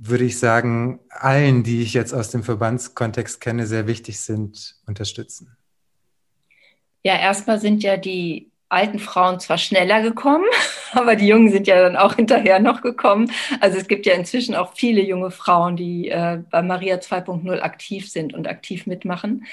würde 0.00 0.24
ich 0.24 0.38
sagen, 0.38 1.00
allen, 1.10 1.62
die 1.62 1.82
ich 1.82 1.94
jetzt 1.94 2.12
aus 2.12 2.30
dem 2.30 2.42
Verbandskontext 2.42 3.40
kenne, 3.40 3.66
sehr 3.66 3.86
wichtig 3.86 4.20
sind, 4.20 4.76
unterstützen? 4.86 5.56
Ja, 7.02 7.16
erstmal 7.16 7.60
sind 7.60 7.82
ja 7.82 7.96
die 7.96 8.50
alten 8.68 8.98
Frauen 8.98 9.40
zwar 9.40 9.58
schneller 9.58 10.02
gekommen, 10.02 10.44
aber 10.92 11.16
die 11.16 11.26
Jungen 11.26 11.50
sind 11.50 11.66
ja 11.66 11.80
dann 11.80 11.96
auch 11.96 12.16
hinterher 12.16 12.60
noch 12.60 12.82
gekommen. 12.82 13.30
Also 13.60 13.78
es 13.78 13.88
gibt 13.88 14.06
ja 14.06 14.14
inzwischen 14.14 14.54
auch 14.54 14.74
viele 14.74 15.02
junge 15.02 15.30
Frauen, 15.30 15.76
die 15.76 16.08
äh, 16.08 16.42
bei 16.50 16.62
Maria 16.62 16.96
2.0 16.96 17.60
aktiv 17.60 18.10
sind 18.10 18.34
und 18.34 18.46
aktiv 18.46 18.86
mitmachen. 18.86 19.46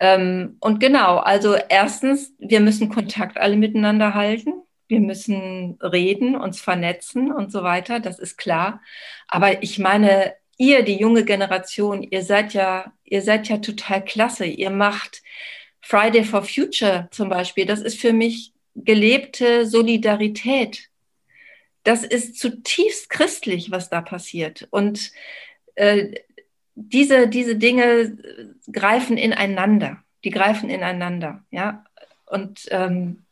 Ähm, 0.00 0.56
und 0.60 0.80
genau, 0.80 1.18
also 1.18 1.54
erstens, 1.68 2.32
wir 2.38 2.60
müssen 2.60 2.90
Kontakt 2.90 3.38
alle 3.38 3.56
miteinander 3.56 4.14
halten 4.14 4.64
wir 4.88 5.00
müssen 5.00 5.78
reden, 5.80 6.36
uns 6.36 6.60
vernetzen 6.60 7.32
und 7.32 7.50
so 7.50 7.62
weiter, 7.62 8.00
das 8.00 8.18
ist 8.18 8.36
klar. 8.36 8.82
Aber 9.28 9.62
ich 9.62 9.78
meine, 9.78 10.34
ihr, 10.58 10.82
die 10.82 10.96
junge 10.96 11.24
Generation, 11.24 12.02
ihr 12.02 12.22
seid 12.22 12.54
ja, 12.54 12.92
ihr 13.04 13.22
seid 13.22 13.48
ja 13.48 13.58
total 13.58 14.04
klasse. 14.04 14.44
Ihr 14.44 14.70
macht 14.70 15.22
Friday 15.80 16.24
for 16.24 16.42
Future 16.42 17.08
zum 17.10 17.28
Beispiel. 17.28 17.66
Das 17.66 17.80
ist 17.80 18.00
für 18.00 18.12
mich 18.12 18.52
gelebte 18.74 19.66
Solidarität. 19.66 20.88
Das 21.82 22.02
ist 22.02 22.38
zutiefst 22.38 23.10
christlich, 23.10 23.70
was 23.70 23.90
da 23.90 24.00
passiert. 24.00 24.66
Und 24.70 25.12
äh, 25.74 26.14
diese, 26.74 27.28
diese 27.28 27.56
Dinge 27.56 28.16
greifen 28.72 29.16
ineinander. 29.16 30.02
Die 30.24 30.30
greifen 30.30 30.70
ineinander, 30.70 31.44
ja. 31.50 31.84
Und 32.26 32.66
ähm, 32.70 33.24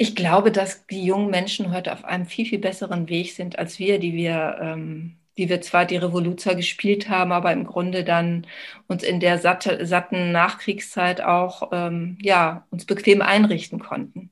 ich 0.00 0.16
glaube, 0.16 0.50
dass 0.50 0.86
die 0.86 1.04
jungen 1.04 1.28
Menschen 1.28 1.74
heute 1.74 1.92
auf 1.92 2.06
einem 2.06 2.24
viel, 2.24 2.46
viel 2.46 2.58
besseren 2.58 3.10
Weg 3.10 3.32
sind 3.34 3.58
als 3.58 3.78
wir, 3.78 3.98
die 3.98 4.14
wir, 4.14 4.56
ähm, 4.58 5.18
die 5.36 5.50
wir 5.50 5.60
zwar 5.60 5.84
die 5.84 5.98
Revoluzer 5.98 6.54
gespielt 6.54 7.10
haben, 7.10 7.32
aber 7.32 7.52
im 7.52 7.66
Grunde 7.66 8.02
dann 8.02 8.46
uns 8.88 9.02
in 9.02 9.20
der 9.20 9.36
satte, 9.36 9.84
satten 9.84 10.32
Nachkriegszeit 10.32 11.20
auch 11.20 11.68
ähm, 11.72 12.16
ja, 12.22 12.66
uns 12.70 12.86
bequem 12.86 13.20
einrichten 13.20 13.78
konnten. 13.78 14.30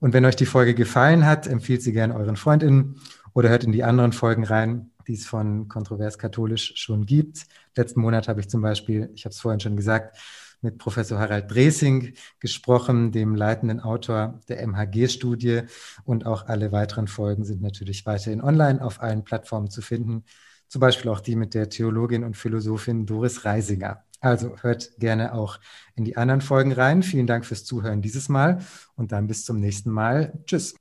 Und 0.00 0.12
wenn 0.12 0.24
euch 0.24 0.36
die 0.36 0.46
Folge 0.46 0.74
gefallen 0.74 1.24
hat, 1.24 1.46
empfiehlt 1.46 1.82
sie 1.82 1.92
gerne 1.92 2.16
euren 2.16 2.34
Freundinnen 2.34 2.96
oder 3.32 3.48
hört 3.48 3.62
in 3.62 3.70
die 3.70 3.84
anderen 3.84 4.12
Folgen 4.12 4.42
rein, 4.42 4.90
die 5.08 5.14
es 5.14 5.26
von 5.26 5.68
Kontrovers 5.68 6.18
Katholisch 6.18 6.72
schon 6.76 7.06
gibt. 7.06 7.46
Letzten 7.76 8.00
Monat 8.00 8.28
habe 8.28 8.40
ich 8.40 8.48
zum 8.48 8.62
Beispiel, 8.62 9.10
ich 9.14 9.24
habe 9.24 9.32
es 9.32 9.40
vorhin 9.40 9.60
schon 9.60 9.76
gesagt, 9.76 10.16
mit 10.62 10.78
Professor 10.78 11.18
Harald 11.18 11.50
Dresing 11.50 12.14
gesprochen, 12.40 13.12
dem 13.12 13.34
leitenden 13.34 13.80
Autor 13.80 14.40
der 14.48 14.66
MHG-Studie. 14.66 15.62
Und 16.04 16.26
auch 16.26 16.46
alle 16.46 16.72
weiteren 16.72 17.08
Folgen 17.08 17.44
sind 17.44 17.62
natürlich 17.62 18.06
weiterhin 18.06 18.42
online 18.42 18.82
auf 18.82 19.00
allen 19.00 19.24
Plattformen 19.24 19.70
zu 19.70 19.82
finden. 19.82 20.24
Zum 20.68 20.80
Beispiel 20.80 21.10
auch 21.10 21.20
die 21.20 21.36
mit 21.36 21.54
der 21.54 21.68
Theologin 21.68 22.24
und 22.24 22.36
Philosophin 22.36 23.06
Doris 23.06 23.44
Reisinger. 23.44 24.02
Also 24.20 24.56
hört 24.62 24.98
gerne 24.98 25.34
auch 25.34 25.60
in 25.94 26.04
die 26.04 26.16
anderen 26.16 26.40
Folgen 26.40 26.72
rein. 26.72 27.02
Vielen 27.02 27.26
Dank 27.26 27.44
fürs 27.44 27.64
Zuhören 27.64 28.02
dieses 28.02 28.28
Mal 28.28 28.60
und 28.96 29.12
dann 29.12 29.26
bis 29.26 29.44
zum 29.44 29.60
nächsten 29.60 29.90
Mal. 29.90 30.32
Tschüss. 30.46 30.74